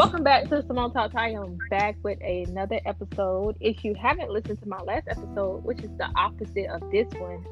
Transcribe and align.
Welcome 0.00 0.24
back 0.24 0.48
to 0.48 0.62
Simone 0.66 0.94
Talks. 0.94 1.14
I 1.14 1.28
am 1.32 1.58
back 1.68 1.94
with 2.02 2.18
another 2.22 2.80
episode. 2.86 3.58
If 3.60 3.84
you 3.84 3.94
haven't 4.00 4.30
listened 4.30 4.58
to 4.62 4.66
my 4.66 4.78
last 4.78 5.06
episode, 5.08 5.62
which 5.62 5.80
is 5.80 5.90
the 5.98 6.08
opposite 6.16 6.70
of 6.70 6.80
this 6.90 7.06
one, 7.18 7.44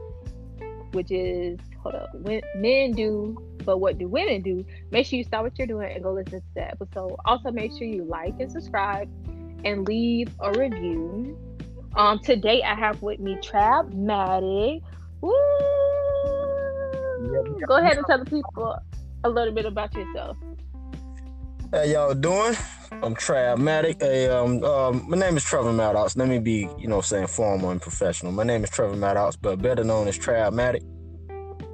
which 0.93 1.11
is 1.11 1.59
hold 1.83 1.97
up, 1.97 2.09
when 2.15 2.41
men 2.57 2.93
do, 2.93 3.37
but 3.67 3.81
what 3.81 3.99
do 3.99 4.09
women 4.09 4.41
do? 4.41 4.65
Make 4.91 5.05
sure 5.05 5.19
you 5.19 5.25
stop 5.25 5.43
what 5.43 5.59
you're 5.59 5.67
doing 5.67 5.93
and 5.93 6.03
go 6.03 6.15
listen 6.15 6.41
to 6.41 6.47
that 6.55 6.73
episode. 6.73 7.17
Also, 7.27 7.51
make 7.51 7.71
sure 7.73 7.87
you 7.87 8.05
like 8.05 8.33
and 8.41 8.51
subscribe 8.51 9.11
and 9.67 9.87
leave 9.87 10.31
a 10.41 10.51
review. 10.53 11.37
Um, 11.97 12.19
today 12.19 12.63
I 12.63 12.75
have 12.75 13.03
with 13.03 13.21
me 13.21 13.37
Trap 13.43 13.93
Maddie. 13.93 14.83
Woo! 15.21 15.33
Go 17.67 17.77
ahead 17.77 17.99
and 17.99 18.07
tell 18.07 18.19
the 18.19 18.25
people 18.25 18.75
a 19.25 19.29
little 19.29 19.53
bit 19.53 19.67
about 19.67 19.93
yourself. 19.93 20.39
How 21.71 21.83
y'all 21.83 22.15
doing? 22.15 22.57
I'm 23.03 23.15
Trabmatic. 23.15 24.01
Hey, 24.01 24.27
um, 24.31 24.65
um, 24.65 25.05
my 25.07 25.19
name 25.19 25.37
is 25.37 25.45
Trevor 25.45 25.71
Maddox. 25.71 26.17
Let 26.17 26.27
me 26.27 26.39
be, 26.39 26.67
you 26.79 26.89
know, 26.89 27.03
saying 27.03 27.27
formal 27.27 27.69
and 27.69 27.83
professional. 27.83 28.33
My 28.33 28.43
name 28.43 28.65
is 28.65 28.71
Trevor 28.71 28.97
Maddox, 28.97 29.37
but 29.37 29.61
better 29.61 29.85
known 29.85 30.09
as 30.09 30.17
Trabmatic. 30.17 30.81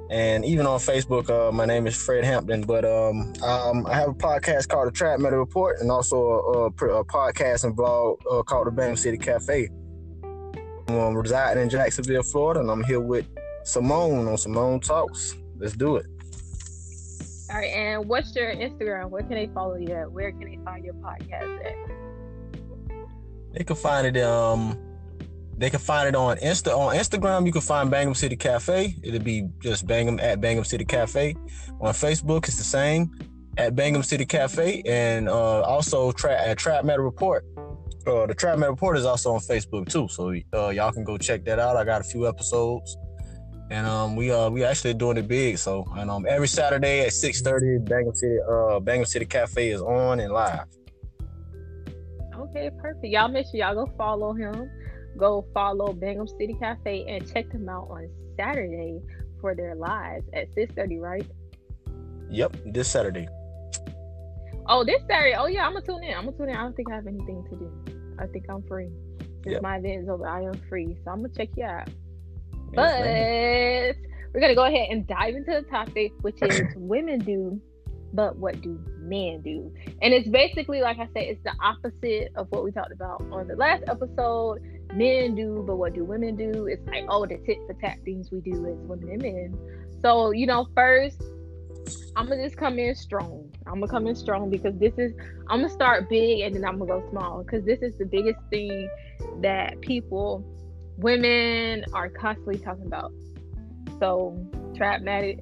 And 0.09 0.43
even 0.43 0.65
on 0.65 0.79
Facebook, 0.79 1.29
uh, 1.29 1.49
my 1.53 1.63
name 1.63 1.87
is 1.87 1.95
Fred 1.95 2.25
Hampton. 2.25 2.63
But 2.63 2.83
um, 2.83 3.31
um, 3.41 3.87
I 3.87 3.93
have 3.93 4.09
a 4.09 4.13
podcast 4.13 4.67
called 4.67 4.87
the 4.87 4.91
Trap 4.91 5.21
Metal 5.21 5.39
Report, 5.39 5.79
and 5.79 5.89
also 5.89 6.17
a, 6.17 6.85
a, 6.85 6.99
a 6.99 7.05
podcast 7.05 7.63
involved 7.63 8.21
uh, 8.29 8.43
called 8.43 8.67
the 8.67 8.71
Bang 8.71 8.97
City 8.97 9.17
Cafe. 9.17 9.69
I'm 10.89 10.99
um, 10.99 11.15
residing 11.15 11.63
in 11.63 11.69
Jacksonville, 11.69 12.23
Florida, 12.23 12.59
and 12.59 12.69
I'm 12.69 12.83
here 12.83 12.99
with 12.99 13.27
Simone 13.63 14.27
on 14.27 14.37
Simone 14.37 14.81
Talks. 14.81 15.37
Let's 15.57 15.77
do 15.77 15.95
it. 15.95 16.05
All 17.49 17.57
right, 17.57 17.71
and 17.71 18.09
what's 18.09 18.35
your 18.35 18.53
Instagram? 18.55 19.09
Where 19.09 19.21
can 19.21 19.31
they 19.33 19.47
follow 19.53 19.75
you 19.75 19.93
at? 19.93 20.11
Where 20.11 20.31
can 20.31 20.49
they 20.49 20.59
find 20.65 20.83
your 20.83 20.95
podcast 20.95 21.63
at? 21.63 21.75
They 23.53 23.63
can 23.63 23.75
find 23.75 24.07
it 24.07 24.21
um 24.23 24.77
they 25.57 25.69
can 25.69 25.79
find 25.79 26.09
it 26.09 26.15
on 26.15 26.37
Insta 26.37 26.75
on 26.75 26.95
Instagram. 26.95 27.45
You 27.45 27.51
can 27.51 27.61
find 27.61 27.89
Bangham 27.89 28.15
City 28.15 28.35
Cafe. 28.35 28.95
It'll 29.03 29.21
be 29.21 29.47
just 29.61 29.85
Bangham 29.85 30.19
at 30.19 30.41
Bangham 30.41 30.65
City 30.65 30.85
Cafe. 30.85 31.35
On 31.79 31.93
Facebook, 31.93 32.47
it's 32.47 32.57
the 32.57 32.63
same 32.63 33.11
at 33.57 33.75
Bangham 33.75 34.03
City 34.03 34.25
Cafe, 34.25 34.81
and 34.85 35.29
uh, 35.29 35.61
also 35.61 36.11
tra- 36.11 36.41
at 36.41 36.57
Trap 36.57 36.83
Metal 36.83 37.05
Report. 37.05 37.45
Uh, 38.07 38.25
the 38.25 38.33
Trap 38.33 38.57
Metal 38.57 38.73
Report 38.73 38.97
is 38.97 39.05
also 39.05 39.33
on 39.33 39.39
Facebook 39.39 39.87
too, 39.87 40.07
so 40.09 40.33
uh, 40.53 40.69
y'all 40.69 40.91
can 40.91 41.03
go 41.03 41.17
check 41.17 41.45
that 41.45 41.59
out. 41.59 41.77
I 41.77 41.85
got 41.85 42.01
a 42.01 42.03
few 42.03 42.27
episodes 42.27 42.97
and 43.69 43.87
um, 43.87 44.15
we 44.15 44.31
uh 44.31 44.49
we 44.49 44.63
actually 44.63 44.93
doing 44.93 45.17
it 45.17 45.27
big. 45.27 45.57
So 45.57 45.85
and 45.97 46.09
um 46.09 46.25
every 46.27 46.47
Saturday 46.47 47.05
at 47.05 47.13
six 47.13 47.41
thirty, 47.41 47.77
Bangham 47.79 48.15
City 48.15 48.37
uh 48.47 48.79
Bangham 48.79 49.07
City 49.07 49.25
Cafe 49.25 49.69
is 49.69 49.81
on 49.81 50.19
and 50.19 50.31
live. 50.31 50.65
Okay, 52.35 52.69
perfect. 52.79 53.05
Y'all 53.05 53.27
make 53.27 53.45
sure 53.47 53.55
y'all 53.55 53.73
go 53.73 53.91
follow 53.97 54.33
him. 54.33 54.69
Go 55.17 55.45
follow 55.53 55.93
Bangham 55.93 56.27
City 56.27 56.55
Cafe 56.59 57.05
and 57.07 57.31
check 57.33 57.51
them 57.51 57.67
out 57.69 57.87
on 57.89 58.09
Saturday 58.37 59.01
for 59.41 59.55
their 59.55 59.75
lives 59.75 60.25
at 60.33 60.53
six 60.53 60.73
thirty, 60.73 60.99
right? 60.99 61.25
Yep, 62.29 62.57
this 62.65 62.87
Saturday. 62.87 63.27
Oh, 64.67 64.83
this 64.83 65.01
Saturday. 65.07 65.35
Oh 65.35 65.47
yeah, 65.47 65.65
I'm 65.65 65.73
gonna 65.73 65.85
tune 65.85 66.03
in. 66.03 66.15
I'm 66.15 66.25
gonna 66.25 66.37
tune 66.37 66.49
in. 66.49 66.55
I 66.55 66.61
don't 66.61 66.75
think 66.75 66.91
I 66.91 66.95
have 66.95 67.07
anything 67.07 67.43
to 67.49 67.55
do. 67.55 67.71
I 68.19 68.27
think 68.27 68.45
I'm 68.49 68.63
free. 68.63 68.89
Since 69.43 69.53
yep. 69.53 69.61
my 69.61 69.77
event 69.77 70.03
is 70.03 70.09
over, 70.09 70.27
I 70.27 70.41
am 70.41 70.59
free. 70.69 70.97
So 71.03 71.11
I'm 71.11 71.21
gonna 71.21 71.33
check 71.35 71.49
you 71.55 71.65
out. 71.65 71.89
But 72.75 73.95
we're 74.33 74.41
gonna 74.41 74.55
go 74.55 74.65
ahead 74.65 74.87
and 74.91 75.07
dive 75.07 75.35
into 75.35 75.51
the 75.51 75.61
topic, 75.69 76.11
which 76.21 76.41
is 76.41 76.61
women 76.75 77.19
do, 77.19 77.59
but 78.13 78.37
what 78.37 78.61
do 78.61 78.79
men 78.99 79.41
do? 79.41 79.73
And 80.01 80.13
it's 80.13 80.27
basically, 80.27 80.81
like 80.81 80.97
I 80.99 81.05
said, 81.07 81.23
it's 81.23 81.43
the 81.43 81.53
opposite 81.63 82.31
of 82.35 82.47
what 82.51 82.63
we 82.63 82.71
talked 82.71 82.91
about 82.91 83.21
on 83.31 83.47
the 83.47 83.55
last 83.55 83.83
episode. 83.87 84.59
Men 84.93 85.35
do, 85.35 85.63
but 85.65 85.77
what 85.77 85.93
do 85.93 86.03
women 86.03 86.35
do? 86.35 86.67
It's 86.67 86.85
like, 86.87 87.05
oh, 87.09 87.25
the 87.25 87.37
tit 87.45 87.57
for 87.65 87.73
tat 87.81 87.99
things 88.05 88.31
we 88.31 88.39
do 88.41 88.53
as 88.67 88.77
women 88.87 89.09
and 89.09 89.21
men. 89.21 89.57
So, 90.01 90.31
you 90.31 90.45
know, 90.45 90.67
first, 90.75 91.21
I'm 92.15 92.27
gonna 92.27 92.43
just 92.43 92.57
come 92.57 92.79
in 92.79 92.95
strong. 92.95 93.51
I'm 93.67 93.75
gonna 93.75 93.87
come 93.87 94.07
in 94.07 94.15
strong 94.15 94.49
because 94.49 94.77
this 94.79 94.93
is 94.97 95.13
I'm 95.49 95.61
gonna 95.61 95.69
start 95.69 96.09
big 96.09 96.41
and 96.41 96.55
then 96.55 96.65
I'm 96.65 96.79
gonna 96.79 97.01
go 97.01 97.09
small 97.09 97.43
because 97.43 97.65
this 97.65 97.79
is 97.81 97.97
the 97.97 98.05
biggest 98.05 98.39
thing 98.49 98.89
that 99.41 99.81
people 99.81 100.43
women 100.97 101.85
are 101.93 102.09
constantly 102.09 102.57
talking 102.57 102.85
about. 102.85 103.11
So, 103.99 104.37
Trabmatic, 104.75 105.39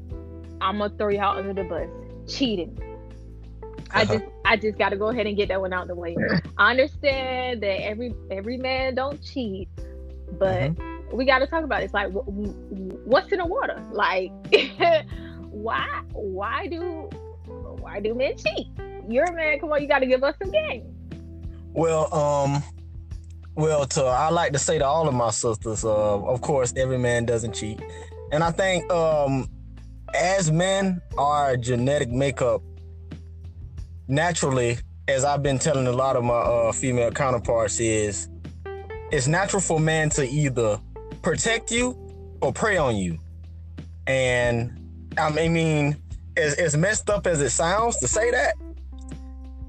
I'm 0.61 0.77
gonna 0.79 0.95
throw 0.97 1.09
y'all 1.09 1.37
under 1.37 1.53
the 1.53 1.67
bus. 1.67 1.89
Cheating. 2.27 2.77
I 3.91 4.03
uh-huh. 4.03 4.13
just 4.13 4.25
I 4.45 4.57
just 4.57 4.77
got 4.77 4.89
to 4.89 4.97
go 4.97 5.09
ahead 5.09 5.27
and 5.27 5.37
get 5.37 5.49
that 5.49 5.61
one 5.61 5.73
out 5.73 5.83
of 5.83 5.87
the 5.89 5.95
way. 5.95 6.15
I 6.57 6.71
understand 6.71 7.61
that 7.63 7.83
every 7.83 8.13
every 8.31 8.57
man 8.57 8.95
don't 8.95 9.21
cheat, 9.21 9.69
but 10.39 10.75
mm-hmm. 10.75 11.15
we 11.15 11.25
got 11.25 11.39
to 11.39 11.47
talk 11.47 11.63
about 11.63 11.81
it. 11.81 11.85
It's 11.85 11.93
like 11.93 12.09
what's 12.11 13.31
in 13.31 13.39
the 13.39 13.45
water? 13.45 13.83
Like 13.91 14.31
why 15.49 16.01
why 16.13 16.67
do 16.67 17.09
why 17.79 17.99
do 17.99 18.15
men 18.15 18.37
cheat? 18.37 18.67
You're 19.07 19.25
a 19.25 19.33
man. 19.33 19.59
Come 19.59 19.71
on, 19.71 19.81
you 19.81 19.87
got 19.87 19.99
to 19.99 20.05
give 20.05 20.23
us 20.23 20.35
some 20.41 20.51
game. 20.51 20.85
Well, 21.73 22.13
um, 22.13 22.63
well, 23.55 23.85
to 23.85 24.03
I 24.03 24.29
like 24.29 24.53
to 24.53 24.59
say 24.59 24.79
to 24.79 24.85
all 24.85 25.07
of 25.07 25.13
my 25.13 25.29
sisters, 25.29 25.85
uh, 25.85 26.21
of 26.23 26.41
course, 26.41 26.73
every 26.75 26.97
man 26.97 27.25
doesn't 27.25 27.53
cheat, 27.53 27.79
and 28.31 28.43
I 28.43 28.51
think 28.51 28.91
um, 28.91 29.49
as 30.15 30.51
men, 30.51 31.01
our 31.17 31.55
genetic 31.57 32.09
makeup 32.09 32.61
naturally, 34.07 34.77
as 35.07 35.23
I've 35.23 35.43
been 35.43 35.59
telling 35.59 35.87
a 35.87 35.91
lot 35.91 36.15
of 36.15 36.23
my 36.23 36.33
uh, 36.33 36.71
female 36.71 37.11
counterparts, 37.11 37.79
is 37.79 38.29
it's 39.11 39.27
natural 39.27 39.61
for 39.61 39.79
man 39.79 40.09
to 40.11 40.27
either 40.27 40.79
protect 41.21 41.71
you 41.71 41.97
or 42.41 42.51
prey 42.51 42.77
on 42.77 42.95
you, 42.95 43.19
and 44.07 44.79
I 45.17 45.29
mean, 45.29 45.97
as, 46.37 46.55
as 46.55 46.75
messed 46.75 47.09
up 47.09 47.27
as 47.27 47.41
it 47.41 47.51
sounds 47.51 47.97
to 47.97 48.07
say 48.07 48.31
that, 48.31 48.55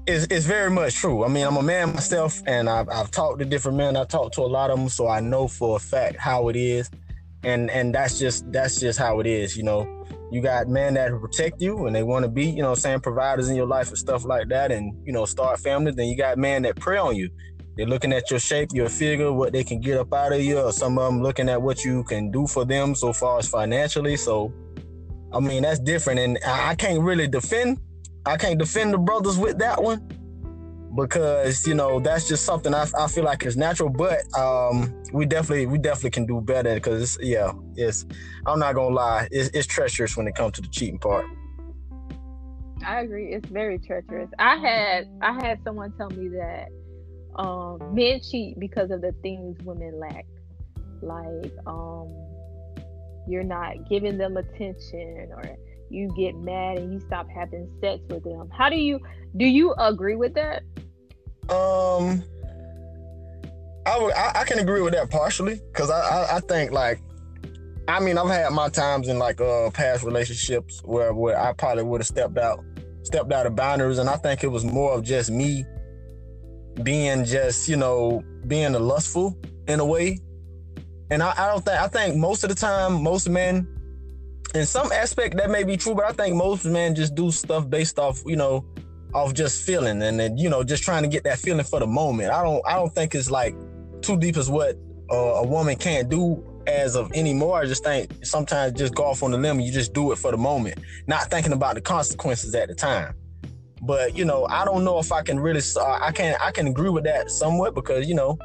it's, 0.07 0.27
it's 0.29 0.45
very 0.45 0.69
much 0.69 0.95
true. 0.95 1.23
I 1.23 1.27
mean, 1.27 1.45
I'm 1.45 1.57
a 1.57 1.63
man 1.63 1.93
myself, 1.93 2.41
and 2.45 2.69
I've, 2.69 2.87
I've 2.89 3.11
talked 3.11 3.39
to 3.39 3.45
different 3.45 3.77
men. 3.77 3.97
I've 3.97 4.07
talked 4.07 4.35
to 4.35 4.41
a 4.41 4.43
lot 4.43 4.69
of 4.69 4.77
them, 4.77 4.89
so 4.89 5.07
I 5.07 5.19
know 5.19 5.47
for 5.47 5.77
a 5.77 5.79
fact 5.79 6.17
how 6.17 6.49
it 6.49 6.55
is, 6.55 6.89
and 7.43 7.69
and 7.71 7.93
that's 7.93 8.19
just 8.19 8.51
that's 8.51 8.79
just 8.79 8.99
how 8.99 9.19
it 9.19 9.27
is. 9.27 9.57
You 9.57 9.63
know, 9.63 10.05
you 10.31 10.41
got 10.41 10.67
men 10.67 10.93
that 10.93 11.09
protect 11.19 11.61
you, 11.61 11.87
and 11.87 11.95
they 11.95 12.03
want 12.03 12.23
to 12.23 12.29
be, 12.29 12.45
you 12.45 12.61
know, 12.61 12.75
saying 12.75 12.99
providers 12.99 13.49
in 13.49 13.55
your 13.55 13.65
life 13.65 13.89
and 13.89 13.97
stuff 13.97 14.25
like 14.25 14.47
that, 14.49 14.71
and 14.71 14.93
you 15.05 15.11
know, 15.11 15.25
start 15.25 15.59
families. 15.59 15.95
Then 15.95 16.07
you 16.07 16.17
got 16.17 16.37
men 16.37 16.61
that 16.63 16.75
prey 16.75 16.97
on 16.97 17.15
you. 17.15 17.29
They're 17.75 17.87
looking 17.87 18.13
at 18.13 18.29
your 18.31 18.39
shape, 18.39 18.69
your 18.73 18.87
figure, 18.87 19.33
what 19.33 19.51
they 19.51 19.63
can 19.63 19.81
get 19.81 19.97
up 19.97 20.13
out 20.13 20.33
of 20.33 20.41
you, 20.41 20.59
or 20.59 20.71
some 20.71 20.97
of 20.97 21.11
them 21.11 21.23
looking 21.23 21.49
at 21.49 21.61
what 21.61 21.83
you 21.83 22.03
can 22.03 22.31
do 22.31 22.47
for 22.47 22.63
them 22.63 22.95
so 22.95 23.11
far 23.11 23.39
as 23.39 23.49
financially. 23.49 24.15
So, 24.15 24.53
I 25.33 25.39
mean, 25.39 25.63
that's 25.63 25.79
different, 25.79 26.19
and 26.19 26.37
I, 26.45 26.69
I 26.69 26.75
can't 26.75 27.01
really 27.01 27.27
defend 27.27 27.79
I 28.25 28.37
can't 28.37 28.57
defend 28.57 28.93
the 28.93 28.97
brothers 28.97 29.37
with 29.37 29.59
that 29.59 29.81
one 29.81 30.01
because 30.95 31.67
you 31.67 31.73
know 31.73 31.99
that's 31.99 32.27
just 32.27 32.45
something 32.45 32.73
I, 32.73 32.87
I 32.97 33.07
feel 33.07 33.23
like 33.23 33.45
is 33.45 33.57
natural. 33.57 33.89
But 33.89 34.21
um, 34.37 34.93
we 35.11 35.25
definitely 35.25 35.65
we 35.65 35.77
definitely 35.77 36.11
can 36.11 36.25
do 36.25 36.41
better 36.41 36.73
because 36.75 37.17
yeah, 37.21 37.51
it's 37.75 38.05
I'm 38.45 38.59
not 38.59 38.75
gonna 38.75 38.95
lie, 38.95 39.27
it's, 39.31 39.49
it's 39.53 39.67
treacherous 39.67 40.17
when 40.17 40.27
it 40.27 40.35
comes 40.35 40.53
to 40.53 40.61
the 40.61 40.67
cheating 40.69 40.99
part. 40.99 41.25
I 42.85 43.01
agree. 43.01 43.33
It's 43.33 43.49
very 43.49 43.79
treacherous. 43.79 44.29
I 44.39 44.57
had 44.57 45.07
I 45.21 45.33
had 45.33 45.59
someone 45.63 45.91
tell 45.97 46.09
me 46.09 46.29
that 46.29 46.67
um, 47.35 47.93
men 47.93 48.21
cheat 48.21 48.59
because 48.59 48.91
of 48.91 49.01
the 49.01 49.11
things 49.21 49.57
women 49.63 49.99
lack, 49.99 50.25
like 51.01 51.51
um, 51.67 52.07
you're 53.27 53.43
not 53.43 53.89
giving 53.89 54.17
them 54.17 54.37
attention 54.37 55.29
or 55.31 55.57
you 55.89 56.13
get 56.15 56.35
mad 56.35 56.77
and 56.77 56.93
you 56.93 56.99
stop 56.99 57.27
having 57.29 57.69
sex 57.81 58.01
with 58.09 58.23
them. 58.23 58.49
How 58.51 58.69
do 58.69 58.75
you 58.75 58.99
do 59.37 59.45
you 59.45 59.73
agree 59.77 60.15
with 60.15 60.33
that? 60.35 60.63
Um 61.49 62.23
I 63.85 63.99
would 63.99 64.13
I, 64.13 64.31
I 64.35 64.43
can 64.45 64.59
agree 64.59 64.81
with 64.81 64.93
that 64.93 65.09
partially 65.09 65.61
because 65.71 65.89
I, 65.89 65.99
I, 65.99 66.37
I 66.37 66.39
think 66.39 66.71
like 66.71 66.99
I 67.87 67.99
mean 67.99 68.17
I've 68.17 68.29
had 68.29 68.51
my 68.51 68.69
times 68.69 69.07
in 69.07 69.19
like 69.19 69.39
uh 69.39 69.69
past 69.71 70.03
relationships 70.03 70.81
where 70.83 71.13
where 71.13 71.39
I 71.39 71.53
probably 71.53 71.83
would 71.83 72.01
have 72.01 72.07
stepped 72.07 72.37
out 72.37 72.63
stepped 73.03 73.31
out 73.31 73.45
of 73.45 73.55
boundaries 73.55 73.99
and 73.99 74.09
I 74.09 74.15
think 74.17 74.43
it 74.43 74.47
was 74.47 74.65
more 74.65 74.93
of 74.93 75.03
just 75.03 75.29
me 75.29 75.65
being 76.83 77.25
just 77.25 77.69
you 77.69 77.77
know 77.77 78.23
being 78.47 78.73
a 78.73 78.79
lustful 78.79 79.37
in 79.67 79.79
a 79.79 79.85
way 79.85 80.19
and 81.11 81.21
I, 81.21 81.33
I 81.37 81.47
don't 81.47 81.63
think 81.63 81.79
I 81.79 81.87
think 81.87 82.17
most 82.17 82.43
of 82.43 82.49
the 82.49 82.55
time 82.55 83.03
most 83.03 83.29
men 83.29 83.67
in 84.53 84.65
some 84.65 84.91
aspect 84.91 85.37
that 85.37 85.49
may 85.49 85.63
be 85.63 85.77
true, 85.77 85.95
but 85.95 86.05
I 86.05 86.11
think 86.11 86.35
most 86.35 86.65
men 86.65 86.95
just 86.95 87.15
do 87.15 87.31
stuff 87.31 87.69
based 87.69 87.99
off, 87.99 88.21
you 88.25 88.35
know, 88.35 88.65
off 89.15 89.33
just 89.33 89.65
feeling 89.65 90.03
and 90.03 90.19
then 90.19 90.37
you 90.37 90.49
know 90.49 90.61
just 90.61 90.83
trying 90.83 91.01
to 91.01 91.07
get 91.07 91.23
that 91.23 91.39
feeling 91.39 91.63
for 91.63 91.79
the 91.79 91.87
moment. 91.87 92.31
I 92.31 92.43
don't 92.43 92.61
I 92.67 92.75
don't 92.75 92.93
think 92.93 93.15
it's 93.15 93.31
like 93.31 93.55
too 94.01 94.17
deep 94.17 94.37
as 94.37 94.49
what 94.49 94.77
uh, 95.11 95.15
a 95.15 95.47
woman 95.47 95.77
can't 95.77 96.09
do 96.09 96.43
as 96.67 96.95
of 96.95 97.11
anymore. 97.13 97.59
I 97.59 97.65
just 97.65 97.83
think 97.83 98.11
sometimes 98.25 98.77
just 98.77 98.93
go 98.93 99.05
off 99.05 99.23
on 99.23 99.31
the 99.31 99.37
limb. 99.37 99.59
You 99.59 99.71
just 99.71 99.93
do 99.93 100.11
it 100.11 100.17
for 100.17 100.31
the 100.31 100.37
moment, 100.37 100.79
not 101.07 101.29
thinking 101.29 101.53
about 101.53 101.75
the 101.75 101.81
consequences 101.81 102.53
at 102.55 102.67
the 102.67 102.75
time. 102.75 103.15
But 103.81 104.17
you 104.17 104.25
know, 104.25 104.45
I 104.47 104.65
don't 104.65 104.83
know 104.83 104.99
if 104.99 105.11
I 105.11 105.21
can 105.21 105.39
really. 105.39 105.61
Uh, 105.75 105.99
I 106.01 106.11
can 106.11 106.35
I 106.41 106.51
can 106.51 106.67
agree 106.67 106.89
with 106.89 107.05
that 107.05 107.31
somewhat 107.31 107.73
because 107.73 108.07
you 108.07 108.15
know, 108.15 108.37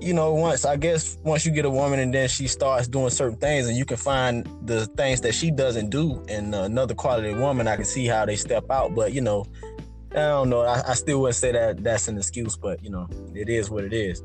you 0.00 0.14
know, 0.14 0.32
once 0.32 0.64
I 0.64 0.76
guess 0.76 1.18
once 1.22 1.44
you 1.44 1.52
get 1.52 1.64
a 1.64 1.70
woman 1.70 2.00
and 2.00 2.12
then 2.12 2.28
she 2.28 2.48
starts 2.48 2.88
doing 2.88 3.10
certain 3.10 3.36
things 3.36 3.68
and 3.68 3.76
you 3.76 3.84
can 3.84 3.98
find 3.98 4.48
the 4.64 4.86
things 4.86 5.20
that 5.22 5.34
she 5.34 5.50
doesn't 5.50 5.90
do 5.90 6.24
in 6.28 6.54
another 6.54 6.94
quality 6.94 7.34
woman, 7.34 7.68
I 7.68 7.76
can 7.76 7.84
see 7.84 8.06
how 8.06 8.24
they 8.24 8.36
step 8.36 8.70
out. 8.70 8.94
But 8.94 9.12
you 9.12 9.20
know, 9.20 9.44
I 10.12 10.14
don't 10.14 10.48
know. 10.48 10.62
I, 10.62 10.90
I 10.90 10.94
still 10.94 11.20
wouldn't 11.20 11.36
say 11.36 11.52
that 11.52 11.84
that's 11.84 12.08
an 12.08 12.16
excuse, 12.16 12.56
but 12.56 12.82
you 12.82 12.90
know, 12.90 13.08
it 13.34 13.48
is 13.48 13.70
what 13.70 13.84
it 13.84 13.92
is. 13.92 14.22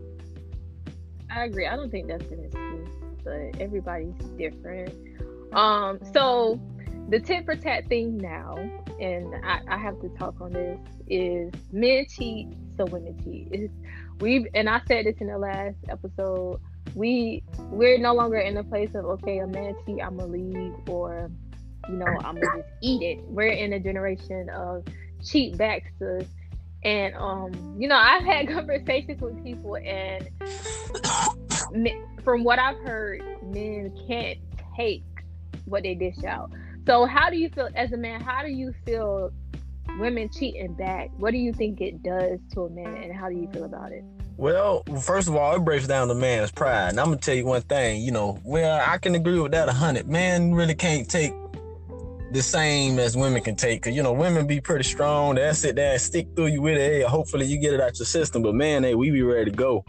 I 1.29 1.45
agree. 1.45 1.67
I 1.67 1.75
don't 1.75 1.91
think 1.91 2.07
that's 2.07 2.31
an 2.31 2.45
excuse, 2.45 2.89
but 3.23 3.61
everybody's 3.61 4.15
different. 4.37 4.93
Um, 5.53 5.99
so 6.13 6.59
the 7.09 7.19
tit 7.19 7.45
for 7.45 7.55
tat 7.55 7.87
thing 7.87 8.17
now, 8.17 8.55
and 8.99 9.33
I, 9.43 9.59
I, 9.67 9.77
have 9.77 9.99
to 10.01 10.09
talk 10.17 10.39
on 10.41 10.53
this, 10.53 10.79
is 11.07 11.51
men 11.71 12.05
cheat, 12.09 12.47
so 12.77 12.85
women 12.85 13.21
cheat. 13.23 13.47
It's, 13.51 13.73
we 14.19 14.47
and 14.53 14.69
I 14.69 14.81
said 14.87 15.05
this 15.05 15.15
in 15.19 15.27
the 15.27 15.37
last 15.37 15.75
episode. 15.89 16.59
We 16.93 17.43
we're 17.57 17.97
no 17.97 18.13
longer 18.13 18.37
in 18.37 18.55
the 18.55 18.63
place 18.63 18.95
of 18.95 19.05
okay, 19.05 19.39
a 19.39 19.47
man 19.47 19.75
cheat, 19.85 20.01
I'm 20.01 20.17
gonna 20.17 20.31
leave, 20.31 20.73
or 20.87 21.29
you 21.89 21.95
know, 21.95 22.05
I'm 22.05 22.35
gonna 22.35 22.57
just 22.57 22.69
eat 22.81 23.01
it. 23.01 23.23
We're 23.25 23.47
in 23.47 23.73
a 23.73 23.79
generation 23.79 24.49
of 24.49 24.85
cheat 25.23 25.57
backsters. 25.57 26.27
And 26.83 27.15
um, 27.15 27.75
you 27.77 27.87
know, 27.87 27.97
I've 27.97 28.23
had 28.23 28.47
conversations 28.53 29.19
with 29.21 29.43
people, 29.43 29.75
and 29.77 30.29
from 32.23 32.43
what 32.43 32.59
I've 32.59 32.77
heard, 32.79 33.21
men 33.43 33.91
can't 34.07 34.39
take 34.77 35.03
what 35.65 35.83
they 35.83 35.95
dish 35.95 36.23
out. 36.23 36.51
So, 36.85 37.05
how 37.05 37.29
do 37.31 37.37
you 37.37 37.49
feel 37.49 37.69
as 37.75 37.91
a 37.91 37.97
man? 37.97 38.21
How 38.21 38.43
do 38.43 38.51
you 38.51 38.73
feel 38.85 39.31
women 39.99 40.29
cheating 40.29 40.73
back? 40.73 41.09
What 41.17 41.31
do 41.31 41.37
you 41.37 41.53
think 41.53 41.81
it 41.81 42.03
does 42.03 42.39
to 42.53 42.61
a 42.61 42.69
man, 42.69 42.95
and 43.03 43.13
how 43.13 43.29
do 43.29 43.35
you 43.35 43.49
feel 43.51 43.65
about 43.65 43.91
it? 43.91 44.03
Well, 44.37 44.83
first 45.01 45.29
of 45.29 45.35
all, 45.35 45.55
it 45.55 45.59
breaks 45.59 45.87
down 45.87 46.09
the 46.09 46.15
man's 46.15 46.51
pride. 46.51 46.89
And 46.89 46.99
I'm 46.99 47.07
gonna 47.07 47.17
tell 47.17 47.35
you 47.35 47.45
one 47.45 47.61
thing. 47.61 48.01
You 48.01 48.11
know, 48.11 48.39
well, 48.43 48.83
I 48.85 48.97
can 48.97 49.15
agree 49.15 49.39
with 49.39 49.53
that 49.53 49.69
a 49.69 49.73
hundred. 49.73 50.09
Man 50.09 50.53
really 50.53 50.75
can't 50.75 51.09
take 51.09 51.33
the 52.31 52.41
same 52.41 52.99
as 52.99 53.15
women 53.15 53.41
can 53.41 53.55
take. 53.55 53.83
Cause 53.83 53.93
you 53.93 54.03
know, 54.03 54.11
women 54.11 54.45
be 54.45 54.59
pretty 54.59 54.83
strong. 54.83 55.35
They'll 55.35 55.53
sit 55.53 55.77
there 55.77 55.93
and 55.93 56.01
stick 56.01 56.27
through 56.35 56.47
you 56.47 56.61
with 56.61 56.77
it. 56.77 56.91
Hey, 56.91 57.01
hopefully 57.01 57.45
you 57.45 57.57
get 57.57 57.73
it 57.73 57.79
out 57.79 57.97
your 57.97 58.05
system. 58.05 58.41
But 58.41 58.55
man, 58.55 58.83
hey, 58.83 58.93
we 58.93 59.09
be 59.09 59.21
ready 59.21 59.51
to 59.51 59.55
go. 59.55 59.85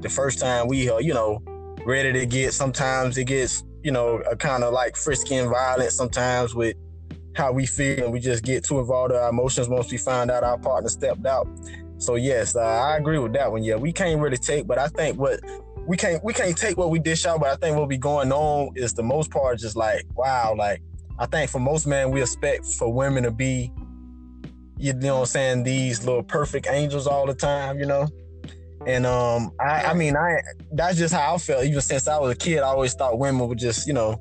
The 0.00 0.08
first 0.08 0.38
time 0.38 0.68
we, 0.68 0.88
uh, 0.88 0.98
you 0.98 1.12
know, 1.12 1.42
ready 1.84 2.12
to 2.12 2.24
get. 2.24 2.54
Sometimes 2.54 3.18
it 3.18 3.24
gets, 3.24 3.62
you 3.82 3.92
know, 3.92 4.22
a 4.30 4.36
kind 4.36 4.64
of 4.64 4.72
like 4.72 4.96
frisky 4.96 5.34
and 5.34 5.50
violent. 5.50 5.92
Sometimes 5.92 6.54
with 6.54 6.76
how 7.34 7.52
we 7.52 7.66
feel, 7.66 8.04
and 8.04 8.12
we 8.12 8.20
just 8.20 8.44
get 8.44 8.64
too 8.64 8.78
involved 8.78 9.12
in 9.12 9.18
our 9.18 9.30
emotions 9.30 9.68
once 9.68 9.90
we 9.90 9.98
find 9.98 10.30
out 10.30 10.44
our 10.44 10.58
partner 10.58 10.88
stepped 10.88 11.26
out. 11.26 11.48
So 11.98 12.16
yes, 12.16 12.56
uh, 12.56 12.60
I 12.60 12.96
agree 12.96 13.18
with 13.18 13.32
that 13.34 13.50
one. 13.50 13.62
Yeah, 13.62 13.76
we 13.76 13.92
can't 13.92 14.20
really 14.20 14.36
take, 14.36 14.66
but 14.66 14.78
I 14.78 14.88
think 14.88 15.18
what 15.18 15.40
we 15.86 15.96
can't 15.96 16.22
we 16.24 16.32
can't 16.32 16.56
take 16.56 16.76
what 16.76 16.90
we 16.90 16.98
dish 16.98 17.26
out. 17.26 17.40
But 17.40 17.50
I 17.50 17.56
think 17.56 17.76
what 17.76 17.88
be 17.88 17.96
going 17.96 18.32
on 18.32 18.72
is 18.76 18.92
the 18.92 19.02
most 19.02 19.30
part 19.30 19.58
just 19.58 19.76
like 19.76 20.04
wow, 20.14 20.54
like 20.56 20.82
I 21.18 21.26
think 21.26 21.50
for 21.50 21.60
most 21.60 21.86
men, 21.86 22.10
we 22.10 22.20
expect 22.20 22.66
for 22.66 22.92
women 22.92 23.22
to 23.22 23.30
be, 23.30 23.70
you 24.78 24.92
know 24.94 25.14
what 25.14 25.20
I'm 25.20 25.26
saying, 25.26 25.62
these 25.62 26.04
little 26.04 26.22
perfect 26.22 26.66
angels 26.68 27.06
all 27.06 27.26
the 27.26 27.34
time, 27.34 27.78
you 27.78 27.86
know? 27.86 28.08
And 28.86 29.06
um, 29.06 29.52
I, 29.60 29.84
I 29.84 29.94
mean, 29.94 30.16
I 30.16 30.40
that's 30.72 30.98
just 30.98 31.14
how 31.14 31.34
I 31.34 31.38
felt. 31.38 31.64
Even 31.64 31.80
since 31.80 32.08
I 32.08 32.18
was 32.18 32.32
a 32.32 32.36
kid, 32.36 32.58
I 32.58 32.68
always 32.68 32.94
thought 32.94 33.18
women 33.18 33.46
were 33.48 33.54
just, 33.54 33.86
you 33.86 33.92
know, 33.92 34.20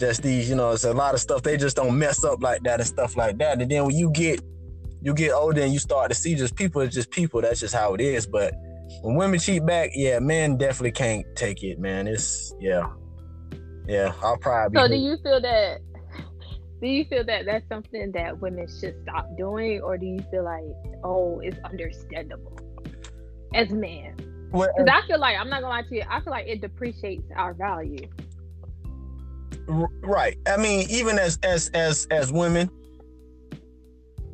just 0.00 0.22
these, 0.22 0.48
you 0.48 0.56
know, 0.56 0.72
it's 0.72 0.84
a 0.84 0.92
lot 0.92 1.14
of 1.14 1.20
stuff 1.20 1.42
they 1.42 1.56
just 1.56 1.76
don't 1.76 1.98
mess 1.98 2.24
up 2.24 2.42
like 2.42 2.62
that 2.64 2.80
and 2.80 2.88
stuff 2.88 3.16
like 3.16 3.38
that. 3.38 3.60
And 3.60 3.70
then 3.70 3.84
when 3.84 3.96
you 3.96 4.10
get 4.10 4.40
you 5.02 5.14
get 5.14 5.32
older 5.32 5.62
and 5.62 5.72
you 5.72 5.78
start 5.78 6.10
to 6.10 6.14
see 6.14 6.34
just 6.34 6.54
people 6.56 6.86
just 6.86 7.10
people. 7.10 7.40
That's 7.40 7.60
just 7.60 7.74
how 7.74 7.94
it 7.94 8.00
is. 8.00 8.26
But 8.26 8.54
when 9.02 9.16
women 9.16 9.38
cheat 9.38 9.64
back, 9.64 9.90
yeah, 9.94 10.18
men 10.18 10.56
definitely 10.56 10.92
can't 10.92 11.24
take 11.36 11.62
it, 11.62 11.78
man. 11.78 12.06
It's 12.06 12.54
yeah, 12.60 12.88
yeah. 13.86 14.12
I'll 14.22 14.36
probably. 14.36 14.80
So 14.80 14.88
do 14.88 14.96
you 14.96 15.16
feel 15.22 15.40
that 15.40 15.80
do 16.80 16.86
you 16.86 17.04
feel 17.04 17.24
that 17.24 17.44
that's 17.44 17.68
something 17.68 18.10
that 18.12 18.40
women 18.40 18.66
should 18.66 18.96
stop 19.02 19.26
doing 19.36 19.80
or 19.82 19.98
do 19.98 20.06
you 20.06 20.20
feel 20.30 20.44
like 20.44 20.64
oh 21.04 21.38
it's 21.40 21.58
understandable 21.64 22.58
as 23.54 23.68
men 23.70 24.14
because 24.16 24.70
well, 24.78 24.90
i 24.90 25.06
feel 25.06 25.20
like 25.20 25.36
i'm 25.38 25.50
not 25.50 25.60
gonna 25.60 25.74
lie 25.74 25.82
to 25.82 25.96
you 25.96 26.02
i 26.08 26.20
feel 26.22 26.30
like 26.30 26.46
it 26.46 26.62
depreciates 26.62 27.28
our 27.36 27.52
value 27.52 28.08
right. 29.66 30.36
I 30.46 30.56
mean 30.56 30.86
even 30.90 31.18
as 31.18 31.38
as 31.42 31.68
as 31.74 32.06
as 32.10 32.32
women 32.32 32.70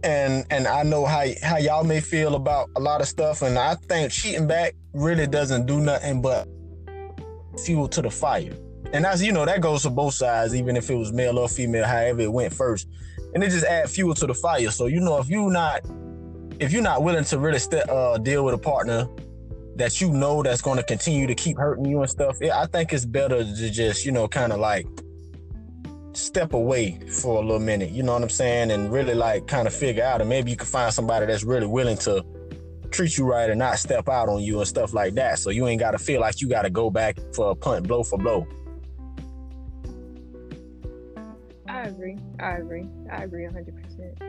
and 0.03 0.45
and 0.51 0.67
i 0.67 0.83
know 0.83 1.07
how 1.07 1.25
how 1.43 1.57
y'all 1.57 1.83
may 1.83 2.01
feel 2.01 2.35
about 2.35 2.69
a 2.77 2.81
lot 2.81 3.01
of 3.01 3.09
stuff 3.09 3.41
and 3.41 3.59
i 3.59 3.75
think 3.75 4.13
cheating 4.13 4.47
back 4.47 4.75
really 4.93 5.27
doesn't 5.27 5.65
do 5.65 5.81
nothing 5.81 6.21
but 6.21 6.47
fuel 7.59 7.89
to 7.89 8.03
the 8.03 8.11
fire. 8.11 8.53
And 8.93 9.05
that's 9.05 9.23
you 9.23 9.33
know 9.33 9.45
that 9.45 9.61
goes 9.61 9.83
to 9.83 9.91
both 9.91 10.15
sides, 10.15 10.55
even 10.55 10.77
if 10.77 10.91
it 10.91 10.95
was 10.95 11.13
male 11.13 11.39
or 11.39 11.49
female, 11.49 11.85
however 11.85 12.21
it 12.21 12.33
went 12.33 12.53
first, 12.53 12.89
and 13.35 13.43
it 13.43 13.51
just 13.51 13.67
add 13.67 13.91
fuel 13.91 14.15
to 14.15 14.27
the 14.27 14.35
fire. 14.35 14.71
So 14.71 14.87
you 14.87 15.01
know 15.01 15.19
if 15.19 15.29
you 15.29 15.51
not 15.51 15.83
if 16.61 16.73
you're 16.73 16.83
not 16.83 17.03
willing 17.03 17.25
to 17.25 17.39
really 17.39 17.59
st- 17.59 17.89
uh, 17.89 18.19
deal 18.19 18.45
with 18.45 18.55
a 18.55 18.59
partner 18.59 19.09
that 19.75 20.01
you 20.01 20.11
know 20.11 20.43
that's 20.43 20.63
going 20.63 20.79
to 20.79 20.83
continue 20.83 21.27
to 21.27 21.35
keep 21.35 21.59
hurting 21.59 21.85
you 21.85 22.01
and 22.01 22.09
stuff, 22.09 22.39
I 22.43 22.67
think 22.67 22.93
it's 22.93 23.05
better 23.05 23.45
to 23.45 23.71
just 23.71 24.07
you 24.07 24.13
know 24.13 24.29
kind 24.29 24.53
of 24.53 24.61
like 24.61 24.87
step 26.17 26.55
away 26.55 26.99
for 27.09 27.43
a 27.43 27.45
little 27.45 27.61
minute. 27.61 27.91
You 27.91 28.03
know 28.03 28.15
what 28.15 28.23
I'm 28.23 28.31
saying, 28.31 28.71
and 28.71 28.91
really 28.91 29.15
like 29.15 29.47
kind 29.47 29.67
of 29.67 29.75
figure 29.75 30.03
out, 30.03 30.21
and 30.21 30.29
maybe 30.29 30.51
you 30.51 30.57
can 30.57 30.67
find 30.67 30.93
somebody 30.93 31.27
that's 31.27 31.45
really 31.45 31.67
willing 31.67 31.99
to 31.99 32.25
treat 32.91 33.19
you 33.19 33.27
right 33.27 33.51
and 33.51 33.59
not 33.59 33.79
step 33.79 34.09
out 34.09 34.29
on 34.29 34.41
you 34.41 34.59
and 34.59 34.67
stuff 34.67 34.95
like 34.95 35.15
that. 35.15 35.39
So 35.39 35.51
you 35.51 35.67
ain't 35.67 35.81
got 35.81 35.91
to 35.91 35.99
feel 35.99 36.21
like 36.21 36.41
you 36.41 36.49
got 36.49 36.63
to 36.63 36.71
go 36.71 36.91
back 36.91 37.19
for 37.35 37.51
a 37.51 37.55
punt 37.55 37.87
blow 37.87 38.03
for 38.03 38.19
blow. 38.19 38.47
I 41.69 41.83
agree. 41.83 42.19
I 42.41 42.53
agree. 42.53 42.89
I 43.11 43.25
agree 43.25 43.45
100%. 43.45 44.23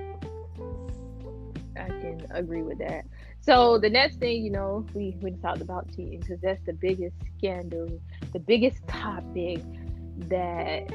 I 1.80 1.88
can 1.88 2.25
agree 2.31 2.63
with 2.63 2.80
that. 2.80 3.06
So 3.40 3.78
the 3.78 3.90
next 3.90 4.18
thing, 4.18 4.44
you 4.44 4.51
know, 4.51 4.86
we 4.94 5.16
we 5.22 5.31
talked 5.31 5.62
about 5.62 5.88
cheating 5.95 6.19
because 6.19 6.42
that's 6.42 6.62
the 6.66 6.74
biggest 6.74 7.16
scandal, 7.38 8.01
the 8.33 8.40
biggest 8.40 8.86
topic 8.88 9.62
that 10.28 10.92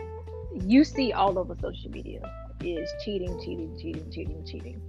you 0.60 0.84
see 0.84 1.12
all 1.12 1.38
over 1.38 1.56
social 1.60 1.90
media 1.90 2.20
is 2.60 2.90
cheating, 3.04 3.38
cheating, 3.41 3.76
cheating, 3.81 4.10
cheating, 4.10 4.44
cheating. 4.44 4.81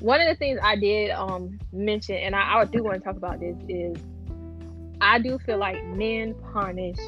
One 0.00 0.20
of 0.20 0.28
the 0.28 0.34
things 0.34 0.58
I 0.62 0.76
did 0.76 1.10
um 1.10 1.58
mention, 1.72 2.16
and 2.16 2.34
I, 2.34 2.60
I 2.60 2.64
do 2.64 2.82
want 2.82 2.98
to 2.98 3.04
talk 3.04 3.16
about 3.16 3.40
this, 3.40 3.56
is 3.68 3.96
I 5.00 5.18
do 5.18 5.38
feel 5.38 5.58
like 5.58 5.82
men 5.84 6.34
punish 6.52 6.98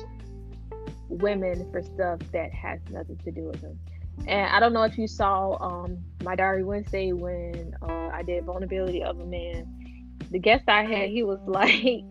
women 1.09 1.71
for 1.71 1.83
stuff 1.83 2.21
that 2.33 2.53
has 2.53 2.81
nothing 2.91 3.19
to 3.19 3.31
do 3.31 3.45
with 3.45 3.61
them. 3.61 3.79
And 4.27 4.49
I 4.51 4.61
don't 4.61 4.73
know 4.73 4.83
if 4.83 4.97
you 4.99 5.07
saw 5.07 5.57
um, 5.61 5.99
my 6.23 6.37
diary 6.37 6.65
Wednesday 6.65 7.13
when 7.13 7.75
uh, 7.83 8.09
I 8.13 8.23
did 8.23 8.45
vulnerability 8.45 9.03
of 9.03 9.19
a 9.21 9.27
man. 9.27 10.19
The 10.31 10.39
guest 10.39 10.65
I 10.69 10.85
had, 10.85 11.11
he 11.11 11.23
was 11.23 11.41
like, 11.47 12.05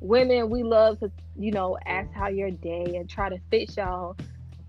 "Women, 0.00 0.50
we 0.50 0.62
love 0.62 1.00
to, 1.00 1.10
you 1.36 1.52
know, 1.52 1.78
ask 1.86 2.10
how 2.12 2.28
your 2.28 2.50
day 2.50 2.96
and 2.96 3.08
try 3.08 3.28
to 3.28 3.38
fix 3.50 3.76
y'all, 3.76 4.16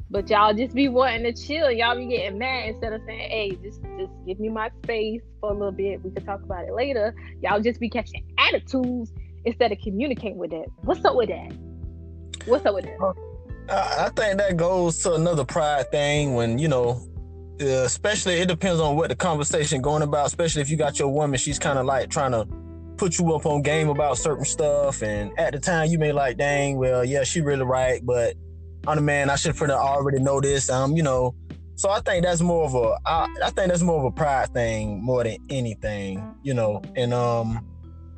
but 0.09 0.29
y'all 0.29 0.53
just 0.53 0.75
be 0.75 0.87
wanting 0.87 1.23
to 1.23 1.33
chill. 1.33 1.71
Y'all 1.71 1.95
be 1.95 2.05
getting 2.05 2.37
mad 2.37 2.69
instead 2.69 2.93
of 2.93 3.01
saying, 3.05 3.29
"Hey, 3.29 3.57
just 3.63 3.81
just 3.97 4.11
give 4.25 4.39
me 4.39 4.49
my 4.49 4.69
space 4.83 5.21
for 5.41 5.51
a 5.51 5.53
little 5.53 5.71
bit. 5.71 6.03
We 6.03 6.11
can 6.11 6.25
talk 6.25 6.43
about 6.43 6.65
it 6.65 6.73
later." 6.73 7.15
Y'all 7.41 7.59
just 7.59 7.79
be 7.79 7.89
catching 7.89 8.25
attitudes 8.37 9.11
instead 9.45 9.71
of 9.71 9.79
communicating 9.79 10.37
with 10.37 10.51
that. 10.51 10.65
What's 10.83 11.03
up 11.05 11.15
with 11.15 11.29
that? 11.29 11.53
What's 12.45 12.65
up 12.65 12.75
with 12.75 12.85
that? 12.85 13.15
I 13.67 14.09
think 14.15 14.37
that 14.37 14.57
goes 14.57 15.01
to 15.03 15.13
another 15.13 15.43
pride 15.43 15.89
thing 15.89 16.35
when 16.35 16.59
you 16.59 16.67
know, 16.67 17.01
uh, 17.59 17.65
especially 17.83 18.35
it 18.35 18.47
depends 18.47 18.79
on 18.79 18.95
what 18.95 19.09
the 19.09 19.15
conversation 19.15 19.81
going 19.81 20.03
about. 20.03 20.27
Especially 20.27 20.61
if 20.61 20.69
you 20.69 20.77
got 20.77 20.99
your 20.99 21.07
woman, 21.07 21.39
she's 21.39 21.57
kind 21.57 21.79
of 21.79 21.85
like 21.85 22.09
trying 22.09 22.31
to 22.31 22.47
put 22.97 23.17
you 23.17 23.33
up 23.33 23.45
on 23.45 23.61
game 23.61 23.89
about 23.89 24.17
certain 24.19 24.45
stuff, 24.45 25.01
and 25.01 25.31
at 25.39 25.53
the 25.53 25.59
time 25.59 25.89
you 25.89 25.97
may 25.97 26.11
like, 26.11 26.37
dang, 26.37 26.77
well, 26.77 27.03
yeah, 27.03 27.23
she 27.23 27.41
really 27.41 27.63
right, 27.63 28.05
but 28.05 28.35
I'm 28.87 28.95
the 28.95 29.01
man, 29.01 29.29
I 29.29 29.35
should 29.35 29.55
pretty 29.55 29.73
already 29.73 30.19
know 30.19 30.41
this. 30.41 30.69
Um, 30.69 30.95
you 30.95 31.03
know, 31.03 31.35
so 31.75 31.89
I 31.89 31.99
think 32.01 32.23
that's 32.23 32.41
more 32.41 32.65
of 32.65 32.75
a, 32.75 32.97
I, 33.05 33.27
I 33.43 33.49
think 33.49 33.69
that's 33.69 33.81
more 33.81 33.99
of 33.99 34.05
a 34.05 34.11
pride 34.11 34.53
thing 34.53 35.03
more 35.03 35.23
than 35.23 35.37
anything, 35.49 36.35
you 36.43 36.53
know, 36.53 36.81
and 36.95 37.13
um 37.13 37.65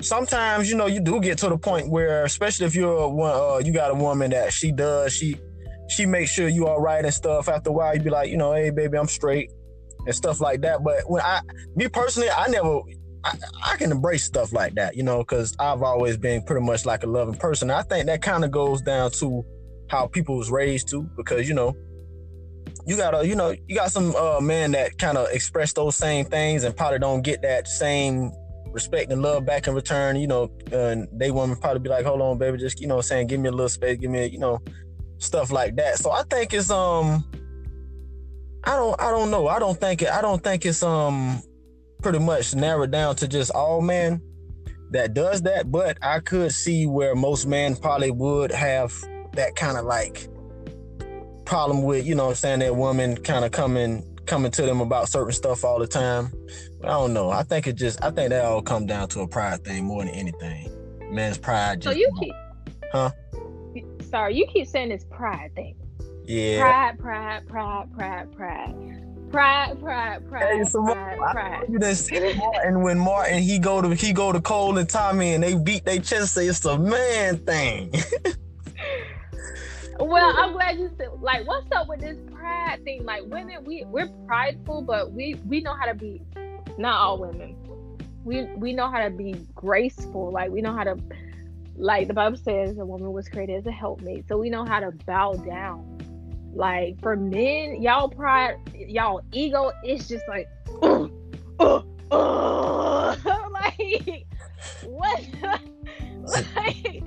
sometimes 0.00 0.70
you 0.70 0.76
know 0.76 0.86
you 0.86 1.00
do 1.00 1.20
get 1.20 1.38
to 1.38 1.48
the 1.48 1.58
point 1.58 1.90
where 1.90 2.24
especially 2.24 2.66
if 2.66 2.74
you're 2.74 2.96
a, 2.96 3.08
uh, 3.08 3.60
you 3.64 3.72
got 3.72 3.90
a 3.90 3.94
woman 3.94 4.30
that 4.30 4.52
she 4.52 4.70
does 4.70 5.12
she 5.12 5.36
she 5.88 6.06
makes 6.06 6.30
sure 6.30 6.48
you 6.48 6.66
all 6.66 6.80
right 6.80 7.04
and 7.04 7.12
stuff. 7.12 7.48
After 7.48 7.70
a 7.70 7.72
while 7.72 7.96
you 7.96 8.02
be 8.02 8.10
like 8.10 8.30
you 8.30 8.36
know 8.36 8.52
hey 8.52 8.70
baby 8.70 8.96
i'm 8.96 9.08
straight 9.08 9.50
and 10.06 10.14
stuff 10.14 10.40
like 10.40 10.60
that. 10.60 10.84
But 10.84 11.10
when 11.10 11.22
i 11.22 11.40
me 11.74 11.88
personally 11.88 12.30
i 12.30 12.46
never 12.48 12.80
I, 13.24 13.36
I 13.64 13.76
can 13.76 13.90
embrace 13.90 14.22
stuff 14.22 14.52
like 14.52 14.74
that 14.74 14.96
you 14.96 15.02
know 15.02 15.18
because 15.18 15.56
i've 15.58 15.82
always 15.82 16.16
been 16.16 16.42
pretty 16.42 16.64
much 16.64 16.86
like 16.86 17.02
a 17.02 17.06
loving 17.06 17.34
person. 17.34 17.70
I 17.70 17.82
think 17.82 18.06
that 18.06 18.22
kind 18.22 18.44
of 18.44 18.50
goes 18.50 18.80
down 18.82 19.10
to 19.12 19.44
how 19.88 20.06
people 20.06 20.36
was 20.36 20.50
raised 20.50 20.88
to 20.88 21.02
because 21.16 21.48
you 21.48 21.54
know 21.54 21.74
you 22.88 22.96
got 22.96 23.14
a, 23.14 23.26
you 23.26 23.34
know, 23.34 23.54
you 23.66 23.76
got 23.76 23.92
some 23.92 24.16
uh 24.16 24.40
men 24.40 24.72
that 24.72 24.96
kind 24.96 25.18
of 25.18 25.28
express 25.30 25.74
those 25.74 25.94
same 25.94 26.24
things 26.24 26.64
and 26.64 26.74
probably 26.74 26.98
don't 26.98 27.20
get 27.20 27.42
that 27.42 27.68
same 27.68 28.32
respect 28.70 29.12
and 29.12 29.20
love 29.20 29.44
back 29.44 29.66
in 29.66 29.74
return. 29.74 30.16
You 30.16 30.26
know, 30.26 30.50
and 30.72 31.06
they 31.12 31.30
want 31.30 31.60
probably 31.60 31.80
be 31.80 31.90
like, 31.90 32.06
hold 32.06 32.22
on, 32.22 32.38
baby, 32.38 32.56
just 32.56 32.80
you 32.80 32.86
know, 32.86 33.02
saying, 33.02 33.26
give 33.26 33.40
me 33.40 33.48
a 33.48 33.52
little 33.52 33.68
space, 33.68 33.98
give 33.98 34.10
me, 34.10 34.20
a, 34.20 34.26
you 34.26 34.38
know, 34.38 34.60
stuff 35.18 35.52
like 35.52 35.76
that. 35.76 35.98
So 35.98 36.10
I 36.10 36.22
think 36.30 36.54
it's 36.54 36.70
um, 36.70 37.24
I 38.64 38.76
don't, 38.76 38.98
I 38.98 39.10
don't 39.10 39.30
know. 39.30 39.48
I 39.48 39.58
don't 39.58 39.78
think 39.78 40.00
it. 40.00 40.08
I 40.08 40.22
don't 40.22 40.42
think 40.42 40.64
it's 40.64 40.82
um, 40.82 41.42
pretty 42.02 42.20
much 42.20 42.54
narrowed 42.54 42.90
down 42.90 43.16
to 43.16 43.28
just 43.28 43.50
all 43.50 43.82
men 43.82 44.22
that 44.92 45.12
does 45.12 45.42
that. 45.42 45.70
But 45.70 45.98
I 46.00 46.20
could 46.20 46.52
see 46.52 46.86
where 46.86 47.14
most 47.14 47.46
men 47.46 47.76
probably 47.76 48.10
would 48.10 48.50
have 48.50 48.94
that 49.32 49.56
kind 49.56 49.76
of 49.76 49.84
like 49.84 50.28
problem 51.44 51.82
with, 51.82 52.06
you 52.06 52.14
know 52.14 52.28
I'm 52.28 52.34
saying, 52.34 52.60
that 52.60 52.76
woman 52.76 53.16
kind 53.16 53.44
of 53.44 53.52
coming 53.52 54.04
coming 54.26 54.50
to 54.50 54.62
them 54.62 54.80
about 54.80 55.08
certain 55.08 55.32
stuff 55.32 55.64
all 55.64 55.78
the 55.78 55.86
time. 55.86 56.30
But 56.80 56.88
I 56.88 56.92
don't 56.92 57.14
know. 57.14 57.30
I 57.30 57.42
think 57.42 57.66
it 57.66 57.74
just 57.74 58.02
I 58.04 58.10
think 58.10 58.30
that 58.30 58.44
all 58.44 58.62
come 58.62 58.86
down 58.86 59.08
to 59.08 59.20
a 59.20 59.28
pride 59.28 59.64
thing 59.64 59.84
more 59.84 60.04
than 60.04 60.14
anything. 60.14 60.70
Man's 61.10 61.38
pride 61.38 61.80
just 61.80 61.94
So 61.94 61.98
you 61.98 62.10
keep 62.20 62.34
Huh? 62.92 63.10
Sorry, 64.10 64.36
you 64.36 64.46
keep 64.46 64.66
saying 64.66 64.88
this 64.88 65.04
pride 65.10 65.54
thing. 65.54 65.76
Yeah. 66.24 66.60
Pride, 66.60 66.98
pride, 66.98 67.46
pride, 67.48 67.92
pride, 67.96 68.32
pride. 68.32 69.04
Pride, 69.30 69.78
pride, 69.78 70.26
pride, 70.26 70.56
hey, 70.56 70.64
so 70.64 70.82
pride, 70.82 71.18
pride. 71.18 71.64
You 71.68 71.78
Martin 72.36 72.82
when 72.82 72.98
Martin 72.98 73.42
he 73.42 73.58
go 73.58 73.82
to 73.82 73.94
he 73.94 74.14
go 74.14 74.32
to 74.32 74.40
Cole 74.40 74.78
and 74.78 74.88
Tommy 74.88 75.34
and 75.34 75.42
they 75.42 75.54
beat 75.54 75.84
their 75.84 75.98
chest 75.98 76.32
say 76.32 76.46
it's 76.46 76.64
a 76.64 76.78
man 76.78 77.36
thing. 77.38 77.92
well, 79.98 80.34
I'm 80.36 80.52
glad 80.52 80.78
you 80.78 80.90
said 80.96 81.08
like 81.20 81.46
what's 81.46 81.66
up 81.72 81.88
with 81.88 82.00
this 82.00 82.18
pride 82.32 82.82
thing? 82.84 83.04
Like 83.04 83.24
women, 83.26 83.64
we 83.64 83.84
we're 83.86 84.08
prideful, 84.26 84.82
but 84.82 85.12
we 85.12 85.34
we 85.46 85.60
know 85.60 85.74
how 85.74 85.86
to 85.86 85.94
be 85.94 86.22
not 86.76 86.94
all 86.94 87.18
women. 87.18 87.56
We 88.24 88.44
we 88.56 88.72
know 88.72 88.90
how 88.90 89.02
to 89.04 89.10
be 89.10 89.34
graceful. 89.54 90.30
Like 90.30 90.50
we 90.50 90.60
know 90.60 90.72
how 90.72 90.84
to 90.84 90.96
like 91.76 92.08
the 92.08 92.14
Bible 92.14 92.36
says 92.36 92.78
a 92.78 92.84
woman 92.84 93.12
was 93.12 93.28
created 93.28 93.56
as 93.56 93.66
a 93.66 93.72
helpmate. 93.72 94.28
So 94.28 94.38
we 94.38 94.50
know 94.50 94.64
how 94.64 94.80
to 94.80 94.92
bow 95.06 95.34
down 95.34 95.98
like 96.54 97.00
for 97.00 97.16
men, 97.16 97.80
y'all 97.80 98.08
pride, 98.08 98.56
y'all 98.74 99.22
ego, 99.32 99.70
it's 99.82 100.08
just 100.08 100.26
like, 100.28 100.48
uh, 100.82 101.08
uh, 101.60 101.82
uh. 102.10 103.16
like 103.52 104.26
what, 104.84 105.24
like 106.56 107.04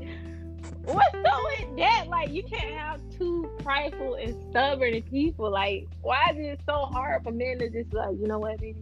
what's 0.86 1.16
up 1.16 1.40
with 1.60 1.78
that? 1.78 2.06
Like 2.08 2.32
you 2.32 2.44
can't 2.44 2.74
have 2.74 3.02
two 3.18 3.50
prideful 3.64 4.16
and 4.16 4.36
stubborn 4.50 5.02
people. 5.04 5.52
Like 5.52 5.88
why 6.02 6.32
is 6.32 6.38
it 6.38 6.62
so 6.66 6.86
hard 6.86 7.24
for 7.24 7.32
men 7.32 7.60
to 7.60 7.70
just 7.70 7.94
like, 7.94 8.18
you 8.20 8.28
know 8.28 8.40
what, 8.40 8.60
baby? 8.60 8.80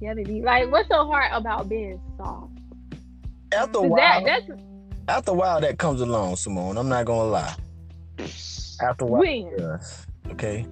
Yeah, 0.00 0.14
baby. 0.14 0.42
Like 0.42 0.70
what's 0.70 0.88
so 0.88 1.06
hard 1.06 1.30
about 1.32 1.68
being 1.68 2.00
soft? 2.16 2.52
After 3.52 3.78
a 3.78 3.82
while, 3.82 4.24
that, 4.24 4.46
that's 4.46 4.60
after 5.08 5.32
a 5.32 5.34
while 5.34 5.60
that 5.60 5.78
comes 5.78 6.00
along, 6.00 6.36
Simone. 6.36 6.78
I'm 6.78 6.88
not 6.88 7.04
gonna 7.04 7.30
lie 7.30 7.54
after 8.82 9.04
what 9.04 9.26
okay 10.30 10.66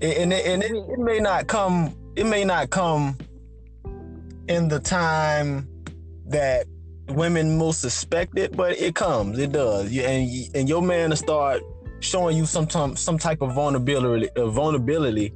and, 0.00 0.32
it, 0.32 0.46
and 0.46 0.62
it, 0.62 0.70
it 0.72 0.98
may 0.98 1.18
not 1.18 1.46
come 1.46 1.94
it 2.16 2.24
may 2.24 2.44
not 2.44 2.70
come 2.70 3.16
in 4.48 4.68
the 4.68 4.80
time 4.80 5.68
that 6.26 6.66
women 7.10 7.56
most 7.56 7.80
suspect 7.80 8.38
it 8.38 8.56
but 8.56 8.78
it 8.78 8.94
comes 8.94 9.38
it 9.38 9.52
does 9.52 9.96
and 9.96 10.30
and 10.54 10.68
your 10.68 10.82
man 10.82 11.10
to 11.10 11.16
start 11.16 11.62
showing 12.00 12.36
you 12.36 12.46
some 12.46 12.68
some 12.96 13.18
type 13.18 13.40
of 13.40 13.52
vulnerability 13.54 14.28
uh, 14.36 14.46
vulnerability 14.46 15.32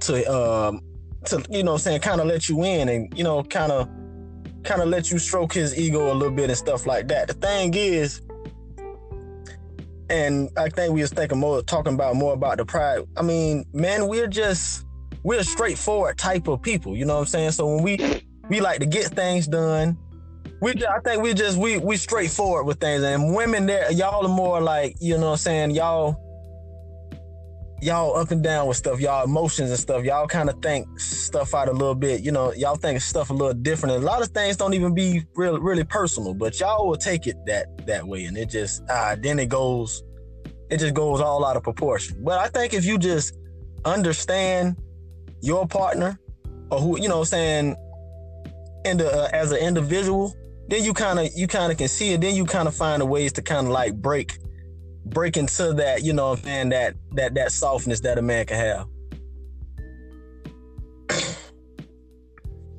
to 0.00 0.24
um 0.32 0.80
to 1.24 1.44
you 1.50 1.62
know 1.62 1.76
saying 1.76 2.00
kind 2.00 2.20
of 2.20 2.26
let 2.26 2.48
you 2.48 2.62
in 2.64 2.88
and 2.88 3.16
you 3.16 3.24
know 3.24 3.42
kind 3.42 3.72
of 3.72 3.88
kind 4.62 4.82
of 4.82 4.88
let 4.88 5.10
you 5.10 5.18
stroke 5.18 5.52
his 5.52 5.78
ego 5.78 6.12
a 6.12 6.14
little 6.14 6.34
bit 6.34 6.50
and 6.50 6.58
stuff 6.58 6.86
like 6.86 7.08
that 7.08 7.28
the 7.28 7.34
thing 7.34 7.72
is 7.74 8.20
and 10.10 10.50
I 10.56 10.68
think 10.68 10.92
we 10.92 11.00
was 11.00 11.12
thinking 11.12 11.38
more 11.38 11.62
talking 11.62 11.94
about 11.94 12.16
more 12.16 12.34
about 12.34 12.58
the 12.58 12.64
pride. 12.64 13.04
I 13.16 13.22
mean, 13.22 13.64
man, 13.72 14.08
we're 14.08 14.26
just 14.26 14.84
we're 15.22 15.42
straightforward 15.42 16.18
type 16.18 16.48
of 16.48 16.60
people, 16.60 16.96
you 16.96 17.04
know 17.04 17.14
what 17.14 17.20
I'm 17.20 17.26
saying? 17.26 17.52
So 17.52 17.66
when 17.74 17.82
we 17.82 18.22
we 18.48 18.60
like 18.60 18.80
to 18.80 18.86
get 18.86 19.06
things 19.06 19.46
done, 19.46 19.96
we 20.60 20.72
I 20.72 21.00
think 21.04 21.22
we 21.22 21.34
just 21.34 21.56
we 21.56 21.78
we 21.78 21.96
straightforward 21.96 22.66
with 22.66 22.78
things. 22.78 23.02
And 23.02 23.34
women 23.34 23.66
there, 23.66 23.90
y'all 23.92 24.26
are 24.26 24.28
more 24.28 24.60
like, 24.60 24.94
you 25.00 25.16
know 25.16 25.26
what 25.26 25.32
I'm 25.32 25.38
saying, 25.38 25.70
y'all 25.72 26.16
y'all 27.82 28.14
up 28.16 28.30
and 28.30 28.42
down 28.42 28.66
with 28.66 28.76
stuff, 28.76 29.00
y'all 29.00 29.24
emotions 29.24 29.70
and 29.70 29.78
stuff. 29.78 30.04
Y'all 30.04 30.26
kind 30.26 30.50
of 30.50 30.60
think 30.60 30.86
stuff 31.00 31.54
out 31.54 31.68
a 31.68 31.72
little 31.72 31.94
bit, 31.94 32.20
you 32.20 32.30
know, 32.30 32.52
y'all 32.52 32.76
think 32.76 33.00
stuff 33.00 33.30
a 33.30 33.32
little 33.32 33.54
different. 33.54 33.94
And 33.94 34.04
a 34.04 34.06
lot 34.06 34.20
of 34.20 34.28
things 34.28 34.56
don't 34.58 34.74
even 34.74 34.94
be 34.94 35.24
really 35.34 35.60
really 35.60 35.84
personal, 35.84 36.34
but 36.34 36.60
y'all 36.60 36.86
will 36.86 36.96
take 36.96 37.26
it 37.26 37.36
that 37.46 37.86
that 37.86 38.06
way. 38.06 38.24
And 38.26 38.36
it 38.36 38.50
just 38.50 38.82
uh 38.90 39.16
then 39.18 39.38
it 39.38 39.48
goes 39.48 40.02
it 40.70 40.78
just 40.78 40.94
goes 40.94 41.20
all 41.20 41.44
out 41.44 41.56
of 41.56 41.62
proportion. 41.62 42.22
But 42.22 42.38
I 42.38 42.48
think 42.48 42.74
if 42.74 42.84
you 42.84 42.98
just 42.98 43.34
understand 43.84 44.76
your 45.40 45.66
partner 45.66 46.18
or 46.70 46.80
who, 46.80 47.00
you 47.00 47.08
know, 47.08 47.20
what 47.20 47.22
I'm 47.22 47.26
saying 47.26 47.76
and 48.84 49.02
uh, 49.02 49.28
as 49.32 49.52
an 49.52 49.58
individual, 49.58 50.34
then 50.68 50.84
you 50.84 50.94
kind 50.94 51.18
of 51.18 51.28
you 51.34 51.46
kind 51.46 51.72
of 51.72 51.78
can 51.78 51.88
see 51.88 52.12
it. 52.12 52.20
Then 52.20 52.34
you 52.34 52.44
kind 52.44 52.68
of 52.68 52.74
find 52.74 53.00
the 53.00 53.06
ways 53.06 53.32
to 53.34 53.42
kind 53.42 53.66
of 53.66 53.72
like 53.72 53.94
break 53.94 54.38
break 55.06 55.36
into 55.36 55.72
that, 55.74 56.02
you 56.02 56.12
know, 56.12 56.36
and 56.44 56.72
that 56.72 56.94
that 57.12 57.34
that 57.34 57.52
softness 57.52 58.00
that 58.00 58.18
a 58.18 58.22
man 58.22 58.46
can 58.46 58.56
have. 58.56 58.86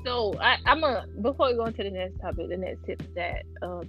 So 0.06 0.34
I, 0.40 0.58
I'm 0.66 0.84
a 0.84 1.06
before 1.22 1.50
we 1.50 1.56
go 1.56 1.66
into 1.66 1.84
the 1.84 1.92
next 1.92 2.20
topic, 2.22 2.50
the 2.50 2.58
next 2.58 2.86
tip 2.86 3.04
that 3.16 3.44
uh, 3.62 3.84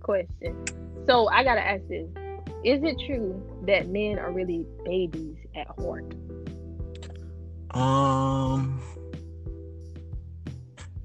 question. 0.00 0.64
So 1.06 1.28
I 1.28 1.42
gotta 1.42 1.66
ask 1.66 1.82
this: 1.88 2.06
Is 2.64 2.82
it 2.82 2.96
true 3.06 3.42
that 3.66 3.88
men 3.88 4.18
are 4.18 4.30
really 4.30 4.66
babies 4.84 5.36
at 5.56 5.66
heart? 5.80 6.04
Um, 7.70 8.80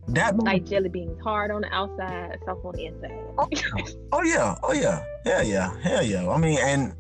that 0.10 0.38
like 0.38 0.66
jelly 0.66 0.90
beans, 0.90 1.20
hard 1.22 1.52
on 1.52 1.62
the 1.62 1.74
outside, 1.74 2.38
soft 2.46 2.66
on 2.66 2.76
the 2.76 2.86
inside. 2.86 3.12
oh, 3.38 3.48
oh 4.12 4.24
yeah, 4.24 4.56
oh 4.64 4.74
yeah, 4.74 5.04
hell 5.26 5.44
yeah, 5.44 5.80
hell 5.82 6.04
yeah. 6.04 6.30
I 6.30 6.38
mean, 6.38 6.60
and 6.62 6.94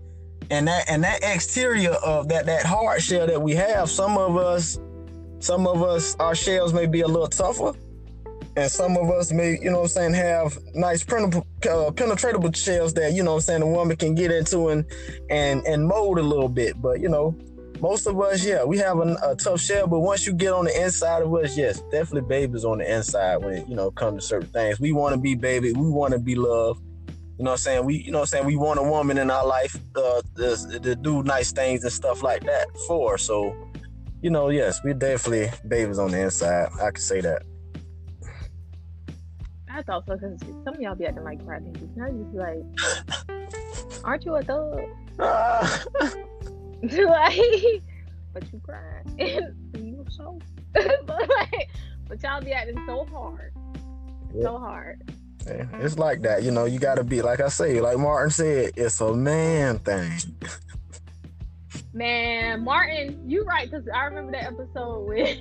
and 0.50 0.67
that 0.67 0.89
and 0.89 1.03
that 1.03 1.19
exterior 1.24 1.91
of 1.91 2.29
that 2.29 2.45
that 2.45 2.65
hard 2.65 3.01
shell 3.01 3.27
that 3.27 3.41
we 3.41 3.53
have, 3.53 3.89
some 3.89 4.17
of 4.17 4.38
us, 4.38 4.79
some 5.39 5.67
of 5.67 5.83
us, 5.83 6.15
our 6.19 6.36
shells 6.36 6.74
may 6.74 6.86
be 6.86 7.01
a 7.01 7.07
little 7.07 7.27
tougher, 7.27 7.74
and 8.55 8.72
some 8.72 8.95
of 8.98 9.10
us 9.10 9.31
may, 9.31 9.60
you 9.62 9.69
know 9.69 9.81
what 9.81 9.98
I'm 9.98 10.13
saying, 10.13 10.13
have 10.13 10.57
nice 10.74 11.03
printable, 11.03 11.45
uh, 11.63 11.91
penetratable 11.91 12.55
shells 12.55 12.93
that, 12.93 13.13
you 13.13 13.24
know 13.24 13.31
what 13.31 13.38
I'm 13.38 13.41
saying, 13.41 13.62
a 13.63 13.67
woman 13.67 13.98
can 13.98 14.15
get 14.15 14.31
into 14.31 14.69
and 14.69 14.86
and 15.29 15.65
and 15.65 15.86
mold 15.88 16.19
a 16.19 16.24
little 16.24 16.50
bit. 16.50 16.81
But 16.81 17.00
you 17.00 17.10
know, 17.10 17.36
most 17.83 18.07
of 18.07 18.17
us, 18.21 18.45
yeah, 18.45 18.63
we 18.63 18.77
have 18.77 18.97
a, 18.99 19.17
a, 19.21 19.35
tough 19.35 19.59
shell, 19.59 19.87
but 19.87 19.99
once 19.99 20.25
you 20.25 20.31
get 20.31 20.53
on 20.53 20.63
the 20.63 20.81
inside 20.81 21.21
of 21.21 21.35
us, 21.35 21.57
yes, 21.57 21.81
definitely 21.91 22.21
babies 22.21 22.63
on 22.63 22.77
the 22.77 22.89
inside 22.89 23.35
when 23.43 23.55
it, 23.55 23.67
you 23.67 23.75
know, 23.75 23.91
come 23.91 24.15
to 24.15 24.21
certain 24.21 24.47
things. 24.47 24.79
We 24.79 24.93
want 24.93 25.13
to 25.15 25.19
be 25.19 25.35
baby, 25.35 25.73
we 25.73 25.89
want 25.89 26.13
to 26.13 26.19
be 26.19 26.33
loved. 26.35 26.81
You 27.37 27.43
know 27.43 27.51
what 27.51 27.51
I'm 27.51 27.57
saying? 27.57 27.85
We, 27.85 27.95
you 27.97 28.11
know 28.11 28.19
what 28.19 28.23
I'm 28.23 28.27
saying? 28.27 28.45
We 28.45 28.55
want 28.55 28.79
a 28.79 28.83
woman 28.83 29.17
in 29.17 29.29
our 29.29 29.45
life 29.45 29.75
uh, 29.97 30.21
to, 30.37 30.79
to 30.81 30.95
do 30.95 31.23
nice 31.23 31.51
things 31.51 31.83
and 31.83 31.91
stuff 31.91 32.23
like 32.23 32.45
that 32.45 32.67
for. 32.87 33.17
So, 33.17 33.53
you 34.21 34.29
know, 34.29 34.47
yes, 34.47 34.79
we 34.85 34.93
definitely 34.93 35.51
babies 35.67 35.99
on 35.99 36.11
the 36.11 36.21
inside. 36.21 36.69
I 36.81 36.89
can 36.91 37.03
say 37.03 37.19
that. 37.19 37.41
I 39.69 39.81
thought 39.81 40.05
so 40.07 40.13
because 40.13 40.39
some 40.63 40.75
of 40.75 40.79
y'all 40.79 40.95
be 40.95 41.05
acting 41.05 41.25
like 41.25 41.43
crybabies. 41.43 41.97
Now 41.97 42.07
you 42.07 42.23
just 42.23 42.37
like, 42.37 44.05
aren't 44.05 44.23
you 44.23 44.35
a 44.35 44.41
thug? 44.41 44.79
like, 46.91 47.81
but 48.33 48.43
you 48.51 48.59
cried 48.61 49.05
and 49.17 49.55
you 49.73 50.05
so. 50.09 50.37
but 50.73 51.29
like, 51.29 51.69
but 52.09 52.21
y'all 52.21 52.41
be 52.41 52.51
acting 52.51 52.81
so 52.85 53.05
hard, 53.05 53.53
yep. 54.33 54.43
so 54.43 54.57
hard. 54.57 55.01
Yeah, 55.45 55.65
it's 55.79 55.97
like 55.97 56.21
that, 56.23 56.43
you 56.43 56.51
know. 56.51 56.65
You 56.65 56.79
got 56.79 56.95
to 56.95 57.03
be 57.05 57.21
like 57.21 57.39
I 57.39 57.47
say, 57.47 57.79
like 57.79 57.97
Martin 57.97 58.31
said, 58.31 58.71
it's 58.75 58.99
a 58.99 59.13
man 59.13 59.79
thing. 59.79 60.11
Man, 61.93 62.65
Martin, 62.65 63.29
you 63.29 63.45
right 63.45 63.69
because 63.69 63.87
I 63.93 64.03
remember 64.03 64.33
that 64.33 64.43
episode 64.43 65.07
when 65.07 65.37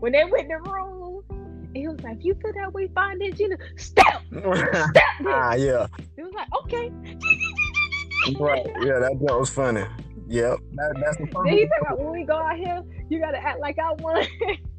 when 0.00 0.12
they 0.12 0.24
went 0.24 0.44
in 0.44 0.48
the 0.48 0.70
room 0.70 1.22
and 1.30 1.76
he 1.76 1.86
was 1.86 2.00
like, 2.00 2.24
you 2.24 2.34
feel 2.34 2.52
that 2.54 2.72
way, 2.72 2.88
find 2.94 3.20
it, 3.20 3.36
Gina. 3.36 3.56
Step, 3.76 4.22
step." 4.30 5.04
ah, 5.26 5.54
yeah. 5.54 5.86
He 6.16 6.22
was 6.22 6.32
like, 6.32 6.48
"Okay." 6.64 6.90
right. 8.38 8.66
Yeah, 8.80 9.00
that, 9.00 9.18
that 9.20 9.38
was 9.38 9.50
funny. 9.50 9.84
Yep. 10.30 10.58
That, 10.74 10.96
that's 11.02 11.16
the 11.16 11.26
perfect. 11.26 11.44
Then 11.44 11.54
he 11.54 11.66
said, 11.66 11.98
when 11.98 12.12
we 12.12 12.24
go 12.24 12.36
out 12.36 12.56
here, 12.56 12.82
you 13.08 13.18
gotta 13.18 13.38
act 13.38 13.58
like 13.58 13.78
I 13.80 13.92
want. 13.94 14.28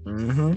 mm-hmm. 0.05 0.53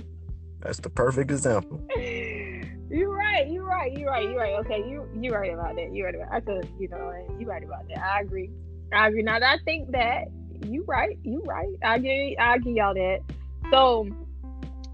That's 0.61 0.79
the 0.79 0.89
perfect 0.89 1.33
example. 1.33 1.85
You're 1.97 3.13
right. 3.13 3.51
You're 3.51 3.65
right. 3.65 3.93
You're 3.93 4.11
right. 4.11 4.23
You're 4.23 4.39
right. 4.39 4.55
Okay. 4.61 4.89
You 4.89 5.09
you're 5.21 5.35
right 5.41 5.53
about 5.53 5.75
that. 5.75 5.93
You're 5.93 6.07
right 6.07 6.15
about. 6.15 6.33
I 6.33 6.41
could. 6.41 6.69
You 6.79 6.89
know. 6.89 7.13
You 7.41 7.47
right 7.47 7.65
about 7.65 7.89
that. 7.89 7.99
I 7.99 8.21
agree. 8.21 8.51
I 8.93 9.09
agree. 9.09 9.23
Now 9.23 9.39
I 9.43 9.59
think 9.65 9.91
that 9.91 10.27
you 10.65 10.85
right. 10.87 11.19
You 11.25 11.43
right. 11.45 11.75
I 11.83 11.99
give 11.99 12.37
I 12.39 12.59
give 12.59 12.75
y'all 12.75 12.95
that. 12.95 13.21
So 13.73 14.07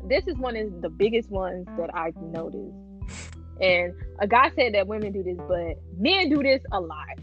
this 0.09 0.27
is 0.27 0.37
one 0.39 0.57
of 0.57 0.81
the 0.81 0.89
biggest 0.89 1.31
ones 1.31 1.67
that 1.77 1.95
I've 1.95 2.17
noticed. 2.17 2.75
And 3.61 3.93
a 4.19 4.27
guy 4.27 4.51
said 4.57 4.73
that 4.75 4.87
women 4.87 5.13
do 5.13 5.23
this, 5.23 5.37
but 5.47 5.77
men 5.99 6.31
do 6.31 6.43
this 6.43 6.63
a 6.73 6.81
lot. 6.81 7.19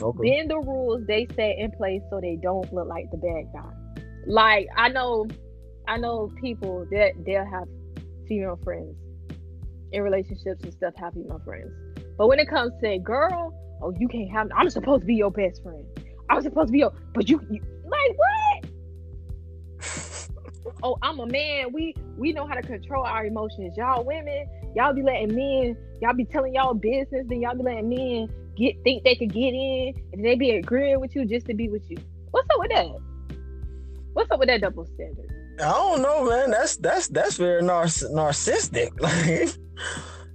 Okay. 0.00 0.30
Bend 0.30 0.50
the 0.50 0.58
rules 0.58 1.04
they 1.06 1.26
set 1.34 1.58
in 1.58 1.70
place 1.72 2.02
so 2.10 2.20
they 2.20 2.36
don't 2.36 2.72
look 2.72 2.88
like 2.88 3.10
the 3.10 3.16
bad 3.16 3.46
guy. 3.52 4.02
Like 4.26 4.68
I 4.76 4.88
know, 4.88 5.26
I 5.86 5.96
know 5.96 6.30
people 6.40 6.86
that 6.90 7.12
they'll 7.24 7.44
have 7.44 7.68
female 8.28 8.58
friends 8.62 8.94
in 9.92 10.02
relationships 10.02 10.62
and 10.62 10.72
stuff 10.72 10.94
have 10.96 11.14
female 11.14 11.40
friends. 11.44 11.72
But 12.16 12.28
when 12.28 12.38
it 12.38 12.48
comes 12.48 12.72
to 12.82 12.88
a 12.88 12.98
girl, 12.98 13.54
oh, 13.82 13.94
you 13.98 14.08
can't 14.08 14.30
have. 14.30 14.48
I'm 14.56 14.70
supposed 14.70 15.02
to 15.02 15.06
be 15.06 15.14
your 15.14 15.30
best 15.30 15.62
friend. 15.62 15.84
I'm 16.30 16.42
supposed 16.42 16.68
to 16.68 16.72
be 16.72 16.80
your, 16.80 16.92
but 17.14 17.28
you, 17.28 17.40
you 17.50 17.60
like 17.84 18.16
what? 18.18 18.66
oh, 20.82 20.98
I'm 21.02 21.18
a 21.20 21.26
man. 21.26 21.72
We 21.72 21.94
we 22.16 22.32
know 22.32 22.46
how 22.46 22.54
to 22.54 22.62
control 22.62 23.04
our 23.04 23.24
emotions. 23.24 23.76
Y'all 23.76 24.04
women, 24.04 24.46
y'all 24.74 24.92
be 24.92 25.02
letting 25.02 25.34
men, 25.34 25.76
y'all 26.02 26.14
be 26.14 26.24
telling 26.24 26.54
y'all 26.54 26.74
business, 26.74 27.24
then 27.28 27.40
y'all 27.40 27.56
be 27.56 27.62
letting 27.62 27.88
men 27.88 28.28
get 28.58 28.82
think 28.82 29.04
they 29.04 29.14
could 29.14 29.32
get 29.32 29.54
in, 29.54 29.94
and 30.12 30.24
they 30.24 30.34
be 30.34 30.50
agreeing 30.50 31.00
with 31.00 31.14
you 31.14 31.24
just 31.24 31.46
to 31.46 31.54
be 31.54 31.68
with 31.68 31.88
you. 31.90 31.96
What's 32.30 32.48
up 32.50 32.58
with 32.58 32.70
that? 32.70 32.86
What's 34.12 34.30
up 34.30 34.40
with 34.40 34.48
that 34.48 34.60
double 34.60 34.84
standard? 34.84 35.32
I 35.60 35.70
don't 35.70 36.02
know, 36.02 36.24
man. 36.28 36.50
That's 36.50 36.76
that's 36.76 37.08
that's 37.08 37.36
very 37.36 37.62
narcissistic. 37.62 38.90
Like, 39.00 39.50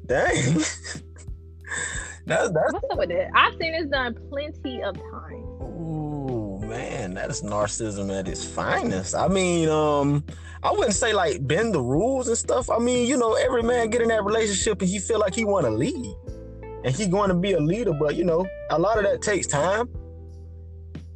dang. 0.05 0.53
that's 2.25 2.51
that's 2.51 2.73
what's 2.73 2.91
up 2.91 2.97
with 2.97 3.11
it. 3.11 3.29
I've 3.35 3.53
seen 3.59 3.73
this 3.73 3.89
done 3.89 4.17
plenty 4.29 4.81
of 4.83 4.95
times. 4.95 5.45
Ooh, 5.61 6.59
man, 6.61 7.13
that 7.15 7.29
is 7.29 7.41
narcissism 7.41 8.17
at 8.17 8.27
its 8.27 8.45
finest. 8.45 9.15
I 9.15 9.27
mean, 9.27 9.69
um, 9.69 10.23
I 10.61 10.71
wouldn't 10.71 10.93
say 10.93 11.13
like 11.13 11.45
bend 11.45 11.73
the 11.73 11.81
rules 11.81 12.27
and 12.27 12.37
stuff. 12.37 12.69
I 12.69 12.79
mean, 12.79 13.07
you 13.07 13.17
know, 13.17 13.33
every 13.33 13.63
man 13.63 13.89
get 13.89 14.01
in 14.01 14.07
that 14.09 14.23
relationship 14.23 14.81
and 14.81 14.89
he 14.89 14.99
feel 14.99 15.19
like 15.19 15.35
he 15.35 15.43
want 15.43 15.65
to 15.65 15.71
lead, 15.71 16.15
and 16.83 16.95
he 16.95 17.07
going 17.07 17.29
to 17.29 17.35
be 17.35 17.53
a 17.53 17.59
leader. 17.59 17.93
But 17.93 18.15
you 18.15 18.23
know, 18.23 18.45
a 18.69 18.79
lot 18.79 18.97
of 18.97 19.03
that 19.03 19.21
takes 19.21 19.47
time, 19.47 19.89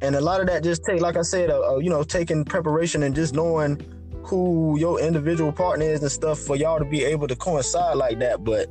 and 0.00 0.14
a 0.14 0.20
lot 0.20 0.40
of 0.40 0.46
that 0.46 0.62
just 0.62 0.82
take, 0.84 1.00
like 1.00 1.16
I 1.16 1.22
said, 1.22 1.50
uh, 1.50 1.74
uh, 1.74 1.78
you 1.78 1.90
know, 1.90 2.02
taking 2.02 2.44
preparation 2.44 3.02
and 3.02 3.14
just 3.14 3.34
knowing 3.34 3.80
who 4.22 4.78
your 4.78 5.00
individual 5.00 5.52
partner 5.52 5.86
is 5.86 6.02
and 6.02 6.12
stuff 6.12 6.38
for 6.38 6.56
y'all 6.56 6.78
to 6.78 6.84
be 6.84 7.04
able 7.04 7.26
to 7.26 7.36
coincide 7.36 7.96
like 7.96 8.18
that. 8.18 8.44
But 8.44 8.68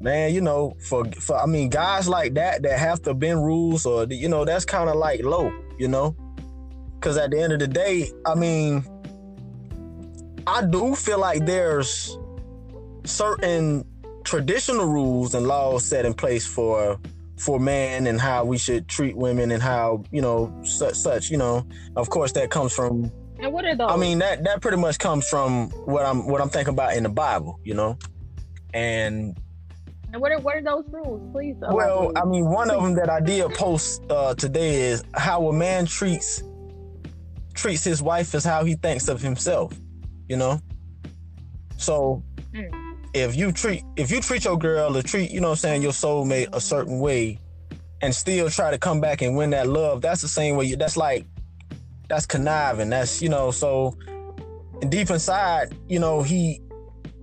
man, 0.00 0.32
you 0.32 0.40
know, 0.40 0.76
for 0.80 1.04
for 1.12 1.36
I 1.36 1.46
mean, 1.46 1.68
guys 1.68 2.08
like 2.08 2.34
that 2.34 2.62
that 2.62 2.78
have 2.78 3.02
to 3.02 3.14
bend 3.14 3.44
rules 3.44 3.86
or 3.86 4.04
you 4.04 4.28
know, 4.28 4.44
that's 4.44 4.64
kind 4.64 4.88
of 4.88 4.96
like 4.96 5.22
low, 5.22 5.52
you 5.78 5.88
know, 5.88 6.16
because 6.94 7.16
at 7.16 7.30
the 7.30 7.40
end 7.40 7.52
of 7.52 7.58
the 7.58 7.68
day, 7.68 8.10
I 8.24 8.34
mean, 8.34 8.84
I 10.46 10.64
do 10.64 10.94
feel 10.94 11.18
like 11.18 11.44
there's 11.44 12.16
certain 13.04 13.84
traditional 14.26 14.86
rules 14.86 15.34
and 15.34 15.46
laws 15.46 15.84
set 15.84 16.04
in 16.04 16.12
place 16.12 16.46
for 16.46 16.98
for 17.38 17.58
men 17.58 18.06
and 18.06 18.20
how 18.20 18.44
we 18.44 18.58
should 18.58 18.88
treat 18.88 19.16
women 19.16 19.50
and 19.50 19.62
how 19.62 20.02
you 20.10 20.20
know 20.20 20.52
such 20.64 20.94
such 20.94 21.30
you 21.30 21.36
know 21.36 21.66
of 21.96 22.10
course 22.10 22.32
that 22.32 22.50
comes 22.50 22.72
from 22.72 23.10
and 23.38 23.52
what 23.52 23.64
are 23.64 23.76
those? 23.76 23.90
I 23.90 23.96
mean 23.96 24.18
that 24.20 24.44
that 24.44 24.62
pretty 24.62 24.78
much 24.78 24.98
comes 24.98 25.28
from 25.28 25.70
what 25.84 26.06
I'm 26.06 26.26
what 26.26 26.40
I'm 26.40 26.48
thinking 26.48 26.72
about 26.72 26.96
in 26.96 27.02
the 27.02 27.08
Bible, 27.08 27.60
you 27.64 27.74
know, 27.74 27.98
and. 28.72 29.38
And 30.12 30.22
what 30.22 30.32
are 30.32 30.38
what 30.38 30.56
are 30.56 30.62
those 30.62 30.84
rules, 30.88 31.20
please? 31.32 31.56
Well, 31.60 32.12
I 32.16 32.24
mean, 32.24 32.46
one 32.48 32.70
of 32.70 32.82
them 32.82 32.94
that 32.94 33.10
I 33.10 33.20
did 33.20 33.52
post 33.54 34.02
uh, 34.08 34.34
today 34.34 34.82
is 34.82 35.02
how 35.14 35.48
a 35.48 35.52
man 35.52 35.84
treats 35.84 36.42
treats 37.54 37.82
his 37.82 38.00
wife 38.00 38.34
is 38.34 38.44
how 38.44 38.64
he 38.64 38.76
thinks 38.76 39.08
of 39.08 39.20
himself. 39.20 39.74
You 40.28 40.36
know, 40.36 40.60
so 41.76 42.22
mm. 42.54 42.85
If 43.16 43.34
you 43.34 43.52
treat 43.52 43.82
if 43.96 44.10
you 44.10 44.20
treat 44.20 44.44
your 44.44 44.58
girl 44.58 44.96
or 44.96 45.02
treat 45.02 45.30
you 45.30 45.40
know 45.40 45.50
I'm 45.50 45.56
saying 45.56 45.82
your 45.82 45.92
soulmate 45.92 46.48
a 46.52 46.60
certain 46.60 47.00
way, 47.00 47.38
and 48.02 48.14
still 48.14 48.50
try 48.50 48.70
to 48.70 48.78
come 48.78 49.00
back 49.00 49.22
and 49.22 49.36
win 49.36 49.50
that 49.50 49.68
love, 49.68 50.02
that's 50.02 50.20
the 50.22 50.28
same 50.28 50.56
way. 50.56 50.66
You, 50.66 50.76
that's 50.76 50.96
like 50.96 51.26
that's 52.08 52.26
conniving. 52.26 52.90
That's 52.90 53.22
you 53.22 53.28
know 53.28 53.50
so 53.50 53.96
deep 54.88 55.10
inside, 55.10 55.76
you 55.88 55.98
know 55.98 56.22
he 56.22 56.60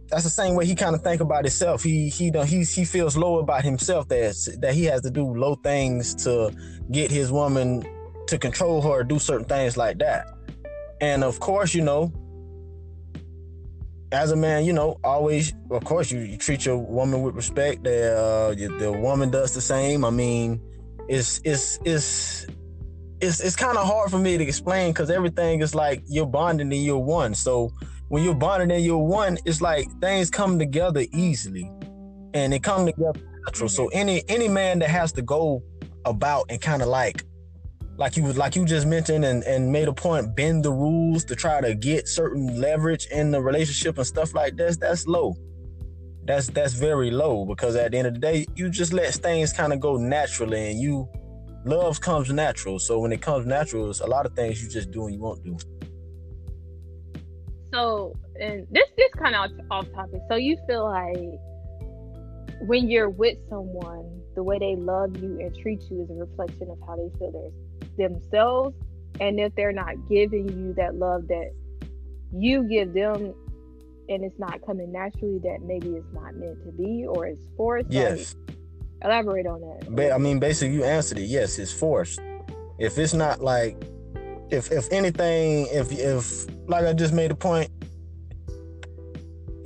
that's 0.09 0.23
the 0.23 0.29
same 0.29 0.55
way 0.55 0.65
he 0.65 0.75
kind 0.75 0.95
of 0.95 1.01
think 1.01 1.21
about 1.21 1.43
himself. 1.43 1.83
He 1.83 2.09
he 2.09 2.31
he 2.45 2.63
he 2.63 2.85
feels 2.85 3.15
low 3.15 3.39
about 3.39 3.63
himself 3.63 4.07
that 4.09 4.57
that 4.59 4.73
he 4.73 4.85
has 4.85 5.01
to 5.01 5.11
do 5.11 5.25
low 5.25 5.55
things 5.55 6.15
to 6.23 6.51
get 6.91 7.11
his 7.11 7.31
woman 7.31 7.83
to 8.27 8.37
control 8.37 8.81
her, 8.81 9.03
do 9.03 9.19
certain 9.19 9.45
things 9.45 9.77
like 9.77 9.99
that. 9.99 10.27
And 11.01 11.23
of 11.23 11.39
course, 11.39 11.73
you 11.73 11.81
know, 11.81 12.11
as 14.13 14.31
a 14.31 14.35
man, 14.35 14.63
you 14.63 14.73
know, 14.73 14.99
always, 15.03 15.53
of 15.71 15.83
course, 15.83 16.11
you, 16.11 16.19
you 16.19 16.37
treat 16.37 16.65
your 16.65 16.77
woman 16.77 17.21
with 17.23 17.35
respect. 17.35 17.83
The 17.83 18.17
uh, 18.17 18.79
the 18.79 18.91
woman 18.91 19.31
does 19.31 19.53
the 19.53 19.61
same. 19.61 20.05
I 20.05 20.09
mean, 20.09 20.61
it's 21.07 21.41
it's 21.43 21.79
it's 21.83 22.45
it's 23.19 23.39
it's 23.39 23.55
kind 23.55 23.77
of 23.77 23.87
hard 23.87 24.11
for 24.11 24.19
me 24.19 24.37
to 24.37 24.43
explain 24.43 24.91
because 24.91 25.09
everything 25.09 25.61
is 25.61 25.73
like 25.73 26.03
you're 26.07 26.27
bonding 26.27 26.71
and 26.71 26.83
you're 26.83 26.97
one. 26.97 27.33
So 27.33 27.71
when 28.09 28.23
you're 28.23 28.35
bonding 28.35 28.71
and 28.71 28.85
you're 28.85 28.97
one, 28.97 29.37
it's 29.45 29.61
like 29.61 29.87
things 29.99 30.29
come 30.29 30.59
together 30.59 31.05
easily, 31.11 31.71
and 32.33 32.53
they 32.53 32.59
come 32.59 32.85
together 32.85 33.19
natural. 33.45 33.69
So 33.69 33.87
any 33.87 34.23
any 34.29 34.47
man 34.47 34.79
that 34.79 34.89
has 34.89 35.11
to 35.13 35.21
go 35.21 35.63
about 36.05 36.45
and 36.49 36.61
kind 36.61 36.81
of 36.81 36.87
like 36.87 37.23
like 37.97 38.17
you 38.17 38.31
like 38.33 38.55
you 38.55 38.65
just 38.65 38.87
mentioned 38.87 39.23
and, 39.23 39.43
and 39.43 39.71
made 39.71 39.87
a 39.87 39.93
point 39.93 40.35
bend 40.35 40.65
the 40.65 40.71
rules 40.71 41.23
to 41.25 41.35
try 41.35 41.61
to 41.61 41.75
get 41.75 42.07
certain 42.07 42.59
leverage 42.59 43.07
in 43.07 43.31
the 43.31 43.39
relationship 43.39 43.97
and 43.97 44.07
stuff 44.07 44.33
like 44.33 44.55
this 44.55 44.77
that's 44.77 45.05
low 45.05 45.35
that's 46.25 46.47
that's 46.47 46.73
very 46.73 47.11
low 47.11 47.45
because 47.45 47.75
at 47.75 47.91
the 47.91 47.97
end 47.97 48.07
of 48.07 48.13
the 48.15 48.19
day 48.19 48.45
you 48.55 48.69
just 48.69 48.93
let 48.93 49.13
things 49.13 49.53
kind 49.53 49.73
of 49.73 49.79
go 49.79 49.97
naturally 49.97 50.71
and 50.71 50.79
you 50.79 51.07
love 51.65 52.01
comes 52.01 52.31
natural. 52.31 52.79
So 52.79 52.99
when 52.99 53.11
it 53.11 53.21
comes 53.21 53.45
natural, 53.45 53.89
it's 53.89 54.01
a 54.01 54.07
lot 54.07 54.25
of 54.25 54.33
things 54.33 54.63
you 54.63 54.69
just 54.69 54.91
do 54.91 55.05
and 55.05 55.15
you 55.15 55.21
won't 55.21 55.43
do. 55.43 55.57
So, 57.71 58.13
and 58.39 58.67
this 58.71 58.83
this 58.97 59.11
kind 59.17 59.35
of 59.35 59.51
off 59.71 59.91
topic. 59.93 60.21
So 60.29 60.35
you 60.35 60.57
feel 60.67 60.85
like 60.85 61.17
when 62.67 62.89
you're 62.89 63.09
with 63.09 63.37
someone, 63.49 64.21
the 64.35 64.43
way 64.43 64.59
they 64.59 64.75
love 64.75 65.17
you 65.17 65.39
and 65.39 65.55
treat 65.57 65.81
you 65.89 66.03
is 66.03 66.09
a 66.09 66.13
reflection 66.13 66.69
of 66.69 66.77
how 66.87 66.95
they 66.95 67.09
feel 67.17 67.31
their, 67.31 67.49
themselves. 67.97 68.75
And 69.19 69.39
if 69.39 69.53
they're 69.55 69.73
not 69.73 69.95
giving 70.09 70.49
you 70.49 70.73
that 70.73 70.95
love 70.95 71.27
that 71.27 71.51
you 72.33 72.67
give 72.67 72.93
them, 72.93 73.33
and 74.09 74.23
it's 74.23 74.37
not 74.39 74.65
coming 74.65 74.91
naturally, 74.91 75.39
that 75.39 75.59
maybe 75.61 75.89
it's 75.89 76.13
not 76.13 76.35
meant 76.35 76.63
to 76.65 76.71
be 76.71 77.05
or 77.05 77.27
it's 77.27 77.41
forced. 77.55 77.91
Yes. 77.91 78.35
Like, 78.47 78.57
Elaborate 79.03 79.45
on 79.45 79.59
that. 79.61 79.93
But 79.93 80.11
I 80.13 80.17
mean, 80.17 80.39
basically, 80.39 80.75
you 80.75 80.83
answered 80.85 81.17
it. 81.17 81.25
Yes, 81.25 81.59
it's 81.59 81.73
forced. 81.73 82.21
If 82.79 82.97
it's 82.97 83.13
not 83.13 83.41
like, 83.41 83.75
if 84.49 84.71
if 84.71 84.89
anything, 84.91 85.67
if 85.71 85.91
if 85.91 86.47
like 86.69 86.85
I 86.85 86.93
just 86.93 87.13
made 87.13 87.29
a 87.29 87.35
point, 87.35 87.69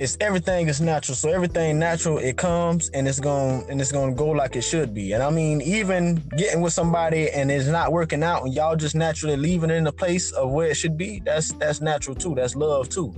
it's 0.00 0.16
everything 0.20 0.68
is 0.68 0.80
natural. 0.80 1.16
So 1.16 1.30
everything 1.30 1.78
natural, 1.78 2.18
it 2.18 2.36
comes 2.36 2.88
and 2.90 3.08
it's 3.08 3.18
going 3.18 3.68
and 3.68 3.80
it's 3.80 3.90
to 3.90 4.12
go 4.14 4.28
like 4.28 4.54
it 4.54 4.62
should 4.62 4.94
be. 4.94 5.12
And 5.12 5.22
I 5.22 5.30
mean, 5.30 5.60
even 5.62 6.22
getting 6.36 6.60
with 6.60 6.72
somebody 6.72 7.30
and 7.30 7.50
it's 7.50 7.66
not 7.66 7.92
working 7.92 8.22
out, 8.22 8.44
and 8.44 8.54
y'all 8.54 8.76
just 8.76 8.94
naturally 8.94 9.36
leaving 9.36 9.70
it 9.70 9.74
in 9.74 9.84
the 9.84 9.92
place 9.92 10.30
of 10.32 10.50
where 10.50 10.68
it 10.68 10.76
should 10.76 10.96
be. 10.96 11.20
That's 11.24 11.52
that's 11.52 11.80
natural 11.80 12.14
too. 12.14 12.34
That's 12.34 12.54
love 12.54 12.88
too. 12.88 13.12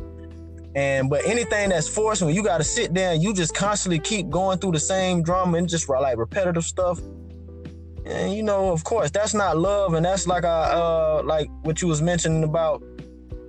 And 0.75 1.11
but 1.11 1.25
anything 1.27 1.71
that's 1.71 1.89
forced, 1.89 2.23
when 2.23 2.35
you 2.35 2.43
got 2.43 2.59
to 2.59 2.65
sit 2.65 2.95
there 2.95 3.13
and 3.13 3.23
you 3.23 3.35
just 3.35 3.55
constantly 3.55 3.99
keep 3.99 4.31
going 4.31 4.59
through 4.59 4.73
the 4.73 4.81
same 4.81 5.23
drama 5.23 5.59
and 5.59 5.69
just 5.69 5.89
like 5.89 6.17
repetitive 6.17 6.65
stuff, 6.65 6.99
and 8.07 8.33
you 8.33 8.43
know, 8.43 8.73
of 8.73 8.85
course, 8.85 9.11
that's 9.11 9.35
not 9.35 9.59
love, 9.59 9.95
and 9.95 10.05
that's 10.05 10.27
like 10.27 10.45
a 10.45 10.49
uh, 10.49 11.23
like 11.25 11.49
what 11.63 11.83
you 11.83 11.89
was 11.89 12.01
mentioning 12.01 12.45
about 12.45 12.83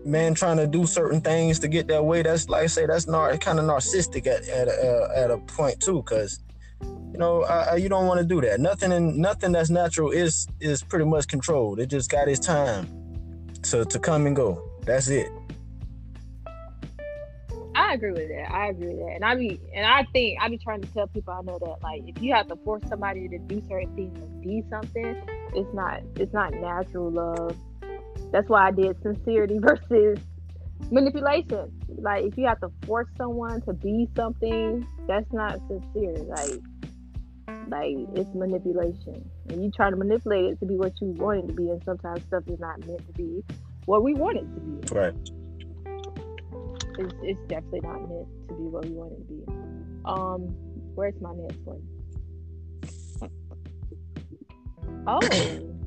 man 0.05 0.33
trying 0.33 0.57
to 0.57 0.67
do 0.67 0.85
certain 0.85 1.21
things 1.21 1.59
to 1.59 1.67
get 1.67 1.87
that 1.87 2.03
way. 2.03 2.21
That's 2.21 2.49
like 2.49 2.63
I 2.63 2.67
say, 2.67 2.85
that's 2.85 3.07
nar- 3.07 3.35
kind 3.37 3.59
of 3.59 3.65
narcissistic 3.65 4.27
at 4.27 4.47
at 4.49 4.67
a, 4.67 4.71
uh, 4.71 5.13
at 5.15 5.31
a 5.31 5.37
point 5.37 5.79
too, 5.79 6.03
because 6.03 6.39
you 6.81 7.17
know 7.17 7.43
I, 7.43 7.63
I, 7.63 7.75
you 7.75 7.89
don't 7.89 8.07
want 8.07 8.19
to 8.19 8.25
do 8.25 8.41
that. 8.41 8.59
Nothing 8.59 8.91
and 8.91 9.17
nothing 9.17 9.51
that's 9.51 9.69
natural 9.69 10.11
is 10.11 10.47
is 10.59 10.83
pretty 10.83 11.05
much 11.05 11.27
controlled. 11.27 11.79
It 11.79 11.87
just 11.87 12.09
got 12.09 12.27
its 12.27 12.39
time 12.39 12.87
to 13.63 13.85
to 13.85 13.99
come 13.99 14.25
and 14.27 14.35
go. 14.35 14.61
That's 14.85 15.07
it. 15.07 15.29
I 17.75 17.93
agree 17.93 18.11
with 18.11 18.29
that. 18.29 18.51
I 18.51 18.69
agree 18.69 18.87
with 18.87 18.99
that. 18.99 19.15
And 19.15 19.25
I 19.25 19.35
be 19.35 19.59
and 19.73 19.85
I 19.85 20.03
think 20.11 20.39
I 20.41 20.49
be 20.49 20.57
trying 20.57 20.81
to 20.81 20.87
tell 20.93 21.07
people 21.07 21.33
I 21.33 21.41
know 21.41 21.59
that 21.59 21.83
like 21.83 22.03
if 22.07 22.21
you 22.21 22.33
have 22.33 22.47
to 22.47 22.55
force 22.57 22.83
somebody 22.89 23.27
to 23.27 23.37
do 23.37 23.61
certain 23.67 23.93
things 23.95 24.17
and 24.17 24.41
be 24.41 24.63
something, 24.69 25.21
it's 25.53 25.73
not 25.73 26.01
it's 26.15 26.33
not 26.33 26.53
natural 26.53 27.11
love. 27.11 27.55
That's 28.31 28.47
why 28.49 28.67
I 28.67 28.71
did 28.71 29.01
sincerity 29.01 29.59
versus 29.61 30.19
manipulation. 30.89 31.71
Like 31.99 32.25
if 32.25 32.37
you 32.37 32.47
have 32.47 32.59
to 32.61 32.71
force 32.85 33.07
someone 33.17 33.61
to 33.61 33.73
be 33.73 34.09
something, 34.15 34.87
that's 35.07 35.31
not 35.31 35.59
sincere. 35.67 36.13
Like 36.23 36.59
Like 37.67 37.95
it's 38.15 38.33
manipulation, 38.33 39.29
and 39.49 39.63
you 39.63 39.71
try 39.71 39.89
to 39.89 39.95
manipulate 39.95 40.45
it 40.45 40.59
to 40.59 40.65
be 40.65 40.75
what 40.75 40.93
you 41.01 41.07
want 41.09 41.43
it 41.43 41.47
to 41.47 41.53
be, 41.53 41.69
and 41.69 41.81
sometimes 41.83 42.23
stuff 42.23 42.43
is 42.47 42.59
not 42.59 42.85
meant 42.85 43.05
to 43.07 43.13
be 43.13 43.43
what 43.85 44.03
we 44.03 44.13
want 44.13 44.37
it 44.37 44.41
to 44.41 44.59
be. 44.59 44.93
Right. 44.93 45.13
It's, 46.99 47.13
it's 47.23 47.39
definitely 47.47 47.81
not 47.81 48.01
meant 48.09 48.27
to 48.49 48.53
be 48.55 48.63
what 48.63 48.85
we 48.85 48.91
want 48.91 49.13
it 49.13 49.27
to 49.27 49.33
be. 49.33 49.43
Um, 50.05 50.41
where's 50.95 51.19
my 51.21 51.33
next 51.33 51.59
one? 51.63 51.81
Oh. 55.07 55.80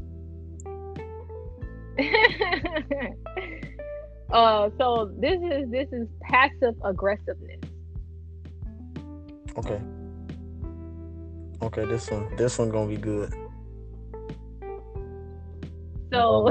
uh, 4.32 4.70
so 4.78 5.12
this 5.18 5.40
is 5.40 5.70
this 5.70 5.88
is 5.92 6.08
passive 6.22 6.74
aggressiveness. 6.84 7.60
Okay. 9.56 9.80
Okay, 11.62 11.84
this 11.86 12.10
one 12.10 12.34
this 12.36 12.58
one 12.58 12.70
gonna 12.70 12.88
be 12.88 12.96
good. 12.96 13.32
So 16.12 16.50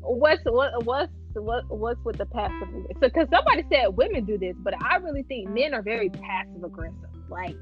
what's 0.00 0.42
what 0.44 0.84
what's 0.84 1.12
what 1.34 1.64
what's 1.68 2.00
with 2.04 2.18
the 2.18 2.26
passive 2.26 2.68
so 2.70 2.84
because 3.00 3.28
somebody 3.32 3.64
said 3.72 3.88
women 3.96 4.24
do 4.24 4.36
this, 4.36 4.54
but 4.58 4.74
I 4.82 4.96
really 4.96 5.22
think 5.22 5.48
men 5.48 5.74
are 5.74 5.82
very 5.82 6.10
passive 6.10 6.62
aggressive. 6.64 6.96
Like, 7.28 7.56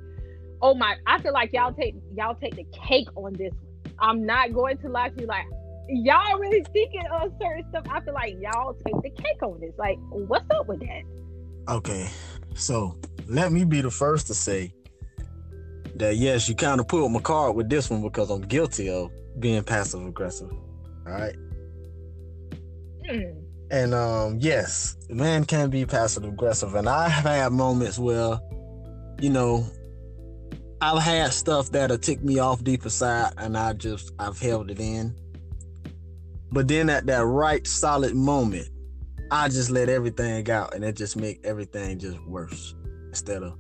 oh 0.63 0.75
my 0.75 0.97
I 1.07 1.21
feel 1.21 1.33
like 1.33 1.53
y'all 1.53 1.73
take 1.73 1.95
y'all 2.15 2.35
take 2.35 2.57
the 2.57 2.67
cake 2.89 3.09
on 3.17 3.35
this 3.35 3.53
one. 3.53 3.95
I'm 3.99 4.27
not 4.27 4.55
going 4.55 4.79
to 4.79 4.89
lie 4.89 5.11
to 5.11 5.21
you 5.21 5.27
like 5.27 5.45
y'all 5.91 6.39
really 6.39 6.65
thinking 6.73 7.05
of 7.13 7.33
certain 7.41 7.65
stuff. 7.71 7.85
I 7.91 8.01
feel 8.01 8.15
like 8.15 8.37
y'all 8.41 8.75
take 8.75 9.03
the 9.03 9.11
cake 9.23 9.43
on 9.43 9.61
this. 9.61 9.73
Like, 9.79 9.99
what's 10.11 10.49
up 10.51 10.69
with 10.69 10.81
that? 10.81 11.03
Okay. 11.69 12.09
So 12.55 12.97
let 13.27 13.53
me 13.53 13.65
be 13.65 13.81
the 13.81 13.91
first 13.91 14.27
to 14.29 14.35
say 14.35 14.73
that 15.97 16.17
yes, 16.17 16.49
you 16.49 16.55
kind 16.55 16.81
of 16.81 16.89
pulled 16.89 17.13
my 17.13 17.21
card 17.21 17.55
with 17.57 17.69
this 17.69 17.91
one 17.91 18.03
because 18.03 18.31
I'm 18.31 18.43
guilty 18.43 18.89
of 18.89 19.11
being 19.39 19.63
passive 19.63 20.05
aggressive. 20.07 20.51
All 21.07 21.13
right. 21.13 21.37
Hmm. 23.09 23.41
And 23.71 23.95
um, 23.95 24.39
yes, 24.41 24.97
man 25.09 25.45
can 25.45 25.71
be 25.71 25.87
passive 25.87 26.25
aggressive, 26.25 26.75
and 26.75 26.89
I 26.89 27.09
have 27.09 27.25
had 27.25 27.53
moments 27.53 28.01
where, 28.01 28.41
you 29.21 29.31
know, 29.31 29.65
I've 30.81 31.03
had 31.03 31.33
stuff 31.33 31.71
that'll 31.71 31.99
tick 31.99 32.23
me 32.23 32.41
off 32.41 32.65
deep 32.65 32.83
inside, 32.83 33.33
and 33.37 33.57
I 33.57 33.75
just 33.75 34.13
I've 34.19 34.41
held 34.41 34.71
it 34.73 34.81
in. 34.81 35.15
But 36.53 36.69
then 36.69 36.91
at 36.91 37.07
that 37.07 37.25
right 37.25 37.67
solid 37.67 38.15
moment, 38.15 38.69
I 39.31 39.49
just 39.49 39.71
let 39.71 39.89
everything 39.89 40.51
out, 40.51 40.75
and 40.75 40.85
it 40.85 40.97
just 40.97 41.17
make 41.17 41.41
everything 41.45 41.99
just 41.99 42.21
worse 42.27 42.75
instead 43.09 43.43
of 43.43 43.57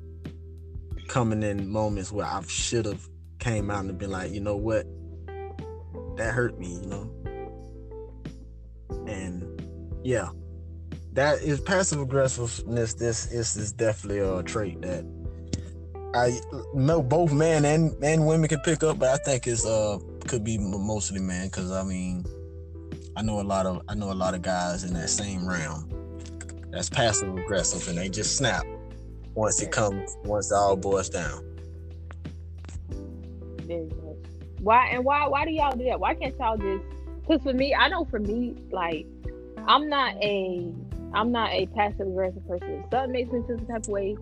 coming 1.09 1.42
in 1.42 1.68
moments 1.68 2.11
where 2.11 2.26
I 2.26 2.42
should 2.48 2.87
have 2.87 3.09
came 3.38 3.70
out 3.70 3.85
and 3.85 3.96
been 3.98 4.11
like, 4.11 4.33
you 4.33 4.40
know 4.40 4.57
what, 4.57 4.87
that 6.16 6.35
hurt 6.35 6.59
me, 6.59 6.74
you 6.74 6.87
know. 6.87 7.11
And 9.07 9.44
yeah, 10.05 10.31
that 11.12 11.42
is 11.42 11.61
passive 11.61 12.00
aggressiveness. 12.00 12.94
This 12.94 13.31
is, 13.31 13.57
is 13.57 13.72
definitely 13.72 14.18
a 14.18 14.42
trait 14.42 14.81
that 14.83 15.05
I 16.14 16.40
know 16.74 17.03
both 17.03 17.33
men 17.33 17.64
and 17.64 17.92
and 18.03 18.26
women 18.26 18.48
can 18.48 18.59
pick 18.61 18.83
up, 18.83 18.98
but 18.98 19.09
I 19.09 19.22
think 19.22 19.46
it's 19.46 19.64
uh 19.64 19.98
could 20.26 20.42
be 20.42 20.59
mostly 20.59 21.20
men 21.20 21.46
because 21.46 21.70
I 21.70 21.85
mean 21.85 22.24
I 23.20 23.22
know 23.22 23.38
a 23.38 23.42
lot 23.42 23.66
of 23.66 23.83
I 23.87 23.94
know 23.94 24.11
a 24.11 24.14
lot 24.14 24.33
of 24.33 24.40
guys 24.40 24.83
in 24.83 24.94
that 24.94 25.11
same 25.11 25.46
realm 25.46 25.87
that's 26.70 26.88
passive 26.88 27.37
aggressive 27.37 27.87
and 27.88 27.98
they 27.98 28.09
just 28.09 28.38
snap 28.38 28.64
once 29.35 29.61
it 29.61 29.70
comes 29.70 30.16
once 30.24 30.50
it 30.50 30.54
all 30.54 30.74
boils 30.74 31.11
down. 31.11 31.44
Why 34.61 34.87
and 34.87 35.04
why 35.04 35.28
why 35.28 35.44
do 35.44 35.50
y'all 35.50 35.76
do 35.76 35.85
that? 35.85 36.00
Why 36.00 36.14
can't 36.14 36.35
y'all 36.38 36.56
just 36.56 36.83
because 37.20 37.42
for 37.42 37.52
me, 37.52 37.74
I 37.74 37.88
know 37.88 38.06
for 38.06 38.20
me, 38.20 38.54
like 38.72 39.06
I'm 39.68 39.90
not 39.90 40.16
a 40.22 40.72
I'm 41.12 41.30
not 41.30 41.50
a 41.50 41.66
passive 41.66 42.06
aggressive 42.06 42.48
person. 42.48 42.70
If 42.70 42.90
something 42.90 43.12
makes 43.12 43.30
me 43.30 43.42
feel 43.46 43.59
some 43.59 43.66
type 43.66 43.83
of 43.83 43.88
way, 43.88 44.16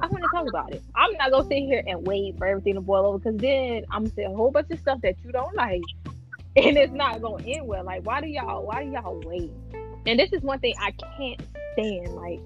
I 0.00 0.08
want 0.08 0.24
to 0.24 0.28
talk 0.34 0.48
about 0.48 0.74
it. 0.74 0.82
I'm 0.96 1.12
not 1.12 1.30
gonna 1.30 1.46
sit 1.46 1.58
here 1.58 1.84
and 1.86 2.04
wait 2.04 2.36
for 2.36 2.48
everything 2.48 2.74
to 2.74 2.80
boil 2.80 3.06
over 3.06 3.18
because 3.18 3.36
then 3.36 3.84
I'm 3.92 4.02
gonna 4.02 4.14
say 4.16 4.24
a 4.24 4.30
whole 4.30 4.50
bunch 4.50 4.72
of 4.72 4.80
stuff 4.80 5.00
that 5.02 5.14
you 5.22 5.30
don't 5.30 5.54
like, 5.54 5.82
and 6.56 6.76
it's 6.76 6.92
not 6.92 7.20
gonna 7.20 7.44
end 7.44 7.66
well. 7.66 7.84
Like, 7.84 8.04
why 8.04 8.20
do 8.20 8.26
y'all 8.26 8.64
why 8.64 8.84
do 8.84 8.90
y'all 8.90 9.20
wait? 9.24 9.50
And 10.06 10.18
this 10.18 10.32
is 10.32 10.42
one 10.42 10.60
thing 10.60 10.74
I 10.80 10.92
can't 11.16 11.40
stand. 11.72 12.14
Like, 12.14 12.40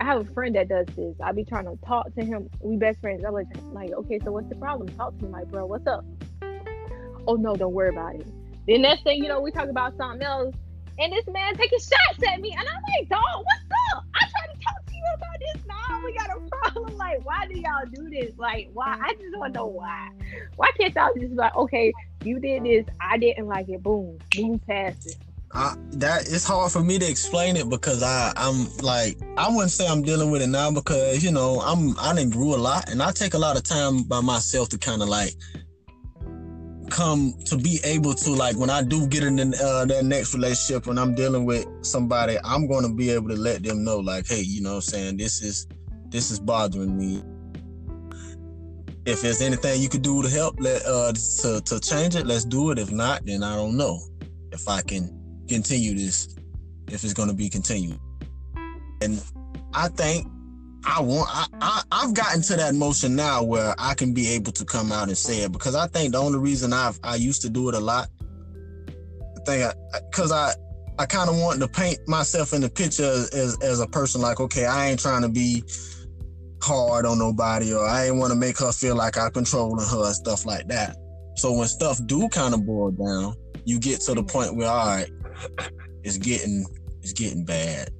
I 0.00 0.04
have 0.04 0.20
a 0.20 0.32
friend 0.32 0.54
that 0.54 0.68
does 0.68 0.86
this. 0.94 1.14
I 1.22 1.32
be 1.32 1.44
trying 1.44 1.64
to 1.64 1.76
talk 1.84 2.14
to 2.14 2.24
him. 2.24 2.48
We 2.60 2.76
best 2.76 3.00
friends. 3.00 3.24
I'm 3.24 3.32
like, 3.32 3.46
like, 3.72 3.92
okay, 3.92 4.20
so 4.24 4.30
what's 4.32 4.48
the 4.48 4.54
problem? 4.56 4.88
Talk 4.90 5.18
to 5.18 5.24
me, 5.24 5.30
like, 5.30 5.48
bro, 5.48 5.66
what's 5.66 5.86
up? 5.86 6.04
Oh 7.26 7.34
no, 7.34 7.56
don't 7.56 7.72
worry 7.72 7.90
about 7.90 8.14
it. 8.14 8.26
Then 8.66 8.82
next 8.82 9.02
thing 9.02 9.22
you 9.22 9.28
know, 9.28 9.40
we 9.40 9.50
talk 9.50 9.68
about 9.68 9.96
something 9.96 10.22
else, 10.22 10.54
and 10.98 11.12
this 11.12 11.26
man 11.28 11.56
taking 11.56 11.78
shots 11.78 12.32
at 12.32 12.40
me, 12.40 12.54
and 12.56 12.68
I'm 12.68 12.82
like, 12.98 13.08
dog, 13.08 13.20
what's 13.20 13.94
up? 13.94 14.04
I 14.14 14.28
tried 14.28 14.54
to 14.54 14.60
talk 14.60 14.86
to 14.86 14.94
you 14.94 15.04
about 15.14 15.38
this. 15.40 15.62
Now 15.66 16.04
we 16.04 16.12
got 16.12 16.30
a 16.30 16.40
problem. 16.48 16.96
Like, 16.96 17.24
why 17.24 17.46
do 17.46 17.58
y'all 17.58 17.84
do 17.92 18.08
this? 18.10 18.32
Like, 18.38 18.70
why? 18.72 18.96
I 19.00 19.12
just 19.14 19.34
to 19.34 19.48
know 19.50 19.66
why. 19.66 20.10
Why 20.56 20.70
can't 20.78 20.94
y'all 20.94 21.12
just 21.14 21.30
be 21.30 21.34
like, 21.36 21.54
okay, 21.56 21.92
you 22.22 22.40
did 22.40 22.64
this, 22.64 22.86
I 23.00 23.18
didn't 23.18 23.46
like 23.46 23.68
it, 23.68 23.82
boom, 23.82 24.18
move 24.36 24.60
past 24.66 25.06
it. 25.06 25.16
I, 25.52 25.74
that 25.92 26.22
it's 26.22 26.44
hard 26.44 26.72
for 26.72 26.82
me 26.82 26.98
to 26.98 27.08
explain 27.08 27.56
it 27.56 27.68
because 27.68 28.02
I 28.02 28.32
I'm 28.36 28.66
like 28.78 29.16
I 29.38 29.48
wouldn't 29.48 29.70
say 29.70 29.86
I'm 29.86 30.02
dealing 30.02 30.30
with 30.30 30.42
it 30.42 30.48
now 30.48 30.70
because 30.70 31.24
you 31.24 31.30
know 31.30 31.60
I'm 31.60 31.98
I 31.98 32.14
didn't 32.14 32.32
grew 32.32 32.54
a 32.54 32.58
lot 32.58 32.90
and 32.90 33.02
I 33.02 33.12
take 33.12 33.34
a 33.34 33.38
lot 33.38 33.56
of 33.56 33.62
time 33.62 34.02
by 34.02 34.20
myself 34.20 34.68
to 34.70 34.78
kind 34.78 35.02
of 35.02 35.08
like 35.08 35.34
come 36.90 37.34
to 37.46 37.56
be 37.56 37.80
able 37.84 38.12
to 38.14 38.30
like 38.32 38.56
when 38.56 38.70
I 38.70 38.82
do 38.82 39.06
get 39.06 39.22
in 39.22 39.36
the, 39.36 39.58
uh, 39.62 39.84
that 39.86 40.04
next 40.04 40.34
relationship 40.34 40.86
when 40.86 40.98
I'm 40.98 41.14
dealing 41.14 41.44
with 41.44 41.66
somebody 41.82 42.36
I'm 42.44 42.66
going 42.66 42.86
to 42.86 42.94
be 42.94 43.10
able 43.10 43.28
to 43.28 43.36
let 43.36 43.62
them 43.62 43.84
know 43.84 43.98
like 43.98 44.26
hey 44.26 44.42
you 44.42 44.62
know 44.62 44.70
what 44.70 44.76
I'm 44.76 44.82
saying 44.82 45.16
this 45.16 45.42
is 45.42 45.66
this 46.08 46.30
is 46.30 46.40
bothering 46.40 46.98
me 46.98 47.22
if 49.06 49.22
there's 49.22 49.40
anything 49.40 49.80
you 49.80 49.88
could 49.88 50.02
do 50.02 50.22
to 50.22 50.28
help 50.28 50.56
let 50.58 50.84
uh 50.84 51.12
to 51.12 51.60
to 51.62 51.80
change 51.80 52.16
it 52.16 52.26
let's 52.26 52.44
do 52.44 52.70
it 52.70 52.78
if 52.78 52.90
not 52.90 53.24
then 53.24 53.42
I 53.42 53.54
don't 53.54 53.76
know 53.76 54.00
if 54.52 54.68
I 54.68 54.82
can 54.82 55.08
continue 55.48 55.94
this 55.94 56.34
if 56.88 57.04
it's 57.04 57.12
going 57.12 57.28
to 57.28 57.34
be 57.34 57.48
continued. 57.48 57.98
And 59.02 59.22
I 59.74 59.88
think 59.88 60.26
I 60.84 61.00
want 61.00 61.28
I, 61.30 61.46
I 61.60 61.82
I've 61.90 62.14
gotten 62.14 62.42
to 62.42 62.56
that 62.56 62.74
motion 62.74 63.16
now 63.16 63.42
where 63.42 63.74
I 63.78 63.94
can 63.94 64.14
be 64.14 64.28
able 64.28 64.52
to 64.52 64.64
come 64.64 64.92
out 64.92 65.08
and 65.08 65.18
say 65.18 65.42
it 65.42 65.52
because 65.52 65.74
I 65.74 65.86
think 65.88 66.12
the 66.12 66.18
only 66.18 66.38
reason 66.38 66.72
I've 66.72 66.98
I 67.02 67.16
used 67.16 67.42
to 67.42 67.50
do 67.50 67.68
it 67.68 67.74
a 67.74 67.80
lot 67.80 68.08
I 69.36 69.40
think 69.44 69.72
because 70.10 70.32
I, 70.32 70.50
I 70.50 70.54
I 70.98 71.04
kind 71.04 71.28
of 71.28 71.36
want 71.36 71.60
to 71.60 71.68
paint 71.68 71.98
myself 72.08 72.54
in 72.54 72.62
the 72.62 72.70
picture 72.70 73.04
as, 73.04 73.28
as, 73.34 73.58
as 73.62 73.80
a 73.80 73.86
person 73.86 74.22
like 74.22 74.40
okay 74.40 74.64
I 74.64 74.88
ain't 74.88 75.00
trying 75.00 75.22
to 75.22 75.28
be 75.28 75.62
hard 76.66 77.06
on 77.06 77.18
nobody 77.18 77.72
or 77.72 77.86
I 77.86 78.06
ain't 78.06 78.16
want 78.16 78.32
to 78.32 78.38
make 78.38 78.58
her 78.58 78.72
feel 78.72 78.96
like 78.96 79.16
I'm 79.16 79.30
controlling 79.30 79.86
her 79.86 80.06
and 80.06 80.14
stuff 80.14 80.44
like 80.44 80.66
that. 80.68 80.96
So 81.36 81.52
when 81.52 81.68
stuff 81.68 81.98
do 82.06 82.28
kind 82.28 82.54
of 82.54 82.66
boil 82.66 82.90
down, 82.90 83.34
you 83.64 83.78
get 83.78 84.00
to 84.02 84.14
the 84.14 84.22
point 84.24 84.56
where 84.56 84.68
all 84.68 84.86
right, 84.86 85.10
it's 86.02 86.18
getting 86.18 86.66
it's 87.02 87.12
getting 87.12 87.44
bad. 87.44 87.90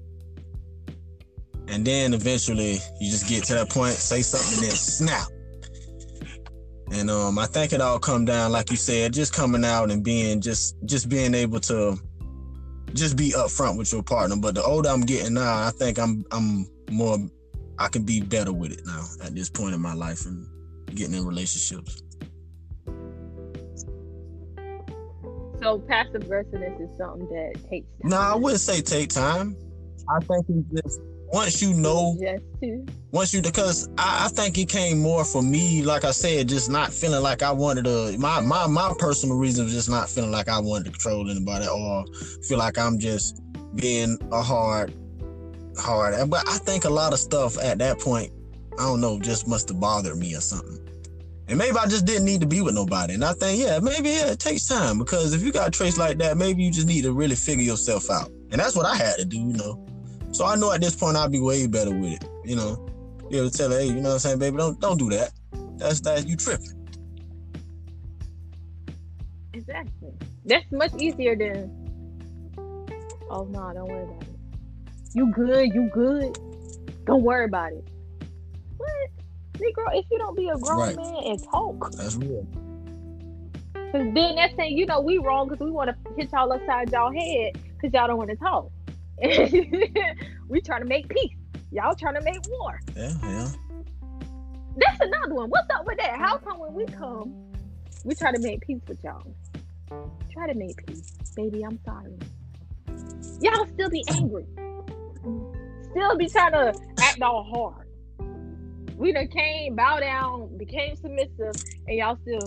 And 1.68 1.84
then 1.84 2.14
eventually 2.14 2.78
you 3.00 3.10
just 3.10 3.28
get 3.28 3.44
to 3.44 3.54
that 3.54 3.70
point, 3.70 3.94
say 3.94 4.22
something, 4.22 4.58
and 4.58 4.66
then 4.68 4.76
snap. 4.76 5.28
And 6.92 7.10
um, 7.10 7.38
I 7.38 7.46
think 7.46 7.72
it 7.72 7.80
all 7.80 7.98
come 7.98 8.24
down, 8.24 8.52
like 8.52 8.70
you 8.70 8.76
said, 8.76 9.12
just 9.12 9.32
coming 9.32 9.64
out 9.64 9.90
and 9.90 10.02
being 10.04 10.40
just 10.40 10.76
just 10.86 11.08
being 11.08 11.34
able 11.34 11.60
to 11.60 11.98
just 12.94 13.16
be 13.16 13.32
upfront 13.32 13.76
with 13.76 13.92
your 13.92 14.02
partner. 14.02 14.36
But 14.36 14.54
the 14.54 14.62
older 14.62 14.88
I'm 14.88 15.02
getting 15.02 15.34
now, 15.34 15.66
I 15.66 15.70
think 15.70 15.98
I'm 15.98 16.24
I'm 16.30 16.66
more 16.90 17.18
I 17.78 17.88
can 17.88 18.04
be 18.04 18.20
better 18.20 18.52
with 18.52 18.72
it 18.72 18.80
now 18.86 19.04
at 19.22 19.34
this 19.34 19.50
point 19.50 19.74
in 19.74 19.80
my 19.80 19.94
life 19.94 20.24
and 20.26 20.46
getting 20.94 21.14
in 21.14 21.26
relationships. 21.26 22.02
So 25.62 25.78
passive 25.80 26.16
aggressiveness 26.16 26.80
is 26.80 26.96
something 26.96 27.28
that 27.28 27.54
takes 27.68 27.88
time. 28.00 28.10
No, 28.10 28.16
I 28.16 28.34
wouldn't 28.34 28.60
say 28.60 28.80
take 28.80 29.10
time. 29.10 29.56
I 30.08 30.20
think 30.20 30.46
it's 30.48 30.82
just 30.82 31.00
once 31.32 31.60
you 31.60 31.74
know, 31.74 32.16
once 33.10 33.34
you 33.34 33.42
because 33.42 33.88
I, 33.98 34.26
I 34.26 34.28
think 34.28 34.56
it 34.58 34.68
came 34.68 34.98
more 34.98 35.24
for 35.24 35.42
me, 35.42 35.82
like 35.82 36.04
I 36.04 36.12
said, 36.12 36.48
just 36.48 36.70
not 36.70 36.92
feeling 36.92 37.22
like 37.22 37.42
I 37.42 37.50
wanted 37.50 37.84
to. 37.86 38.16
My 38.18 38.40
my 38.40 38.66
my 38.66 38.94
personal 38.98 39.36
reason 39.36 39.64
was 39.64 39.74
just 39.74 39.90
not 39.90 40.08
feeling 40.08 40.30
like 40.30 40.48
I 40.48 40.60
wanted 40.60 40.84
to 40.84 40.90
control 40.92 41.28
anybody 41.30 41.66
or 41.66 42.04
feel 42.44 42.58
like 42.58 42.78
I'm 42.78 42.98
just 42.98 43.42
being 43.74 44.18
a 44.30 44.42
hard 44.42 44.94
hard. 45.78 46.30
But 46.30 46.48
I 46.48 46.58
think 46.58 46.84
a 46.84 46.90
lot 46.90 47.12
of 47.12 47.18
stuff 47.18 47.58
at 47.58 47.78
that 47.78 47.98
point, 47.98 48.32
I 48.78 48.82
don't 48.82 49.00
know, 49.00 49.18
just 49.18 49.48
must 49.48 49.68
have 49.68 49.80
bothered 49.80 50.16
me 50.16 50.34
or 50.34 50.40
something. 50.40 50.80
And 51.48 51.58
maybe 51.58 51.76
I 51.76 51.86
just 51.86 52.06
didn't 52.06 52.24
need 52.24 52.40
to 52.40 52.46
be 52.46 52.60
with 52.60 52.74
nobody. 52.74 53.14
And 53.14 53.24
I 53.24 53.32
think, 53.32 53.62
yeah, 53.62 53.78
maybe 53.78 54.08
yeah, 54.08 54.32
it 54.32 54.40
takes 54.40 54.66
time 54.66 54.98
because 54.98 55.32
if 55.32 55.42
you 55.42 55.52
got 55.52 55.72
traits 55.72 55.96
like 55.96 56.18
that, 56.18 56.36
maybe 56.36 56.62
you 56.62 56.72
just 56.72 56.88
need 56.88 57.02
to 57.02 57.12
really 57.12 57.36
figure 57.36 57.62
yourself 57.62 58.10
out. 58.10 58.30
And 58.50 58.60
that's 58.60 58.74
what 58.74 58.86
I 58.86 58.96
had 58.96 59.16
to 59.18 59.24
do, 59.24 59.38
you 59.38 59.52
know. 59.52 59.86
So 60.32 60.44
I 60.44 60.56
know 60.56 60.72
at 60.72 60.80
this 60.80 60.96
point 60.96 61.16
I'd 61.16 61.30
be 61.30 61.40
way 61.40 61.66
better 61.66 61.92
with 61.94 62.14
it, 62.14 62.24
you 62.44 62.56
know. 62.56 62.76
be 63.30 63.38
able 63.38 63.50
to 63.50 63.56
tell 63.56 63.70
her, 63.70 63.78
hey, 63.78 63.86
you 63.86 63.94
know 63.94 64.08
what 64.08 64.14
I'm 64.14 64.18
saying, 64.18 64.38
baby, 64.38 64.56
don't 64.56 64.80
don't 64.80 64.98
do 64.98 65.08
that. 65.10 65.32
That's 65.78 66.00
that 66.00 66.26
you 66.26 66.36
tripping. 66.36 66.72
Exactly. 69.52 70.12
That's 70.44 70.70
much 70.70 70.92
easier 70.98 71.36
than 71.36 71.70
oh 73.30 73.44
no, 73.44 73.72
don't 73.72 73.88
worry 73.88 74.04
about 74.04 74.22
it. 74.22 74.35
You 75.16 75.32
good, 75.32 75.72
you 75.72 75.88
good. 75.94 76.38
Don't 77.06 77.22
worry 77.22 77.46
about 77.46 77.72
it. 77.72 77.82
What? 78.76 78.90
Negro, 79.54 79.98
if 79.98 80.04
you 80.10 80.18
don't 80.18 80.36
be 80.36 80.46
a 80.50 80.58
grown 80.58 80.78
right. 80.78 80.96
man 80.96 81.22
and 81.24 81.42
talk. 81.42 81.90
That's 81.92 82.16
real. 82.16 82.46
Cause 83.72 84.12
then 84.12 84.36
that's 84.36 84.54
saying, 84.56 84.76
you 84.76 84.84
know, 84.84 85.00
we 85.00 85.16
wrong 85.16 85.48
because 85.48 85.64
we 85.64 85.70
want 85.70 85.88
to 85.88 86.14
hit 86.16 86.30
y'all 86.32 86.52
upside 86.52 86.92
y'all 86.92 87.10
head 87.10 87.54
because 87.54 87.94
y'all 87.94 88.08
don't 88.08 88.18
want 88.18 88.28
to 88.28 88.36
talk. 88.36 88.70
we 90.48 90.60
trying 90.60 90.82
to 90.82 90.86
make 90.86 91.08
peace. 91.08 91.32
Y'all 91.72 91.94
trying 91.94 92.16
to 92.16 92.20
make 92.20 92.46
war. 92.50 92.78
Yeah, 92.94 93.14
yeah. 93.22 93.48
That's 94.76 95.00
another 95.00 95.34
one. 95.34 95.48
What's 95.48 95.70
up 95.70 95.86
with 95.86 95.96
that? 95.96 96.18
How 96.18 96.36
come 96.36 96.58
when 96.58 96.74
we 96.74 96.84
come, 96.84 97.34
we 98.04 98.14
try 98.14 98.32
to 98.32 98.38
make 98.38 98.60
peace 98.66 98.82
with 98.86 99.02
y'all? 99.02 99.34
Try 100.30 100.46
to 100.46 100.54
make 100.54 100.84
peace. 100.84 101.10
Baby, 101.34 101.64
I'm 101.64 101.80
sorry. 101.86 102.18
Y'all 103.40 103.66
still 103.72 103.88
be 103.88 104.04
angry. 104.10 104.44
Still 105.96 106.18
be 106.18 106.28
trying 106.28 106.52
to 106.52 106.74
act 107.00 107.22
all 107.22 107.42
hard. 107.54 107.86
We 108.98 109.14
done 109.14 109.28
came, 109.28 109.76
bow 109.76 109.98
down, 109.98 110.54
became 110.58 110.94
submissive, 110.94 111.54
and 111.88 111.96
y'all 111.96 112.18
still. 112.20 112.42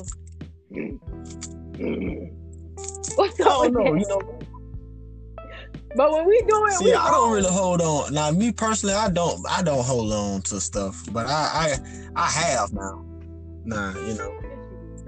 What's 3.15 3.39
up? 3.39 3.61
with 3.61 3.73
that? 3.73 3.85
You 3.85 4.05
know, 4.07 4.21
but 5.95 6.11
when 6.11 6.27
we 6.27 6.39
do 6.47 6.63
it, 6.67 6.73
see, 6.73 6.93
I 6.93 7.09
don't 7.09 7.33
really 7.33 7.49
hold 7.49 7.81
on. 7.81 8.13
Now, 8.13 8.29
me 8.29 8.51
personally, 8.51 8.93
I 8.93 9.09
don't, 9.09 9.43
I 9.49 9.63
don't 9.63 9.83
hold 9.83 10.13
on 10.13 10.43
to 10.43 10.61
stuff, 10.61 11.03
but 11.11 11.25
I, 11.25 11.31
I, 11.33 11.75
I 12.15 12.27
have 12.27 12.71
now. 12.71 13.03
Nah, 13.65 13.97
you 13.97 14.13
know, 14.13 14.31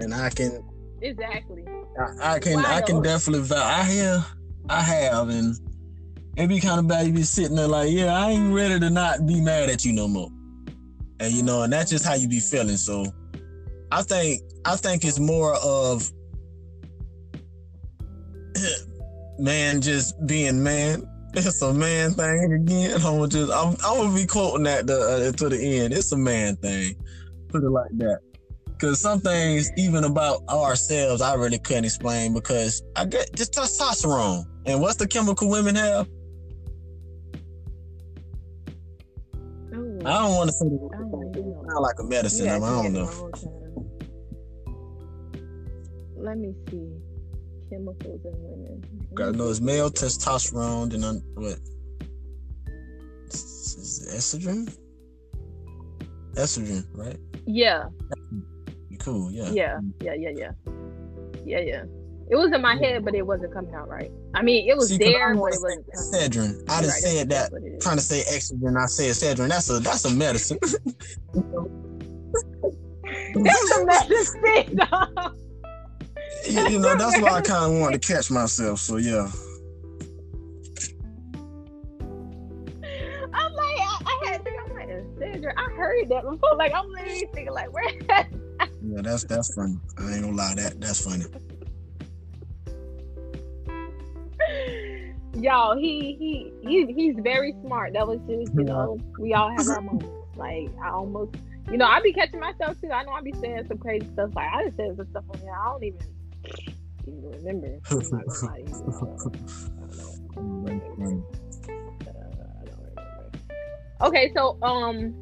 and 0.00 0.12
I 0.12 0.30
can 0.30 0.64
exactly. 1.00 1.64
I, 2.20 2.34
I 2.34 2.40
can, 2.40 2.58
I 2.58 2.80
can 2.80 3.02
definitely. 3.02 3.56
I 3.56 3.84
have, 3.84 4.26
I 4.68 4.80
have, 4.80 5.28
and 5.28 5.56
it 6.36 6.48
be 6.48 6.60
kind 6.60 6.78
of 6.78 6.88
bad. 6.88 7.06
You 7.06 7.12
be 7.12 7.22
sitting 7.22 7.56
there 7.56 7.68
like, 7.68 7.90
yeah, 7.90 8.14
I 8.14 8.30
ain't 8.30 8.54
ready 8.54 8.80
to 8.80 8.90
not 8.90 9.26
be 9.26 9.40
mad 9.40 9.68
at 9.68 9.84
you 9.84 9.92
no 9.92 10.08
more, 10.08 10.30
and 11.20 11.32
you 11.32 11.42
know, 11.42 11.62
and 11.62 11.72
that's 11.72 11.90
just 11.90 12.04
how 12.04 12.14
you 12.14 12.28
be 12.28 12.40
feeling. 12.40 12.76
So, 12.76 13.04
I 13.90 14.02
think, 14.02 14.42
I 14.64 14.76
think 14.76 15.04
it's 15.04 15.18
more 15.18 15.54
of 15.56 16.10
man 19.38 19.80
just 19.80 20.14
being 20.26 20.62
man. 20.62 21.08
It's 21.34 21.62
a 21.62 21.72
man 21.72 22.10
thing 22.10 22.52
again. 22.52 23.00
I'm 23.06 23.26
just 23.30 23.50
I'm, 23.50 23.74
I'm 23.82 23.96
gonna 23.96 24.14
be 24.14 24.26
quoting 24.26 24.64
that 24.64 24.86
to, 24.86 25.00
uh, 25.00 25.32
to 25.32 25.48
the 25.48 25.80
end. 25.80 25.94
It's 25.94 26.12
a 26.12 26.16
man 26.18 26.56
thing. 26.56 26.94
Put 27.48 27.64
it 27.64 27.70
like 27.70 27.90
that. 27.96 28.20
Cause 28.78 29.00
some 29.00 29.20
things, 29.20 29.70
even 29.78 30.04
about 30.04 30.42
ourselves, 30.50 31.22
I 31.22 31.32
really 31.34 31.58
couldn't 31.58 31.86
explain 31.86 32.34
because 32.34 32.82
I 32.96 33.06
get 33.06 33.34
just 33.34 33.54
testosterone. 33.54 34.44
And 34.66 34.82
what's 34.82 34.96
the 34.96 35.06
chemical 35.06 35.48
women 35.48 35.74
have? 35.76 36.06
I 40.04 40.18
don't 40.18 40.34
want 40.34 40.50
to 40.50 40.56
say 40.56 40.66
it 40.66 40.80
sound 40.92 41.80
like 41.80 41.98
a 41.98 42.04
medicine. 42.04 42.48
I 42.48 42.58
don't 42.58 42.92
know. 42.92 43.08
Let 46.16 46.38
me 46.38 46.54
see 46.70 46.88
chemicals 47.70 48.20
in 48.24 48.32
women. 48.34 48.84
Gotta 49.14 49.32
know 49.32 49.48
it's 49.48 49.60
male 49.60 49.90
testosterone, 49.90 50.92
and 50.94 51.04
un- 51.04 51.22
what? 51.34 51.58
Is 53.28 54.08
estrogen? 54.14 54.72
Estrogen, 56.34 56.86
right? 56.94 57.18
Yeah. 57.46 57.84
Cool. 59.00 59.30
Yeah. 59.32 59.50
Yeah. 59.50 59.78
Yeah. 60.00 60.14
Yeah. 60.14 60.30
Yeah. 60.30 60.50
Yeah. 61.44 61.60
Yeah. 61.60 61.84
It 62.32 62.36
was 62.36 62.50
in 62.50 62.62
my 62.62 62.76
head, 62.76 63.04
but 63.04 63.14
it 63.14 63.26
wasn't 63.26 63.52
coming 63.52 63.74
out 63.74 63.90
right. 63.90 64.10
I 64.32 64.40
mean, 64.40 64.66
it 64.66 64.74
was 64.74 64.88
See, 64.88 64.96
there, 64.96 65.34
but 65.34 65.52
it 65.52 65.60
wasn't. 65.60 65.86
Excedrin. 65.88 66.64
I 66.66 66.80
just 66.80 67.04
right, 67.04 67.12
said 67.12 67.28
that. 67.28 67.50
Trying 67.82 67.96
to 67.98 68.02
say 68.02 68.22
estrogen, 68.22 68.80
I 68.82 68.86
said 68.86 69.10
Excedrin. 69.10 69.50
That's 69.50 69.68
a 69.68 69.80
that's 69.80 70.06
a 70.06 70.10
medicine. 70.14 70.58
that's 73.34 73.70
a 73.76 73.84
medicine 73.84 74.80
you, 76.48 76.68
you 76.70 76.78
know, 76.78 76.96
that's 76.96 77.20
why 77.20 77.32
I 77.32 77.42
kind 77.42 77.74
of 77.74 77.78
wanted 77.78 78.00
to 78.00 78.14
catch 78.14 78.30
myself. 78.30 78.80
So 78.80 78.96
yeah. 78.96 79.30
I'm 83.34 83.52
like, 83.52 83.76
I, 83.78 83.98
I 84.06 84.24
had 84.24 84.38
to 84.38 84.44
think, 84.44 84.56
I'm 84.58 84.74
like, 84.74 84.88
Sandra, 85.18 85.52
I 85.54 85.70
heard 85.72 86.08
that 86.08 86.22
before. 86.22 86.56
Like, 86.56 86.72
I'm 86.74 86.88
literally 86.88 87.28
thinking, 87.34 87.52
like, 87.52 87.70
where? 87.74 87.90
yeah, 88.08 89.02
that's 89.02 89.24
that's 89.24 89.54
funny. 89.54 89.76
I 89.98 90.12
ain't 90.14 90.22
gonna 90.22 90.34
lie, 90.34 90.54
that 90.54 90.80
that's 90.80 91.04
funny. 91.04 91.26
Y'all, 95.42 95.76
he 95.76 96.14
he 96.20 96.52
he 96.62 96.92
he's 96.92 97.16
very 97.18 97.52
smart. 97.64 97.94
That 97.94 98.06
was 98.06 98.20
just, 98.28 98.54
you 98.54 98.62
know, 98.62 98.96
we 99.18 99.34
all 99.34 99.50
have 99.50 99.66
our 99.68 99.80
moments. 99.80 100.06
Like, 100.36 100.70
I 100.80 100.90
almost, 100.90 101.34
you 101.68 101.76
know, 101.76 101.84
I 101.84 102.00
be 102.00 102.12
catching 102.12 102.38
myself 102.38 102.80
too. 102.80 102.90
I 102.92 103.02
know 103.02 103.10
I 103.10 103.22
be 103.22 103.32
saying 103.40 103.66
some 103.66 103.78
crazy 103.78 104.06
stuff. 104.12 104.30
Like, 104.36 104.48
I 104.52 104.64
just 104.64 104.76
said 104.76 104.96
some 104.96 105.08
stuff 105.10 105.24
on 105.34 105.40
here. 105.40 105.52
I 105.52 105.64
don't 105.64 105.82
even 105.82 105.98
even 107.08 107.30
remember. 107.44 107.80
Okay, 114.00 114.32
so 114.34 114.58
um, 114.62 115.12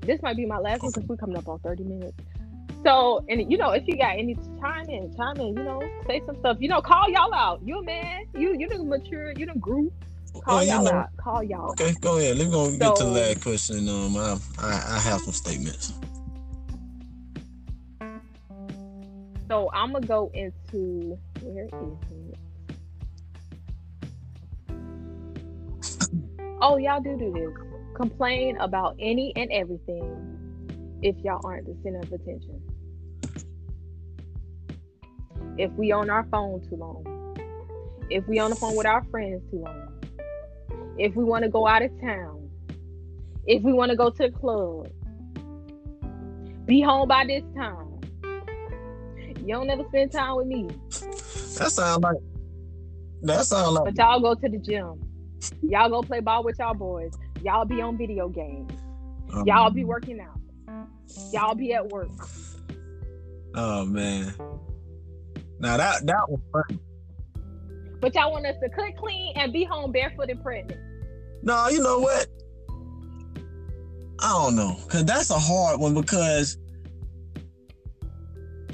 this 0.00 0.22
might 0.22 0.38
be 0.38 0.46
my 0.46 0.58
last 0.58 0.82
one 0.82 0.92
because 0.92 1.06
we're 1.06 1.16
coming 1.16 1.36
up 1.36 1.48
on 1.48 1.58
thirty 1.58 1.84
minutes. 1.84 2.16
So, 2.84 3.24
and 3.28 3.50
you 3.50 3.56
know, 3.56 3.70
if 3.70 3.84
you 3.86 3.96
got 3.96 4.18
any 4.18 4.36
chime 4.60 4.88
in, 4.90 5.14
chime 5.16 5.36
in, 5.38 5.56
you 5.56 5.64
know, 5.64 5.82
say 6.06 6.20
some 6.26 6.36
stuff. 6.40 6.58
You 6.60 6.68
know, 6.68 6.82
call 6.82 7.08
y'all 7.08 7.32
out. 7.32 7.60
You 7.64 7.78
a 7.78 7.82
man. 7.82 8.26
You 8.34 8.54
you 8.58 8.68
done 8.68 8.88
mature. 8.88 9.32
You 9.36 9.46
done 9.46 9.58
grew. 9.58 9.90
Call 10.44 10.56
well, 10.56 10.64
y'all 10.64 10.84
know, 10.84 10.90
out. 10.90 11.16
Call 11.16 11.42
y'all. 11.42 11.70
Okay, 11.70 11.94
go 12.00 12.18
ahead. 12.18 12.36
Let's 12.36 12.50
go 12.50 12.68
so, 12.70 12.78
get 12.78 12.96
to 12.96 13.04
the 13.04 13.10
last 13.10 13.42
question. 13.42 13.88
Um, 13.88 14.16
I, 14.16 14.38
I 14.58 14.96
I 14.96 14.98
have 14.98 15.20
some 15.22 15.32
statements. 15.32 15.94
So 19.48 19.70
I'm 19.72 19.92
gonna 19.92 20.06
go 20.06 20.30
into 20.34 21.18
where 21.40 21.64
is 21.64 21.70
it? 21.72 22.38
Oh, 26.60 26.76
y'all 26.76 27.00
do 27.00 27.16
do 27.16 27.32
this. 27.32 27.96
Complain 27.96 28.58
about 28.58 28.96
any 28.98 29.32
and 29.36 29.50
everything 29.52 30.98
if 31.02 31.16
y'all 31.24 31.40
aren't 31.44 31.66
the 31.66 31.76
center 31.82 32.00
of 32.00 32.12
attention. 32.12 32.60
If 35.58 35.72
we 35.72 35.92
on 35.92 36.10
our 36.10 36.24
phone 36.30 36.60
too 36.68 36.76
long, 36.76 37.04
if 38.10 38.26
we 38.28 38.38
on 38.38 38.50
the 38.50 38.56
phone 38.56 38.76
with 38.76 38.86
our 38.86 39.04
friends 39.04 39.42
too 39.50 39.58
long, 39.58 39.88
if 40.98 41.14
we 41.14 41.24
want 41.24 41.44
to 41.44 41.50
go 41.50 41.66
out 41.66 41.82
of 41.82 41.90
town, 42.00 42.50
if 43.46 43.62
we 43.62 43.72
want 43.72 43.90
to 43.90 43.96
go 43.96 44.10
to 44.10 44.28
the 44.28 44.30
club, 44.30 44.88
be 46.66 46.80
home 46.80 47.08
by 47.08 47.24
this 47.26 47.42
time 47.56 47.94
you 49.44 49.54
don't 49.54 49.66
never 49.66 49.84
spend 49.88 50.10
time 50.10 50.36
with 50.36 50.46
me. 50.46 50.68
That 50.90 51.70
sounds 51.70 52.02
like 52.02 52.16
that 53.22 53.44
sounds 53.44 53.72
like 53.72 53.84
But 53.84 53.98
y'all 53.98 54.20
go 54.20 54.34
to 54.34 54.48
the 54.48 54.58
gym. 54.58 55.00
Y'all 55.62 55.90
go 55.90 56.02
play 56.02 56.20
ball 56.20 56.42
with 56.42 56.58
y'all 56.58 56.74
boys. 56.74 57.12
Y'all 57.42 57.66
be 57.66 57.82
on 57.82 57.98
video 57.98 58.28
games. 58.28 58.72
Um, 59.32 59.44
y'all 59.46 59.70
be 59.70 59.84
working 59.84 60.18
out. 60.20 60.88
Y'all 61.30 61.54
be 61.54 61.74
at 61.74 61.86
work. 61.88 62.08
Oh 63.54 63.84
man. 63.84 64.32
Now 65.64 65.78
that 65.78 66.06
that 66.06 66.28
was 66.28 66.40
funny. 66.52 66.78
But 68.02 68.14
y'all 68.14 68.32
want 68.32 68.44
us 68.44 68.56
to 68.62 68.68
cook 68.68 68.98
clean 68.98 69.32
and 69.34 69.50
be 69.50 69.64
home 69.64 69.92
barefoot 69.92 70.28
and 70.28 70.42
pregnant. 70.42 70.78
No, 71.42 71.68
you 71.68 71.82
know 71.82 72.00
what? 72.00 72.26
I 74.20 74.28
don't 74.28 74.56
know. 74.56 74.76
Cause 74.88 75.06
that's 75.06 75.30
a 75.30 75.38
hard 75.38 75.80
one 75.80 75.94
because 75.94 76.58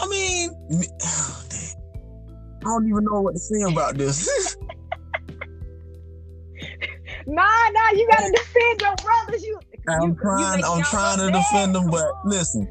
I 0.01 0.09
mean, 0.09 0.51
I 1.01 2.65
don't 2.65 2.89
even 2.89 3.05
know 3.05 3.21
what 3.21 3.35
to 3.35 3.39
say 3.39 3.63
about 3.63 3.97
this. 3.97 4.57
nah, 7.29 7.71
nah, 7.71 7.91
you 7.93 8.09
gotta 8.11 8.33
defend 8.33 8.81
your 8.81 8.97
brothers. 8.97 9.45
You, 9.45 9.61
I'm 9.89 10.09
you, 10.09 10.17
trying. 10.21 10.59
You 10.59 10.65
I'm 10.65 10.83
trying 10.83 11.19
to 11.19 11.31
defend 11.31 11.73
them, 11.77 11.89
but 11.89 12.11
listen. 12.25 12.67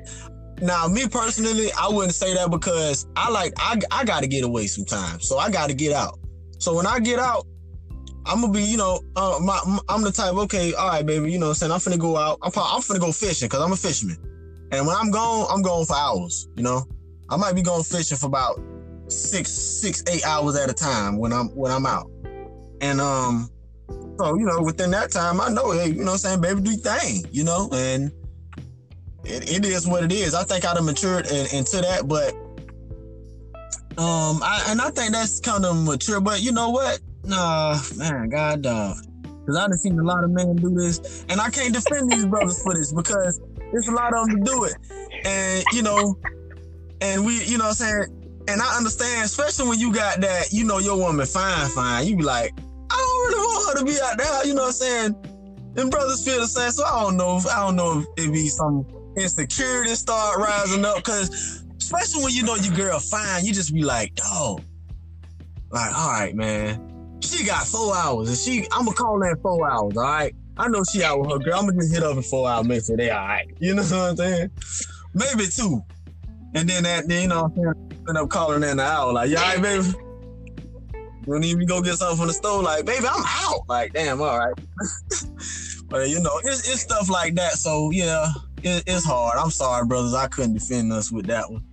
Now, 0.62 0.88
me 0.88 1.08
personally, 1.08 1.69
I 1.80 1.88
wouldn't 1.88 2.13
say 2.13 2.34
that 2.34 2.52
because 2.52 3.08
I 3.15 3.30
like 3.30 3.54
I 3.58 3.78
I 3.91 4.04
got 4.04 4.22
to 4.22 4.28
get 4.28 4.43
away 4.43 4.67
sometimes, 4.67 5.28
so 5.28 5.38
I 5.38 5.50
got 5.50 5.69
to 5.69 5.76
get 5.76 5.93
out. 5.93 6.19
So 6.58 6.76
when 6.76 6.86
I 6.86 7.00
get 7.00 7.19
out, 7.19 7.45
I'm 8.26 8.41
gonna 8.41 8.54
be, 8.54 8.63
you 8.63 8.78
know, 8.78 9.02
uh, 9.15 9.39
my, 9.41 9.60
I'm 9.88 10.02
the 10.02 10.12
type. 10.12 10.34
Okay, 10.34 10.74
all 10.74 10.89
right, 10.89 11.06
baby. 11.06 11.32
You 11.32 11.39
know, 11.39 11.54
saying 11.54 11.72
I'm 11.72 11.80
finna 11.80 11.98
go 11.98 12.17
out. 12.17 12.39
I'm 12.41 12.52
I'm 12.56 12.82
finna 12.82 13.00
go 13.00 13.12
fishing 13.12 13.48
because 13.48 13.62
I'm 13.62 13.72
a 13.72 13.78
fisherman, 13.78 14.17
and 14.72 14.86
when 14.86 14.95
I'm 14.95 15.10
gone, 15.10 15.48
I'm 15.50 15.62
gone 15.62 15.86
for 15.86 15.95
hours. 15.95 16.48
You 16.56 16.63
know, 16.63 16.86
I 17.30 17.38
might 17.38 17.56
be 17.56 17.62
going 17.62 17.84
fishing 17.84 18.17
for 18.17 18.28
about 18.28 18.62
six, 19.08 19.52
six, 19.52 20.04
eight 20.08 20.26
hours 20.26 20.56
at 20.58 20.69
a 20.69 20.74
time 20.74 21.17
when 21.17 21.32
I'm 21.32 21.48
when 21.50 21.72
I'm 21.72 21.86
out. 21.86 22.12
And 22.82 23.00
um, 23.00 23.50
so 24.19 24.36
you 24.36 24.45
know, 24.45 24.62
within 24.62 24.91
that 24.91 25.12
time, 25.12 25.39
I 25.39 25.50
know, 25.50 25.72
hey, 25.72 25.88
you 25.88 26.04
know, 26.04 26.06
what 26.06 26.12
I'm 26.12 26.17
saying, 26.17 26.41
baby, 26.41 26.62
do 26.62 26.72
thing, 26.76 27.26
you 27.32 27.43
know, 27.43 27.69
and 27.72 28.12
it, 29.25 29.49
it 29.49 29.65
is 29.65 29.88
what 29.88 30.03
it 30.03 30.12
is. 30.12 30.34
I 30.34 30.43
think 30.43 30.65
I'd 30.65 30.75
have 30.75 30.86
matured 30.86 31.27
in, 31.27 31.47
into 31.53 31.77
that, 31.77 32.08
but 32.08 32.34
um, 33.99 34.41
I 34.43 34.65
and 34.69 34.82
I 34.82 34.91
think 34.91 35.13
that's 35.13 35.39
kind 35.39 35.65
of 35.65 35.84
mature. 35.84 36.21
But 36.21 36.41
you 36.41 36.51
know 36.51 36.69
what? 36.69 36.99
Nah, 37.25 37.79
man, 37.97 38.29
God 38.29 38.62
dog. 38.62 38.97
Cause 39.45 39.58
I 39.58 39.67
done 39.67 39.77
seen 39.77 39.99
a 39.99 40.03
lot 40.03 40.23
of 40.23 40.29
men 40.29 40.55
do 40.55 40.69
this, 40.69 41.25
and 41.27 41.41
I 41.41 41.49
can't 41.49 41.73
defend 41.73 42.12
these 42.12 42.25
brothers 42.25 42.62
for 42.62 42.73
this 42.75 42.93
because 42.93 43.41
there's 43.71 43.88
a 43.88 43.91
lot 43.91 44.13
of 44.13 44.27
them 44.27 44.38
to 44.38 44.51
do 44.51 44.63
it, 44.65 44.75
and 45.25 45.63
you 45.73 45.82
know, 45.82 46.17
and 47.01 47.25
we, 47.25 47.43
you 47.45 47.58
know, 47.58 47.67
I'm 47.67 47.73
saying, 47.73 48.05
and 48.47 48.62
I 48.62 48.77
understand, 48.77 49.25
especially 49.25 49.69
when 49.69 49.79
you 49.79 49.91
got 49.91 50.21
that, 50.21 50.51
you 50.51 50.63
know, 50.65 50.77
your 50.77 50.97
woman 50.97 51.25
fine, 51.25 51.69
fine. 51.69 52.08
You 52.08 52.17
be 52.17 52.23
like, 52.23 52.53
I 52.91 52.95
don't 52.95 53.27
really 53.27 53.47
want 53.47 53.79
her 53.79 53.79
to 53.79 53.86
be 53.86 54.01
out 54.01 54.17
there, 54.17 54.45
you 54.45 54.53
know 54.53 54.62
what 54.62 54.67
I'm 54.67 54.73
saying? 54.73 55.15
Them 55.73 55.89
brothers 55.89 56.23
feel 56.23 56.39
the 56.39 56.47
same, 56.47 56.71
so 56.71 56.86
I 56.86 57.01
don't 57.01 57.17
know. 57.17 57.38
If, 57.38 57.47
I 57.47 57.65
don't 57.65 57.75
know 57.75 57.99
if 57.99 58.25
it 58.25 58.32
be 58.32 58.47
some 58.47 58.86
insecurity 59.19 59.95
start 59.95 60.39
rising 60.39 60.86
up, 60.86 61.03
cause 61.03 61.63
especially 61.77 62.23
when 62.23 62.34
you 62.34 62.43
know 62.43 62.55
your 62.55 62.73
girl 62.73 62.99
fine, 62.99 63.45
you 63.45 63.53
just 63.53 63.73
be 63.73 63.84
like, 63.84 64.15
dog, 64.15 64.63
like, 65.71 65.95
all 65.97 66.10
right, 66.10 66.36
man 66.36 66.89
she 67.21 67.45
got 67.45 67.65
four 67.67 67.95
hours, 67.95 68.29
and 68.29 68.38
she 68.38 68.67
I'm 68.71 68.86
gonna 68.86 68.95
call 68.95 69.19
that 69.19 69.38
four 69.41 69.69
hours. 69.69 69.95
All 69.95 70.03
right, 70.03 70.34
I 70.58 70.67
know 70.67 70.84
she 70.84 71.03
out 71.03 71.19
with 71.19 71.32
her 71.32 71.39
girl. 71.39 71.60
I'm 71.60 71.67
gonna 71.67 71.79
just 71.79 71.93
hit 71.93 72.03
up 72.03 72.15
in 72.15 72.23
four 72.23 72.47
hours, 72.49 72.67
make 72.67 72.84
sure 72.86 72.97
they 72.97 73.10
all 73.10 73.27
right. 73.27 73.47
You 73.60 73.75
know 73.75 73.84
what 73.84 73.93
I'm 73.93 74.17
saying? 74.17 74.51
Maybe 75.13 75.47
two, 75.47 75.82
and 76.55 76.69
then 76.69 76.84
that, 76.84 77.08
then 77.08 77.23
you 77.23 77.27
know, 77.27 77.51
end 78.08 78.17
up 78.17 78.29
calling 78.29 78.63
in 78.63 78.77
the 78.77 78.84
hour 78.84 79.13
like, 79.13 79.29
yeah, 79.29 79.41
all 79.41 79.55
right, 79.55 79.62
baby. 79.62 79.93
You 81.27 81.34
don't 81.36 81.43
even 81.43 81.67
go 81.67 81.82
get 81.82 81.95
something 81.95 82.17
from 82.17 82.27
the 82.27 82.34
store, 82.34 82.63
like, 82.63 82.86
baby, 82.86 83.05
I'm 83.08 83.23
out. 83.23 83.62
Like, 83.67 83.93
damn, 83.93 84.19
all 84.21 84.39
right. 84.39 84.53
but 85.89 86.10
you 86.10 86.19
know, 86.21 86.39
it's, 86.43 86.67
it's 86.67 86.82
stuff 86.82 87.10
like 87.10 87.36
that. 87.36 87.53
So 87.53 87.91
yeah, 87.91 88.32
it, 88.63 88.84
it's 88.88 89.06
hard. 89.06 89.38
I'm 89.38 89.52
sorry, 89.52 89.86
brothers. 89.86 90.13
I 90.13 90.28
couldn't 90.28 90.54
defend 90.54 90.91
us 90.93 91.12
with 91.12 91.28
that 91.28 91.50
one. 91.50 91.63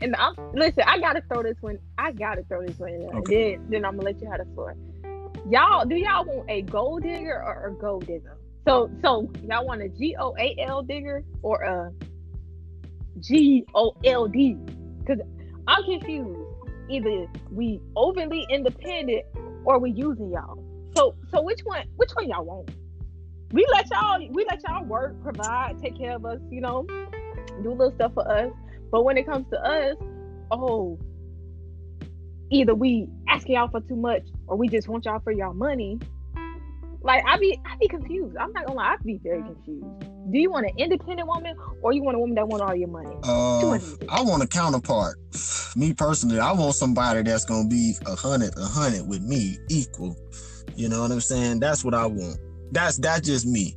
and 0.00 0.14
I'm 0.16 0.34
listen. 0.54 0.82
I 0.86 0.98
gotta 0.98 1.22
throw 1.28 1.42
this 1.42 1.56
one. 1.60 1.78
I 1.98 2.12
gotta 2.12 2.42
throw 2.44 2.64
this 2.64 2.78
one. 2.78 2.90
In 2.90 3.02
okay. 3.16 3.56
Then, 3.56 3.66
then 3.70 3.84
I'm 3.84 3.96
gonna 3.96 4.04
let 4.04 4.20
you 4.20 4.30
have 4.30 4.38
the 4.38 4.54
floor. 4.54 4.76
Y'all, 5.48 5.84
do 5.84 5.94
y'all 5.96 6.24
want 6.24 6.48
a 6.50 6.62
gold 6.62 7.02
digger 7.02 7.42
or 7.42 7.68
a 7.68 7.72
gold 7.80 8.06
digger? 8.06 8.36
So, 8.66 8.90
so 9.02 9.30
y'all 9.48 9.66
want 9.66 9.82
a 9.82 9.88
G 9.88 10.16
O 10.18 10.34
A 10.38 10.56
L 10.66 10.82
digger 10.82 11.24
or 11.42 11.62
a 11.62 11.92
G 13.20 13.64
O 13.74 13.94
L 14.04 14.26
D? 14.26 14.56
Because 15.00 15.20
I'm 15.66 15.82
confused. 15.84 16.40
Either 16.88 17.26
we 17.50 17.80
overly 17.96 18.46
independent 18.50 19.24
or 19.64 19.78
we 19.78 19.90
using 19.90 20.30
y'all. 20.30 20.62
So, 20.96 21.14
so 21.32 21.42
which 21.42 21.60
one? 21.64 21.86
Which 21.96 22.10
one 22.12 22.28
y'all 22.28 22.44
want? 22.44 22.70
We 23.52 23.66
let 23.72 23.90
y'all. 23.90 24.26
We 24.30 24.44
let 24.44 24.62
y'all 24.66 24.84
work, 24.84 25.20
provide, 25.22 25.80
take 25.82 25.96
care 25.96 26.16
of 26.16 26.24
us. 26.24 26.40
You 26.50 26.60
know, 26.60 26.86
do 27.62 27.70
little 27.70 27.92
stuff 27.92 28.14
for 28.14 28.30
us 28.30 28.50
but 28.90 29.04
when 29.04 29.16
it 29.16 29.26
comes 29.26 29.46
to 29.50 29.62
us, 29.62 29.96
oh, 30.50 30.98
either 32.50 32.74
we 32.74 33.08
asking 33.28 33.56
y'all 33.56 33.68
for 33.68 33.80
too 33.80 33.96
much 33.96 34.22
or 34.46 34.56
we 34.56 34.68
just 34.68 34.88
want 34.88 35.04
y'all 35.04 35.20
for 35.20 35.32
y'all 35.32 35.54
money. 35.54 35.98
Like 37.02 37.22
I 37.26 37.36
be 37.36 37.58
I 37.64 37.76
be 37.76 37.88
confused. 37.88 38.36
I'm 38.36 38.52
not 38.52 38.66
gonna 38.66 38.78
lie, 38.78 38.94
I 38.94 38.96
be 39.04 39.20
very 39.22 39.42
confused. 39.42 39.86
Do 40.32 40.38
you 40.38 40.50
want 40.50 40.66
an 40.66 40.72
independent 40.76 41.28
woman 41.28 41.56
or 41.82 41.92
you 41.92 42.02
want 42.02 42.16
a 42.16 42.18
woman 42.18 42.34
that 42.34 42.48
want 42.48 42.62
all 42.62 42.74
your 42.74 42.88
money? 42.88 43.14
Uh, 43.22 43.78
I 44.08 44.22
want 44.22 44.42
a 44.42 44.46
counterpart. 44.46 45.18
Me 45.76 45.92
personally, 45.92 46.40
I 46.40 46.52
want 46.52 46.74
somebody 46.74 47.22
that's 47.22 47.44
gonna 47.44 47.68
be 47.68 47.94
a 48.06 48.16
hundred, 48.16 48.56
a 48.56 48.64
hundred 48.64 49.06
with 49.06 49.22
me, 49.22 49.58
equal. 49.68 50.16
You 50.74 50.88
know 50.88 51.02
what 51.02 51.12
I'm 51.12 51.20
saying? 51.20 51.60
That's 51.60 51.84
what 51.84 51.94
I 51.94 52.06
want. 52.06 52.38
That's 52.72 52.98
that's 52.98 53.26
just 53.26 53.46
me. 53.46 53.76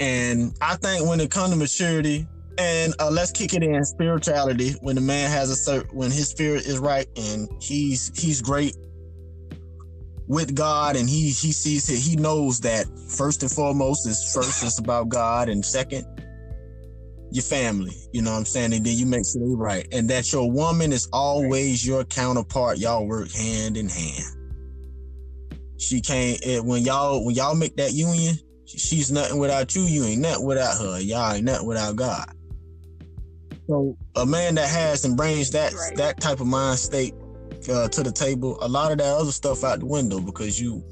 And 0.00 0.54
I 0.60 0.76
think 0.76 1.08
when 1.08 1.20
it 1.20 1.30
comes 1.30 1.50
to 1.50 1.56
maturity, 1.56 2.26
and 2.58 2.94
uh, 2.98 3.10
let's 3.10 3.30
kick 3.32 3.54
it 3.54 3.62
in 3.62 3.84
spirituality. 3.84 4.74
When 4.80 4.94
the 4.94 5.00
man 5.00 5.30
has 5.30 5.50
a 5.50 5.56
certain, 5.56 5.96
when 5.96 6.10
his 6.10 6.28
spirit 6.28 6.66
is 6.66 6.78
right 6.78 7.06
and 7.16 7.48
he's 7.60 8.10
he's 8.18 8.40
great 8.40 8.76
with 10.26 10.54
God, 10.54 10.96
and 10.96 11.08
he 11.08 11.30
he 11.30 11.52
sees 11.52 11.88
it, 11.90 11.98
he 11.98 12.16
knows 12.16 12.60
that 12.60 12.86
first 13.16 13.42
and 13.42 13.50
foremost 13.50 14.06
is 14.06 14.32
first 14.34 14.62
it's 14.62 14.78
about 14.78 15.08
God, 15.08 15.48
and 15.48 15.64
second 15.64 16.06
your 17.30 17.42
family. 17.42 17.94
You 18.12 18.22
know 18.22 18.32
what 18.32 18.38
I'm 18.38 18.44
saying? 18.44 18.72
And 18.72 18.84
then 18.84 18.96
you 18.96 19.06
make 19.06 19.24
sure 19.26 19.46
they're 19.46 19.56
right, 19.56 19.86
and 19.92 20.08
that 20.10 20.32
your 20.32 20.50
woman 20.50 20.92
is 20.92 21.08
always 21.12 21.86
your 21.86 22.04
counterpart. 22.04 22.78
Y'all 22.78 23.06
work 23.06 23.30
hand 23.32 23.76
in 23.76 23.88
hand. 23.88 24.24
She 25.78 26.00
can't 26.00 26.44
it, 26.44 26.64
when 26.64 26.82
y'all 26.82 27.24
when 27.24 27.34
y'all 27.34 27.54
make 27.54 27.76
that 27.76 27.92
union. 27.92 28.36
She's 28.66 29.12
nothing 29.12 29.38
without 29.38 29.74
you. 29.76 29.82
You 29.82 30.04
ain't 30.04 30.20
nothing 30.20 30.44
without 30.44 30.78
her. 30.78 30.98
Y'all 31.00 31.34
ain't 31.34 31.44
nothing 31.44 31.66
without 31.66 31.94
God. 31.94 32.32
So 33.68 33.96
a 34.16 34.26
man 34.26 34.56
that 34.56 34.68
has 34.68 35.04
and 35.04 35.16
brings 35.16 35.50
that 35.52 35.72
right. 35.72 35.96
that 35.96 36.20
type 36.20 36.40
of 36.40 36.46
mind 36.46 36.78
state 36.78 37.14
uh, 37.68 37.88
to 37.88 38.02
the 38.02 38.12
table, 38.12 38.58
a 38.60 38.68
lot 38.68 38.92
of 38.92 38.98
that 38.98 39.06
other 39.06 39.32
stuff 39.32 39.64
out 39.64 39.80
the 39.80 39.86
window 39.86 40.20
because 40.20 40.60
you 40.60 40.84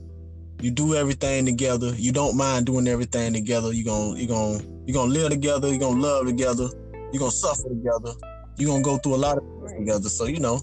you 0.60 0.70
do 0.70 0.94
everything 0.94 1.44
together. 1.44 1.92
You 1.96 2.12
don't 2.12 2.36
mind 2.36 2.66
doing 2.66 2.88
everything 2.88 3.32
together. 3.32 3.72
You're 3.72 3.84
gonna 3.84 4.18
you're 4.18 4.28
gonna 4.28 4.62
you're 4.86 4.94
gonna 4.94 5.12
live 5.12 5.30
together. 5.30 5.68
You're 5.68 5.78
gonna 5.78 6.00
love 6.00 6.26
together. 6.26 6.68
You're 7.12 7.20
gonna 7.20 7.30
suffer 7.30 7.68
together. 7.68 8.12
You're 8.56 8.70
gonna 8.70 8.82
go 8.82 8.98
through 8.98 9.16
a 9.16 9.16
lot 9.16 9.38
of 9.38 9.44
things 9.44 9.62
right. 9.62 9.78
together. 9.78 10.08
So 10.08 10.26
you 10.26 10.40
know. 10.40 10.60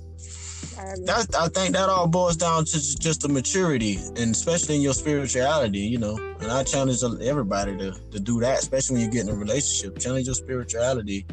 That, 1.06 1.28
I 1.38 1.48
think 1.48 1.76
that 1.76 1.90
all 1.90 2.08
boils 2.08 2.38
down 2.38 2.66
to 2.66 2.98
just 3.00 3.22
the 3.22 3.30
maturity, 3.30 4.00
and 4.18 4.32
especially 4.36 4.76
in 4.76 4.82
your 4.82 4.94
spirituality, 4.94 5.80
you 5.80 5.98
know. 5.98 6.18
And 6.40 6.52
I 6.52 6.64
challenge 6.64 7.04
everybody 7.22 7.78
to, 7.78 7.92
to 7.92 8.20
do 8.20 8.40
that, 8.42 8.60
especially 8.60 8.96
when 8.96 9.06
you 9.06 9.12
get 9.12 9.28
in 9.28 9.30
a 9.30 9.36
relationship. 9.36 10.00
Challenge 10.00 10.26
your 10.26 10.36
spirituality 10.36 11.26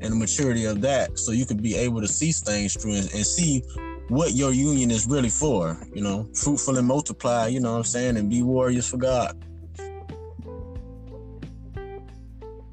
and 0.00 0.12
the 0.12 0.16
maturity 0.16 0.64
of 0.66 0.80
that 0.82 1.18
so 1.18 1.32
you 1.32 1.46
could 1.46 1.62
be 1.62 1.74
able 1.76 2.00
to 2.00 2.08
see 2.08 2.32
things 2.32 2.80
through 2.80 2.94
and, 2.94 3.12
and 3.14 3.26
see 3.26 3.62
what 4.08 4.34
your 4.34 4.52
union 4.52 4.90
is 4.90 5.06
really 5.06 5.30
for, 5.30 5.78
you 5.94 6.02
know, 6.02 6.28
fruitful 6.34 6.76
and 6.76 6.86
multiply, 6.86 7.46
you 7.46 7.60
know 7.60 7.72
what 7.72 7.78
I'm 7.78 7.84
saying, 7.84 8.16
and 8.16 8.28
be 8.28 8.42
warriors 8.42 8.88
for 8.88 8.98
God. 8.98 9.36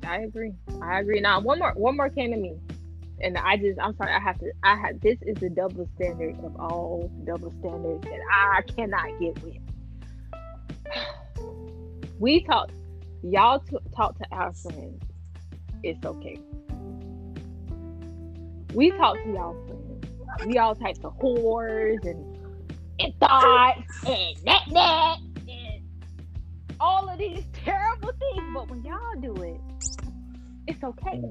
I 0.04 0.18
agree. 0.18 0.52
I 0.82 1.00
agree. 1.00 1.22
Now 1.22 1.40
one 1.40 1.60
more 1.60 1.74
one 1.76 1.96
more 1.96 2.10
came 2.10 2.32
to 2.32 2.38
me. 2.38 2.58
And 3.24 3.38
I 3.38 3.58
just 3.58 3.80
I'm 3.80 3.96
sorry, 3.96 4.14
I 4.14 4.20
have 4.20 4.40
to 4.40 4.52
I 4.64 4.76
have 4.76 5.00
this 5.02 5.18
is 5.22 5.36
the 5.38 5.50
double 5.50 5.88
standard 5.96 6.38
of 6.44 6.56
all 6.60 7.12
double 7.26 7.52
standards 7.60 8.04
that 8.04 8.20
I 8.32 8.62
cannot 8.76 9.20
get 9.20 9.42
with. 9.44 9.58
We 12.20 12.44
talk 12.44 12.70
y'all 13.24 13.60
t- 13.60 13.78
talk 13.96 14.16
to 14.20 14.26
our 14.32 14.54
friends. 14.54 15.02
It's 15.82 16.06
okay 16.06 16.38
we 18.74 18.92
talk 18.92 19.22
to 19.24 19.30
y'all 19.30 19.56
friends. 19.68 20.48
We 20.48 20.58
all 20.58 20.76
types 20.76 21.00
of 21.04 21.18
whores 21.20 22.06
and 22.06 22.38
and 23.00 23.14
thoughts 23.20 23.82
and 24.08 24.38
that 24.46 24.62
that 24.72 25.18
and 25.48 25.84
all 26.80 27.10
of 27.10 27.18
these 27.18 27.44
terrible 27.54 28.12
things. 28.14 28.44
But 28.54 28.70
when 28.70 28.84
y'all 28.84 29.20
do 29.20 29.34
it, 29.44 29.60
it's 30.68 30.84
okay. 30.84 31.22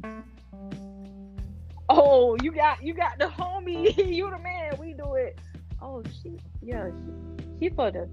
Oh, 1.92 2.36
you 2.40 2.52
got 2.52 2.80
you 2.80 2.94
got 2.94 3.18
the 3.18 3.24
homie, 3.24 3.92
oh. 3.98 4.02
you 4.04 4.30
the 4.30 4.38
man, 4.38 4.74
we 4.78 4.92
do 4.92 5.14
it. 5.14 5.36
Oh 5.82 6.04
she 6.22 6.38
yeah, 6.62 6.88
she, 6.88 7.68
she 7.68 7.74
for 7.74 7.90
the 7.90 8.08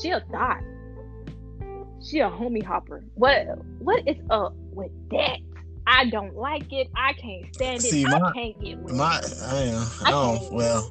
she 0.00 0.10
a 0.10 0.20
thought. 0.32 0.62
She 2.02 2.20
a 2.20 2.30
homie 2.30 2.64
hopper. 2.64 3.04
What 3.14 3.58
what 3.80 4.08
is 4.08 4.16
up 4.30 4.54
with 4.72 4.90
that? 5.10 5.40
I 5.86 6.06
don't 6.06 6.34
like 6.36 6.72
it. 6.72 6.88
I 6.96 7.12
can't 7.12 7.54
stand 7.54 7.84
it. 7.84 7.90
See, 7.90 8.04
my, 8.04 8.18
I 8.18 8.32
can't 8.32 8.58
get 8.64 8.78
with 8.78 8.94
my, 8.94 9.18
it. 9.18 9.34
I, 9.42 9.56
am, 9.56 9.86
I, 10.06 10.10
don't. 10.10 10.52
Well, 10.52 10.90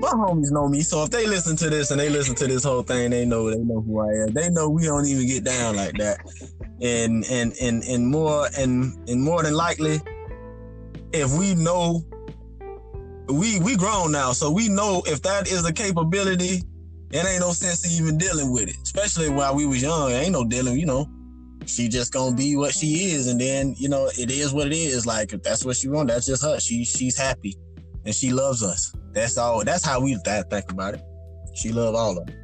my 0.00 0.08
homies 0.08 0.50
know 0.50 0.68
me, 0.68 0.80
so 0.80 1.04
if 1.04 1.10
they 1.10 1.28
listen 1.28 1.56
to 1.58 1.70
this 1.70 1.92
and 1.92 2.00
they 2.00 2.08
listen 2.08 2.34
to 2.36 2.46
this 2.48 2.64
whole 2.64 2.82
thing, 2.82 3.10
they 3.10 3.24
know 3.24 3.50
they 3.50 3.58
know 3.58 3.82
who 3.82 4.00
I 4.00 4.24
am. 4.24 4.32
They 4.32 4.50
know 4.50 4.68
we 4.68 4.84
don't 4.84 5.06
even 5.06 5.28
get 5.28 5.44
down 5.44 5.76
like 5.76 5.96
that. 5.98 6.18
And 6.82 7.24
and 7.30 7.54
and 7.60 7.84
and 7.84 8.08
more 8.08 8.48
and 8.58 8.96
and 9.08 9.22
more 9.22 9.44
than 9.44 9.54
likely, 9.54 10.00
if 11.20 11.32
we 11.36 11.54
know 11.54 12.04
we 13.28 13.58
we 13.60 13.76
grown 13.76 14.12
now, 14.12 14.32
so 14.32 14.50
we 14.50 14.68
know 14.68 15.02
if 15.06 15.22
that 15.22 15.48
is 15.48 15.66
a 15.66 15.72
capability, 15.72 16.62
it 17.10 17.26
ain't 17.26 17.40
no 17.40 17.52
sense 17.52 17.90
even 17.98 18.18
dealing 18.18 18.52
with 18.52 18.68
it. 18.68 18.76
Especially 18.82 19.28
while 19.28 19.54
we 19.54 19.66
was 19.66 19.82
young, 19.82 20.10
ain't 20.12 20.32
no 20.32 20.44
dealing, 20.44 20.78
you 20.78 20.86
know 20.86 21.08
she 21.68 21.88
just 21.88 22.12
gonna 22.12 22.34
be 22.34 22.56
what 22.56 22.74
she 22.74 23.10
is, 23.10 23.26
and 23.26 23.40
then 23.40 23.74
you 23.78 23.88
know 23.88 24.08
it 24.18 24.30
is 24.30 24.52
what 24.52 24.68
it 24.68 24.72
is. 24.72 25.06
Like 25.06 25.32
if 25.32 25.42
that's 25.42 25.64
what 25.64 25.76
she 25.76 25.88
want, 25.88 26.08
that's 26.08 26.26
just 26.26 26.42
her. 26.42 26.58
She 26.60 26.84
she's 26.84 27.16
happy, 27.16 27.56
and 28.04 28.14
she 28.14 28.32
loves 28.32 28.62
us. 28.62 28.92
That's 29.12 29.36
all. 29.36 29.64
That's 29.64 29.84
how 29.84 30.00
we 30.00 30.16
think 30.24 30.70
about 30.70 30.94
it. 30.94 31.02
She 31.54 31.72
love 31.72 31.94
all 31.94 32.18
of 32.18 32.26
them. 32.26 32.36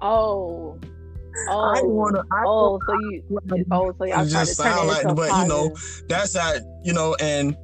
Oh. 0.00 0.78
Oh, 1.48 1.74
I 1.76 1.82
wanna, 1.82 2.22
I 2.30 2.44
oh, 2.46 2.78
so 2.86 2.92
you, 3.10 3.22
oh, 3.72 3.92
so 3.98 4.04
y'all 4.04 4.26
just 4.26 4.56
sound 4.56 4.88
like, 4.88 5.04
but 5.04 5.30
positive. 5.30 5.42
you 5.42 5.48
know, 5.48 5.76
that's 6.08 6.36
how 6.36 6.54
you 6.84 6.92
know, 6.92 7.16
and 7.20 7.56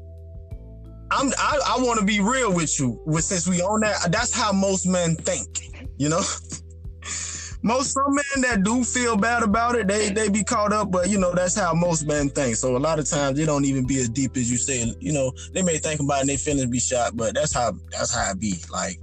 I'm, 1.13 1.33
I, 1.39 1.61
I 1.67 1.83
want 1.83 1.99
to 2.01 2.05
be 2.05 2.21
real 2.21 2.53
with 2.53 2.79
you, 2.79 3.01
with 3.07 3.25
since 3.25 3.49
we 3.49 3.63
own 3.63 3.81
that. 3.81 4.11
That's 4.11 4.33
how 4.33 4.53
most 4.53 4.87
men 4.87 5.17
think, 5.17 5.59
you 5.99 6.09
know. 6.09 6.23
most 7.63 7.93
some 7.93 8.15
men 8.15 8.43
that 8.43 8.63
do 8.63 8.83
feel 8.83 9.17
bad 9.17 9.43
about 9.43 9.75
it, 9.75 9.87
they 9.87 10.11
they 10.11 10.29
be 10.29 10.43
caught 10.43 10.73
up, 10.73 10.91
but 10.91 11.09
you 11.09 11.19
know 11.19 11.33
that's 11.33 11.59
how 11.59 11.75
most 11.75 12.07
men 12.07 12.29
think. 12.31 12.57
So 12.57 12.77
a 12.77 12.79
lot 12.79 12.99
of 12.99 13.09
times 13.09 13.39
they 13.39 13.45
don't 13.45 13.65
even 13.65 13.87
be 13.87 13.99
as 13.99 14.09
deep 14.09 14.37
as 14.37 14.51
you 14.51 14.57
say. 14.57 14.95
You 15.01 15.13
know, 15.13 15.33
they 15.53 15.63
may 15.63 15.79
think 15.79 16.01
about 16.01 16.19
it 16.19 16.21
and 16.21 16.29
their 16.31 16.39
feelings 16.39 16.71
be 16.71 16.81
shot, 16.81 17.17
but 17.17 17.35
that's 17.35 17.53
how 17.53 17.73
that's 17.91 18.15
how 18.15 18.31
it 18.31 18.41
be. 18.41 18.55
Like, 18.71 18.99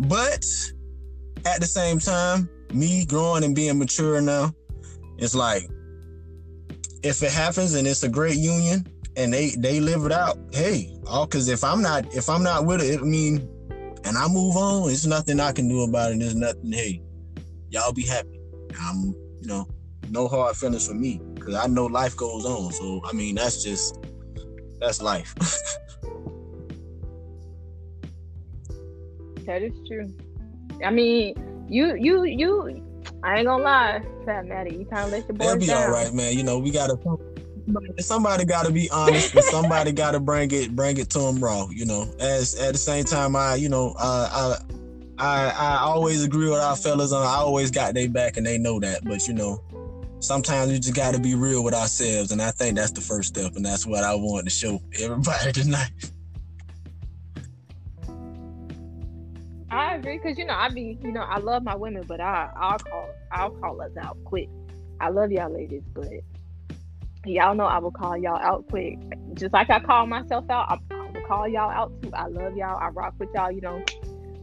but 0.00 0.44
at 1.44 1.60
the 1.60 1.66
same 1.66 1.98
time, 1.98 2.48
me 2.72 3.04
growing 3.06 3.44
and 3.44 3.54
being 3.54 3.78
mature 3.78 4.20
now, 4.20 4.52
it's 5.18 5.34
like 5.34 5.68
if 7.02 7.22
it 7.22 7.32
happens 7.32 7.74
and 7.74 7.86
it's 7.86 8.02
a 8.02 8.08
great 8.08 8.36
union 8.36 8.86
and 9.16 9.32
they 9.32 9.50
they 9.50 9.80
live 9.80 10.04
it 10.04 10.12
out, 10.12 10.38
hey, 10.52 10.96
all 11.06 11.26
because 11.26 11.48
if 11.48 11.64
I'm 11.64 11.82
not 11.82 12.14
if 12.14 12.28
I'm 12.28 12.42
not 12.42 12.66
with 12.66 12.82
it, 12.82 13.00
I 13.00 13.02
mean, 13.02 13.48
and 14.04 14.16
I 14.16 14.28
move 14.28 14.56
on, 14.56 14.90
it's 14.90 15.06
nothing 15.06 15.40
I 15.40 15.52
can 15.52 15.68
do 15.68 15.82
about 15.82 16.12
it. 16.12 16.20
There's 16.20 16.34
nothing. 16.34 16.72
Hey, 16.72 17.02
y'all 17.70 17.92
be 17.92 18.06
happy. 18.06 18.40
I'm, 18.80 19.14
you 19.40 19.46
know, 19.46 19.66
no 20.10 20.28
hard 20.28 20.56
feelings 20.56 20.86
for 20.86 20.94
me 20.94 21.20
because 21.34 21.54
I 21.54 21.66
know 21.66 21.86
life 21.86 22.16
goes 22.16 22.44
on. 22.44 22.72
So 22.72 23.00
I 23.04 23.12
mean, 23.12 23.34
that's 23.34 23.62
just 23.62 23.98
that's 24.80 25.02
life. 25.02 25.34
that 29.46 29.62
is 29.62 29.72
true. 29.88 30.14
I 30.84 30.90
mean, 30.90 31.34
you 31.68 31.94
you 31.94 32.24
you. 32.24 32.84
I 33.22 33.38
ain't 33.38 33.46
gonna 33.46 33.62
lie, 33.62 34.02
Trabmatic. 34.24 34.72
You 34.72 34.84
kind 34.84 35.06
of 35.06 35.10
let 35.12 35.28
your 35.28 35.36
boy 35.36 35.44
They'll 35.46 35.58
be 35.58 35.66
down. 35.66 35.84
all 35.84 35.90
right, 35.90 36.12
man. 36.12 36.36
You 36.36 36.42
know, 36.42 36.58
we 36.58 36.70
gotta. 36.70 36.96
Somebody 37.98 38.46
got 38.46 38.64
to 38.64 38.72
be 38.72 38.88
honest, 38.90 39.34
and 39.34 39.44
somebody 39.44 39.92
got 39.92 40.12
to 40.12 40.20
bring 40.20 40.50
it, 40.52 40.74
bring 40.74 40.96
it 40.96 41.10
to 41.10 41.18
them 41.18 41.38
raw. 41.38 41.68
You 41.70 41.84
know, 41.84 42.10
as 42.18 42.54
at 42.54 42.72
the 42.72 42.78
same 42.78 43.04
time, 43.04 43.36
I, 43.36 43.56
you 43.56 43.68
know, 43.68 43.94
uh, 43.98 44.56
I, 45.18 45.22
I, 45.22 45.50
I 45.50 45.78
always 45.80 46.24
agree 46.24 46.48
with 46.48 46.60
our 46.60 46.76
fellas, 46.76 47.12
and 47.12 47.22
I 47.22 47.34
always 47.34 47.70
got 47.70 47.92
their 47.92 48.08
back, 48.08 48.38
and 48.38 48.46
they 48.46 48.56
know 48.56 48.80
that. 48.80 49.04
But 49.04 49.28
you 49.28 49.34
know, 49.34 49.62
sometimes 50.20 50.72
we 50.72 50.78
just 50.78 50.94
got 50.94 51.12
to 51.12 51.20
be 51.20 51.34
real 51.34 51.62
with 51.62 51.74
ourselves, 51.74 52.32
and 52.32 52.40
I 52.40 52.52
think 52.52 52.76
that's 52.76 52.92
the 52.92 53.02
first 53.02 53.36
step, 53.36 53.54
and 53.56 53.66
that's 53.66 53.84
what 53.84 54.02
I 54.02 54.14
want 54.14 54.46
to 54.46 54.50
show 54.50 54.80
everybody 54.98 55.52
tonight. 55.62 55.90
I 59.70 59.96
agree 59.96 60.18
because 60.18 60.38
you 60.38 60.46
know 60.46 60.54
I 60.54 60.70
be 60.70 60.98
you 61.02 61.12
know 61.12 61.20
I 61.20 61.38
love 61.38 61.62
my 61.62 61.74
women, 61.74 62.04
but 62.06 62.20
I 62.20 62.50
I'll 62.56 62.78
call 62.78 63.10
I'll 63.30 63.50
call 63.50 63.80
us 63.82 63.92
out 64.00 64.16
quick. 64.24 64.48
I 65.00 65.10
love 65.10 65.30
y'all 65.30 65.52
ladies, 65.52 65.82
but 65.92 66.08
y'all 67.26 67.54
know 67.54 67.66
I 67.66 67.78
will 67.78 67.90
call 67.90 68.16
y'all 68.16 68.38
out 68.38 68.66
quick. 68.68 68.98
Just 69.34 69.52
like 69.52 69.70
I 69.70 69.80
call 69.80 70.06
myself 70.06 70.48
out, 70.50 70.66
I, 70.70 70.94
I 70.94 71.10
will 71.10 71.26
call 71.26 71.48
y'all 71.48 71.70
out 71.70 71.92
too. 72.02 72.10
I 72.14 72.28
love 72.28 72.56
y'all. 72.56 72.78
I 72.78 72.88
rock 72.88 73.14
with 73.18 73.28
y'all. 73.34 73.52
You 73.52 73.60
know, 73.60 73.84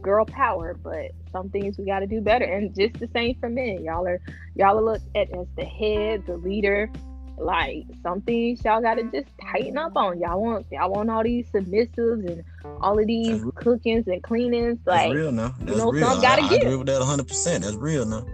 girl 0.00 0.24
power. 0.24 0.74
But 0.74 1.10
some 1.32 1.50
things 1.50 1.76
we 1.76 1.86
got 1.86 2.00
to 2.00 2.06
do 2.06 2.20
better, 2.20 2.44
and 2.44 2.74
just 2.74 2.94
the 3.00 3.08
same 3.12 3.36
for 3.40 3.48
men. 3.48 3.82
Y'all 3.84 4.06
are 4.06 4.20
y'all 4.54 4.78
are 4.78 4.82
looked 4.82 5.16
at 5.16 5.28
as 5.36 5.46
the 5.56 5.64
head, 5.64 6.24
the 6.26 6.36
leader. 6.36 6.90
Like 7.38 7.84
some 8.02 8.22
things 8.22 8.64
y'all 8.64 8.80
got 8.80 8.94
to 8.94 9.04
just 9.04 9.28
tighten 9.40 9.76
up 9.76 9.96
on. 9.96 10.18
Y'all 10.18 10.40
want 10.40 10.66
y'all 10.70 10.90
want 10.90 11.10
all 11.10 11.22
these 11.22 11.46
submissives 11.50 12.26
and 12.26 12.42
all 12.80 12.98
of 12.98 13.06
these 13.06 13.42
cookings 13.56 14.06
and 14.06 14.22
cleanings. 14.22 14.78
Like 14.86 15.10
that's 15.10 15.14
real 15.14 15.32
now. 15.32 15.54
That's 15.60 15.72
you 15.72 15.76
know, 15.76 15.90
real. 15.90 16.08
some 16.08 16.22
gotta 16.22 16.42
I, 16.42 16.48
give. 16.48 16.62
I 16.62 16.64
agree 16.64 16.76
with 16.76 16.86
that 16.86 17.00
100. 17.00 17.28
percent 17.28 17.64
That's 17.64 17.76
real 17.76 18.06
now. 18.06 18.24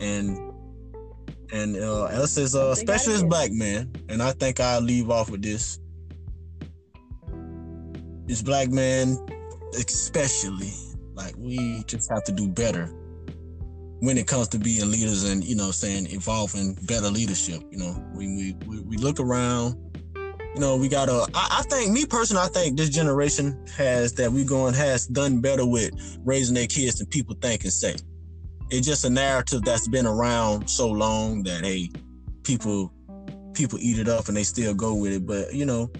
And 0.00 0.52
and 1.52 1.76
uh, 1.76 2.04
us 2.04 2.36
as 2.36 2.54
uh, 2.54 2.68
especially 2.68 3.14
as 3.14 3.24
black 3.24 3.52
man. 3.52 3.90
and 4.08 4.22
I 4.22 4.32
think 4.32 4.60
I'll 4.60 4.80
leave 4.80 5.10
off 5.10 5.30
with 5.30 5.42
this. 5.42 5.80
This 8.26 8.42
black 8.42 8.70
man, 8.70 9.16
especially, 9.74 10.72
like 11.14 11.34
we 11.38 11.84
just 11.84 12.10
have 12.10 12.24
to 12.24 12.32
do 12.32 12.48
better 12.48 12.92
when 14.00 14.18
it 14.18 14.26
comes 14.26 14.48
to 14.48 14.58
being 14.58 14.90
leaders 14.90 15.24
and 15.24 15.44
you 15.44 15.56
know 15.56 15.70
saying 15.70 16.06
evolving 16.10 16.76
better 16.82 17.08
leadership. 17.08 17.62
You 17.70 17.78
know, 17.78 18.04
we 18.14 18.54
we 18.66 18.80
we 18.80 18.96
look 18.96 19.20
around. 19.20 19.76
You 20.54 20.60
know, 20.60 20.76
we 20.76 20.88
gotta. 20.88 21.26
I, 21.34 21.58
I 21.60 21.62
think 21.68 21.92
me 21.92 22.06
personally, 22.06 22.42
I 22.42 22.48
think 22.48 22.78
this 22.78 22.88
generation 22.88 23.62
has 23.76 24.14
that 24.14 24.32
we 24.32 24.44
going 24.44 24.74
has 24.74 25.06
done 25.06 25.40
better 25.40 25.66
with 25.66 25.92
raising 26.24 26.54
their 26.54 26.66
kids 26.66 26.98
than 26.98 27.06
people 27.08 27.36
think 27.40 27.64
and 27.64 27.72
say 27.72 27.96
it's 28.70 28.86
just 28.86 29.04
a 29.04 29.10
narrative 29.10 29.62
that's 29.62 29.88
been 29.88 30.06
around 30.06 30.68
so 30.68 30.88
long 30.88 31.42
that 31.44 31.64
hey, 31.64 31.90
people 32.42 32.92
people 33.54 33.78
eat 33.80 33.98
it 33.98 34.08
up 34.08 34.28
and 34.28 34.36
they 34.36 34.42
still 34.42 34.74
go 34.74 34.94
with 34.94 35.12
it. 35.12 35.26
But 35.26 35.54
you 35.54 35.66
know, 35.66 35.90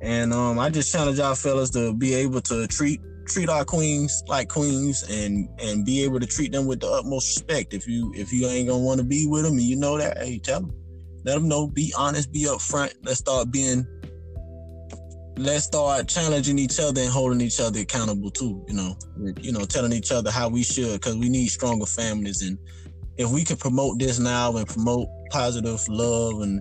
and 0.00 0.32
um, 0.32 0.58
I 0.58 0.70
just 0.70 0.92
challenge 0.92 1.18
y'all 1.18 1.34
fellas 1.34 1.70
to 1.70 1.94
be 1.94 2.14
able 2.14 2.40
to 2.42 2.66
treat 2.66 3.00
treat 3.28 3.48
our 3.48 3.64
queens 3.64 4.22
like 4.26 4.48
queens 4.48 5.04
and 5.08 5.48
and 5.60 5.84
be 5.84 6.02
able 6.04 6.20
to 6.20 6.26
treat 6.26 6.52
them 6.52 6.66
with 6.66 6.80
the 6.80 6.88
utmost 6.88 7.36
respect. 7.36 7.74
If 7.74 7.86
you 7.86 8.12
if 8.14 8.32
you 8.32 8.46
ain't 8.46 8.68
gonna 8.68 8.82
want 8.82 8.98
to 8.98 9.04
be 9.04 9.26
with 9.26 9.44
them 9.44 9.52
and 9.52 9.62
you 9.62 9.76
know 9.76 9.98
that, 9.98 10.18
hey, 10.18 10.38
tell 10.38 10.60
them, 10.60 10.72
let 11.24 11.34
them 11.34 11.48
know. 11.48 11.66
Be 11.68 11.92
honest, 11.96 12.32
be 12.32 12.44
upfront. 12.44 12.94
Let's 13.02 13.20
start 13.20 13.50
being. 13.50 13.86
Let's 15.36 15.64
start 15.64 16.08
challenging 16.08 16.58
each 16.58 16.80
other 16.80 17.00
and 17.00 17.10
holding 17.10 17.40
each 17.40 17.60
other 17.60 17.80
accountable 17.80 18.30
too. 18.30 18.64
You 18.66 18.74
know, 18.74 18.96
you 19.40 19.52
know, 19.52 19.64
telling 19.64 19.92
each 19.92 20.10
other 20.10 20.30
how 20.30 20.48
we 20.48 20.64
should 20.64 21.00
because 21.00 21.16
we 21.16 21.28
need 21.28 21.48
stronger 21.48 21.86
families. 21.86 22.42
And 22.42 22.58
if 23.18 23.30
we 23.30 23.44
can 23.44 23.56
promote 23.56 24.00
this 24.00 24.18
now 24.18 24.56
and 24.56 24.66
promote 24.66 25.08
positive 25.30 25.80
love 25.88 26.40
and 26.40 26.60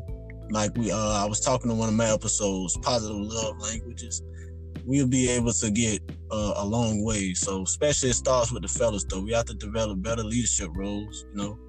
like 0.51 0.75
we, 0.77 0.91
uh, 0.91 1.23
I 1.23 1.25
was 1.25 1.39
talking 1.39 1.69
to 1.69 1.75
one 1.75 1.89
of 1.89 1.95
my 1.95 2.09
episodes, 2.09 2.77
positive 2.77 3.17
love 3.17 3.59
languages 3.59 4.21
we'll 4.87 5.05
be 5.05 5.29
able 5.29 5.51
to 5.51 5.69
get 5.69 6.01
uh, 6.31 6.53
a 6.55 6.65
long 6.65 7.03
way. 7.03 7.33
So, 7.33 7.61
especially 7.63 8.09
it 8.09 8.13
starts 8.13 8.51
with 8.51 8.63
the 8.63 8.69
fellas, 8.69 9.03
though. 9.03 9.21
We 9.21 9.33
have 9.33 9.45
to 9.45 9.53
develop 9.53 10.01
better 10.01 10.23
leadership 10.23 10.69
roles, 10.73 11.25
you 11.31 11.35
know, 11.35 11.59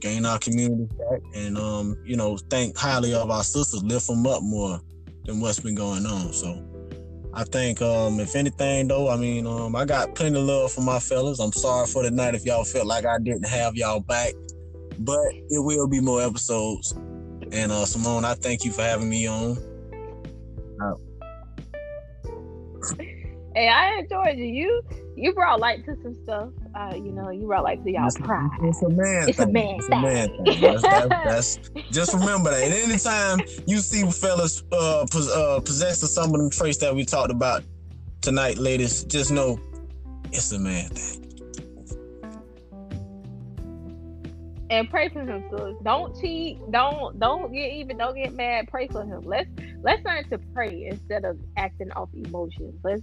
gain 0.00 0.26
our 0.26 0.38
community 0.38 0.86
back, 0.98 1.22
and 1.34 1.56
um, 1.56 1.96
you 2.04 2.16
know, 2.16 2.36
think 2.50 2.76
highly 2.76 3.14
of 3.14 3.30
our 3.30 3.42
sisters, 3.42 3.82
lift 3.82 4.06
them 4.06 4.26
up 4.26 4.42
more 4.42 4.78
than 5.24 5.40
what's 5.40 5.58
been 5.58 5.74
going 5.74 6.04
on. 6.04 6.32
So, 6.34 6.62
I 7.32 7.44
think 7.44 7.80
um, 7.80 8.20
if 8.20 8.36
anything, 8.36 8.88
though, 8.88 9.08
I 9.08 9.16
mean, 9.16 9.46
um, 9.46 9.74
I 9.74 9.86
got 9.86 10.14
plenty 10.14 10.38
of 10.38 10.44
love 10.44 10.72
for 10.72 10.82
my 10.82 10.98
fellas. 10.98 11.40
I'm 11.40 11.52
sorry 11.52 11.86
for 11.86 12.02
the 12.02 12.10
night 12.10 12.34
if 12.34 12.44
y'all 12.44 12.64
felt 12.64 12.86
like 12.86 13.06
I 13.06 13.18
didn't 13.18 13.48
have 13.48 13.76
y'all 13.76 14.00
back, 14.00 14.34
but 14.98 15.26
it 15.48 15.64
will 15.64 15.88
be 15.88 16.00
more 16.00 16.20
episodes. 16.20 16.92
And 17.52 17.72
uh, 17.72 17.86
Simone, 17.86 18.26
I 18.26 18.34
thank 18.34 18.64
you 18.64 18.72
for 18.72 18.82
having 18.82 19.08
me 19.08 19.26
on. 19.26 19.56
Hey, 23.54 23.68
I 23.70 24.00
enjoyed 24.00 24.36
you. 24.36 24.44
You 24.44 24.82
you 25.16 25.32
brought 25.32 25.60
light 25.60 25.82
to 25.86 25.96
some 26.02 26.14
stuff. 26.24 26.50
Uh, 26.74 26.92
you 26.94 27.10
know, 27.10 27.30
you 27.30 27.46
brought 27.46 27.64
light 27.64 27.82
to 27.84 27.90
y'all 27.90 28.06
it's, 28.06 28.18
pride. 28.18 28.50
It's 28.60 28.82
a 28.82 28.88
man. 28.90 29.28
It's 29.30 29.38
thing. 29.38 29.48
a 29.48 29.52
man 29.52 29.74
It's 29.76 29.86
thing. 29.86 29.98
a 29.98 30.02
man 30.02 30.28
thing. 30.28 30.60
That's, 30.60 30.82
that's, 30.82 31.08
that's 31.08 31.70
just 31.90 32.12
remember 32.12 32.50
that. 32.50 32.62
And 32.64 32.74
anytime 32.74 33.40
you 33.66 33.78
see 33.78 34.02
fellas 34.10 34.62
uh, 34.72 35.06
pos- 35.10 35.30
uh, 35.30 35.60
possessing 35.60 36.06
some 36.06 36.34
of 36.34 36.38
them 36.38 36.50
traits 36.50 36.76
that 36.78 36.94
we 36.94 37.06
talked 37.06 37.30
about 37.30 37.64
tonight, 38.20 38.58
ladies, 38.58 39.04
just 39.04 39.32
know 39.32 39.58
it's 40.32 40.52
a 40.52 40.58
man 40.58 40.90
thing. 40.90 41.22
and 44.70 44.90
pray 44.90 45.08
for 45.08 45.20
him. 45.24 45.44
So 45.50 45.78
don't 45.82 46.18
cheat. 46.20 46.58
Don't 46.70 47.18
don't 47.18 47.52
get 47.52 47.72
even. 47.72 47.96
Don't 47.98 48.16
get 48.16 48.34
mad. 48.34 48.68
Pray 48.68 48.88
for 48.88 49.04
him. 49.04 49.22
Let's 49.24 49.48
let's 49.86 50.04
learn 50.04 50.28
to 50.28 50.38
pray 50.52 50.88
instead 50.90 51.24
of 51.24 51.38
acting 51.56 51.92
off 51.92 52.08
emotions. 52.12 52.74
Let's 52.82 53.02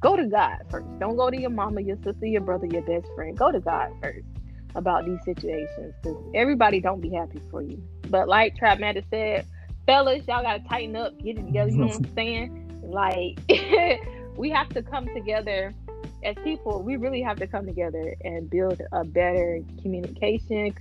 go 0.00 0.16
to 0.16 0.26
God 0.26 0.56
first. 0.70 0.88
Don't 0.98 1.16
go 1.16 1.28
to 1.28 1.38
your 1.38 1.50
mama, 1.50 1.82
your 1.82 1.98
sister, 2.02 2.24
your 2.24 2.40
brother, 2.40 2.66
your 2.66 2.80
best 2.82 3.06
friend. 3.14 3.36
Go 3.36 3.52
to 3.52 3.60
God 3.60 3.92
first 4.02 4.26
about 4.74 5.04
these 5.04 5.22
situations 5.26 5.94
because 6.02 6.16
everybody 6.34 6.80
don't 6.80 7.02
be 7.02 7.10
happy 7.10 7.38
for 7.50 7.60
you. 7.60 7.80
But 8.08 8.28
like 8.28 8.56
Trabmatic 8.56 9.04
said, 9.10 9.44
fellas, 9.84 10.26
y'all 10.26 10.42
gotta 10.42 10.66
tighten 10.66 10.96
up, 10.96 11.16
get 11.18 11.36
it 11.36 11.44
together. 11.44 11.70
You 11.70 11.76
know 11.76 11.86
what 11.88 11.96
I'm 11.96 12.14
saying? 12.14 12.80
Like 12.82 13.38
we 14.36 14.48
have 14.48 14.70
to 14.70 14.82
come 14.82 15.06
together 15.14 15.74
as 16.24 16.34
people. 16.42 16.82
We 16.82 16.96
really 16.96 17.20
have 17.20 17.36
to 17.40 17.46
come 17.46 17.66
together 17.66 18.16
and 18.24 18.48
build 18.48 18.80
a 18.92 19.04
better 19.04 19.60
communication 19.82 20.74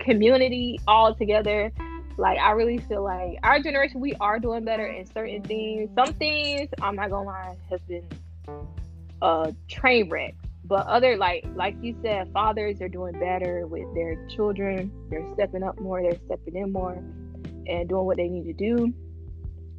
community 0.00 0.80
all 0.88 1.14
together. 1.14 1.70
Like 2.18 2.38
I 2.38 2.52
really 2.52 2.78
feel 2.78 3.02
like 3.02 3.38
our 3.42 3.60
generation, 3.60 4.00
we 4.00 4.14
are 4.20 4.38
doing 4.38 4.64
better 4.64 4.86
in 4.86 5.04
certain 5.06 5.42
things. 5.42 5.90
Some 5.94 6.14
things, 6.14 6.70
I'm 6.80 6.96
not 6.96 7.10
gonna 7.10 7.26
lie, 7.26 7.56
has 7.70 7.80
been 7.82 8.08
a 9.22 9.54
train 9.68 10.08
wreck. 10.08 10.34
But 10.64 10.86
other 10.86 11.16
like 11.16 11.46
like 11.54 11.76
you 11.82 11.96
said, 12.02 12.32
fathers 12.32 12.80
are 12.80 12.88
doing 12.88 13.18
better 13.20 13.66
with 13.66 13.92
their 13.94 14.26
children. 14.28 14.90
They're 15.10 15.26
stepping 15.34 15.62
up 15.62 15.78
more. 15.78 16.02
They're 16.02 16.18
stepping 16.26 16.56
in 16.56 16.72
more, 16.72 17.02
and 17.66 17.88
doing 17.88 18.04
what 18.04 18.16
they 18.16 18.28
need 18.28 18.44
to 18.44 18.52
do. 18.52 18.92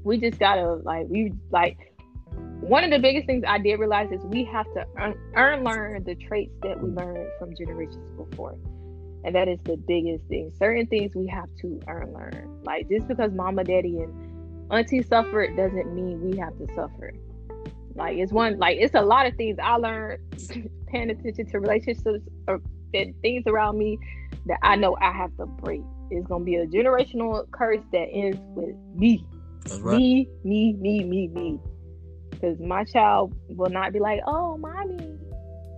We 0.03 0.17
just 0.17 0.39
gotta 0.39 0.75
like 0.75 1.07
we 1.09 1.33
like 1.51 1.77
one 2.61 2.83
of 2.83 2.91
the 2.91 2.99
biggest 2.99 3.25
things 3.25 3.43
I 3.47 3.59
did 3.59 3.79
realize 3.79 4.11
is 4.11 4.21
we 4.25 4.43
have 4.45 4.65
to 4.73 4.85
earn, 5.35 5.63
learn 5.63 6.03
the 6.03 6.15
traits 6.15 6.51
that 6.63 6.81
we 6.81 6.89
learned 6.89 7.27
from 7.39 7.55
generations 7.55 8.09
before. 8.17 8.57
And 9.23 9.35
that 9.35 9.47
is 9.47 9.59
the 9.63 9.77
biggest 9.77 10.25
thing. 10.25 10.51
Certain 10.57 10.87
things 10.87 11.13
we 11.15 11.27
have 11.27 11.49
to 11.61 11.79
earn 11.87 12.13
learn. 12.13 12.61
Like 12.63 12.89
just 12.89 13.07
because 13.07 13.31
mama, 13.33 13.63
daddy, 13.63 13.99
and 13.99 14.13
auntie 14.71 15.03
suffered 15.03 15.55
doesn't 15.57 15.93
mean 15.93 16.21
we 16.21 16.37
have 16.37 16.57
to 16.57 16.67
suffer. 16.75 17.13
Like 17.95 18.17
it's 18.17 18.31
one 18.31 18.59
like 18.59 18.77
it's 18.79 18.93
a 18.93 19.01
lot 19.01 19.25
of 19.25 19.35
things 19.35 19.57
I 19.61 19.75
learned 19.77 20.19
paying 20.87 21.09
attention 21.09 21.47
to 21.47 21.59
relationships 21.59 22.23
or 22.47 22.61
and 22.93 23.13
things 23.21 23.43
around 23.47 23.77
me 23.77 23.97
that 24.45 24.59
I 24.63 24.75
know 24.75 24.95
I 25.01 25.11
have 25.11 25.35
to 25.37 25.45
break. 25.45 25.81
It's 26.09 26.27
gonna 26.27 26.43
be 26.43 26.55
a 26.55 26.67
generational 26.67 27.49
curse 27.51 27.81
that 27.91 28.07
ends 28.11 28.37
with 28.55 28.75
me. 28.95 29.25
Right. 29.81 29.97
Me, 29.97 30.29
me, 30.43 30.73
me, 30.73 31.03
me, 31.03 31.27
me. 31.27 31.59
Because 32.29 32.59
my 32.59 32.83
child 32.83 33.33
will 33.49 33.69
not 33.69 33.91
be 33.91 33.99
like, 33.99 34.21
oh, 34.25 34.57
mommy, 34.57 35.17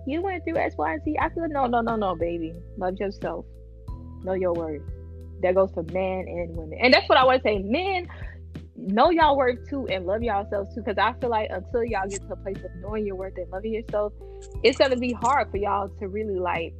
you 0.06 0.22
went 0.22 0.44
through 0.44 0.56
X, 0.56 0.74
Y, 0.76 0.92
and 0.92 1.04
Z. 1.04 1.16
I 1.20 1.28
feel 1.30 1.48
no, 1.48 1.66
no, 1.66 1.80
no, 1.80 1.96
no, 1.96 2.14
baby. 2.14 2.54
Love 2.76 2.96
yourself. 2.98 3.44
Know 4.24 4.34
your 4.34 4.52
worth. 4.52 4.82
That 5.42 5.54
goes 5.54 5.70
for 5.72 5.82
men 5.84 6.26
and 6.28 6.56
women. 6.56 6.78
And 6.80 6.92
that's 6.92 7.08
what 7.08 7.18
I 7.18 7.24
want 7.24 7.42
to 7.42 7.48
say. 7.48 7.58
Men, 7.58 8.06
know 8.76 9.10
y'all 9.10 9.36
worth 9.36 9.68
too 9.68 9.86
and 9.88 10.06
love 10.06 10.22
yourselves 10.22 10.74
too. 10.74 10.82
Because 10.82 10.98
I 10.98 11.18
feel 11.20 11.30
like 11.30 11.48
until 11.50 11.84
y'all 11.84 12.08
get 12.08 12.20
to 12.26 12.32
a 12.32 12.36
place 12.36 12.58
of 12.58 12.70
knowing 12.80 13.06
your 13.06 13.16
worth 13.16 13.36
and 13.36 13.50
loving 13.50 13.72
yourself, 13.74 14.12
it's 14.62 14.78
gonna 14.78 14.96
be 14.96 15.12
hard 15.12 15.50
for 15.50 15.56
y'all 15.56 15.88
to 15.88 16.08
really 16.08 16.38
like 16.38 16.74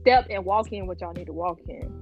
step 0.00 0.26
and 0.30 0.44
walk 0.44 0.72
in 0.72 0.86
what 0.86 1.00
y'all 1.00 1.12
need 1.12 1.26
to 1.26 1.32
walk 1.32 1.58
in. 1.68 1.92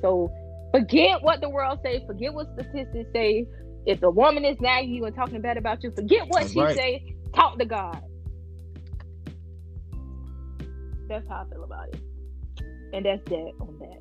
So 0.00 0.32
forget 0.72 1.22
what 1.22 1.40
the 1.40 1.48
world 1.48 1.80
say, 1.82 2.04
forget 2.06 2.32
what 2.32 2.46
statistics 2.54 3.10
say. 3.12 3.46
If 3.86 4.02
a 4.02 4.10
woman 4.10 4.44
is 4.44 4.60
nagging 4.60 4.92
you 4.92 5.04
and 5.06 5.14
talking 5.14 5.40
bad 5.40 5.56
about 5.56 5.82
you, 5.82 5.90
forget 5.92 6.28
what 6.28 6.42
That's 6.42 6.52
she 6.52 6.60
right. 6.60 6.76
say. 6.76 7.14
Talk 7.34 7.58
to 7.58 7.64
God. 7.64 8.02
That's 11.08 11.26
how 11.28 11.46
I 11.46 11.52
feel 11.52 11.64
about 11.64 11.88
it. 11.88 12.00
And 12.92 13.04
that's 13.04 13.22
that 13.28 13.52
on 13.60 13.78
that. 13.80 13.98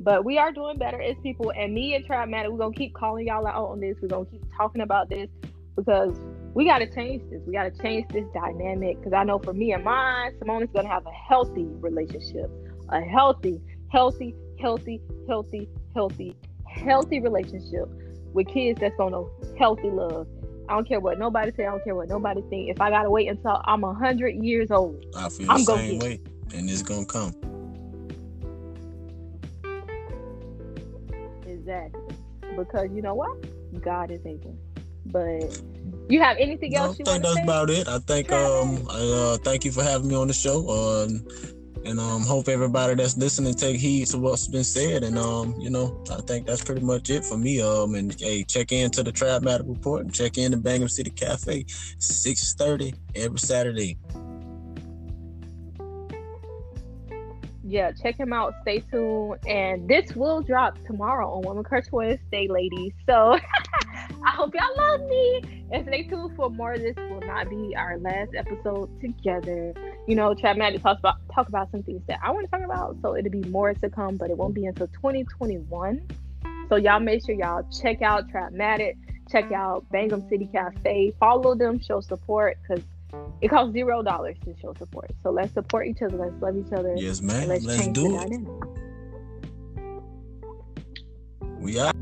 But 0.00 0.24
we 0.24 0.38
are 0.38 0.52
doing 0.52 0.78
better 0.78 1.00
as 1.00 1.16
people. 1.22 1.52
And 1.56 1.74
me 1.74 1.94
and 1.94 2.04
Trabmatic, 2.04 2.50
we're 2.50 2.58
gonna 2.58 2.74
keep 2.74 2.94
calling 2.94 3.26
y'all 3.26 3.46
out 3.46 3.70
on 3.70 3.80
this. 3.80 3.96
We're 4.00 4.08
gonna 4.08 4.26
keep 4.26 4.42
talking 4.56 4.82
about 4.82 5.08
this 5.08 5.28
because 5.76 6.16
we 6.54 6.64
gotta 6.64 6.86
change 6.86 7.22
this. 7.30 7.40
We 7.46 7.52
gotta 7.52 7.72
change 7.82 8.06
this 8.12 8.24
dynamic. 8.32 8.98
Because 8.98 9.12
I 9.12 9.24
know 9.24 9.38
for 9.38 9.52
me 9.52 9.72
and 9.72 9.84
mine, 9.84 10.34
Simone 10.38 10.62
is 10.62 10.70
gonna 10.74 10.88
have 10.88 11.06
a 11.06 11.12
healthy 11.12 11.64
relationship. 11.64 12.50
A 12.90 13.00
healthy, 13.00 13.60
healthy, 13.88 14.34
healthy, 14.60 15.00
healthy, 15.26 15.68
healthy, 15.94 16.36
healthy 16.66 17.20
relationship 17.20 17.88
with 18.32 18.46
kids 18.48 18.80
that's 18.80 18.96
gonna 18.96 19.22
healthy 19.58 19.90
love. 19.90 20.26
I 20.68 20.74
don't 20.74 20.86
care 20.86 21.00
what 21.00 21.18
nobody 21.18 21.50
say. 21.56 21.66
I 21.66 21.70
don't 21.70 21.82
care 21.82 21.94
what 21.94 22.08
nobody 22.08 22.42
think. 22.50 22.70
If 22.70 22.80
I 22.80 22.90
gotta 22.90 23.10
wait 23.10 23.28
until 23.28 23.60
I'm 23.64 23.84
a 23.84 23.94
hundred 23.94 24.44
years 24.44 24.70
old, 24.70 25.04
I 25.16 25.28
feel 25.28 25.50
I'm 25.50 25.64
the 25.64 25.76
same 25.76 25.98
way, 25.98 26.20
and 26.54 26.68
it's 26.68 26.82
gonna 26.82 27.06
come. 27.06 27.34
Exactly. 31.46 32.16
Because 32.56 32.88
you 32.92 33.02
know 33.02 33.14
what? 33.14 33.36
God 33.82 34.10
is 34.10 34.24
able. 34.24 34.56
But 35.06 35.60
you 36.08 36.20
have 36.20 36.36
anything 36.38 36.76
else? 36.76 36.98
I 37.00 37.04
think 37.04 37.22
that's 37.22 37.34
say? 37.36 37.42
about 37.42 37.70
it. 37.70 37.88
I 37.88 37.98
think 37.98 38.32
um 38.32 38.86
I 38.90 39.00
uh, 39.00 39.36
thank 39.38 39.64
you 39.64 39.72
for 39.72 39.82
having 39.82 40.08
me 40.08 40.14
on 40.14 40.28
the 40.28 40.34
show. 40.34 40.68
Um, 40.68 41.26
and 41.84 42.00
um 42.00 42.22
hope 42.22 42.48
everybody 42.48 42.94
that's 42.94 43.16
listening 43.16 43.54
take 43.54 43.76
heed 43.76 44.08
to 44.08 44.18
what's 44.18 44.48
been 44.48 44.64
said. 44.64 45.04
And 45.04 45.18
um 45.18 45.54
you 45.58 45.70
know 45.70 46.02
I 46.10 46.20
think 46.22 46.46
that's 46.46 46.64
pretty 46.64 46.82
much 46.84 47.10
it 47.10 47.24
for 47.24 47.38
me. 47.38 47.60
Um 47.60 47.94
and 47.94 48.14
hey 48.18 48.44
check 48.44 48.72
in 48.72 48.90
to 48.92 49.02
the 49.02 49.12
Trabmatic 49.12 49.66
Report 49.66 50.02
and 50.02 50.12
check 50.12 50.38
in 50.38 50.52
to 50.52 50.56
Bangham 50.56 50.88
City 50.88 51.10
Cafe, 51.10 51.64
six 51.98 52.54
thirty 52.54 52.94
every 53.14 53.38
Saturday. 53.38 53.98
Yeah, 57.68 57.92
check 57.92 58.18
him 58.18 58.32
out. 58.32 58.54
Stay 58.62 58.80
tuned. 58.80 59.36
And 59.46 59.86
this 59.86 60.16
will 60.16 60.40
drop 60.40 60.78
tomorrow 60.86 61.30
on 61.30 61.42
Women 61.42 61.64
Curse 61.64 61.92
Wednesday, 61.92 62.48
ladies. 62.48 62.92
So 63.04 63.36
I 64.24 64.30
hope 64.30 64.54
y'all 64.54 64.74
love 64.74 65.02
me. 65.02 65.66
And 65.70 65.86
stay 65.86 66.04
tuned 66.04 66.34
for 66.34 66.48
more. 66.48 66.78
This 66.78 66.96
will 66.96 67.20
not 67.20 67.50
be 67.50 67.76
our 67.76 67.98
last 67.98 68.30
episode 68.34 68.88
together. 69.02 69.74
You 70.06 70.16
know, 70.16 70.34
Trabmatic 70.34 70.80
talks 70.82 71.00
about 71.00 71.16
talk 71.34 71.48
about 71.48 71.70
some 71.70 71.82
things 71.82 72.00
that 72.08 72.18
I 72.22 72.30
want 72.30 72.46
to 72.46 72.50
talk 72.50 72.64
about. 72.64 72.96
So 73.02 73.14
it'll 73.14 73.30
be 73.30 73.46
more 73.50 73.74
to 73.74 73.90
come, 73.90 74.16
but 74.16 74.30
it 74.30 74.38
won't 74.38 74.54
be 74.54 74.64
until 74.64 74.86
2021. 74.86 76.08
So 76.70 76.76
y'all 76.76 77.00
make 77.00 77.24
sure 77.26 77.34
y'all 77.34 77.68
check 77.70 78.00
out 78.00 78.30
Trabmatic, 78.30 78.96
check 79.30 79.52
out 79.52 79.84
Bangham 79.92 80.26
City 80.30 80.48
Cafe, 80.50 81.12
follow 81.20 81.54
them, 81.54 81.80
show 81.80 82.00
support 82.00 82.56
because 82.62 82.82
it 83.40 83.48
costs 83.48 83.72
zero 83.72 84.02
dollars 84.02 84.36
to 84.44 84.54
show 84.60 84.74
support. 84.78 85.10
So 85.22 85.30
let's 85.30 85.52
support 85.54 85.86
each 85.86 86.02
other. 86.02 86.16
Let's 86.16 86.40
love 86.42 86.56
each 86.56 86.72
other. 86.72 86.94
Yes, 86.96 87.20
man. 87.20 87.48
Let's, 87.48 87.64
let's 87.64 87.88
do 87.88 88.18
it. 88.20 88.40
We 91.60 91.78
are. 91.78 91.92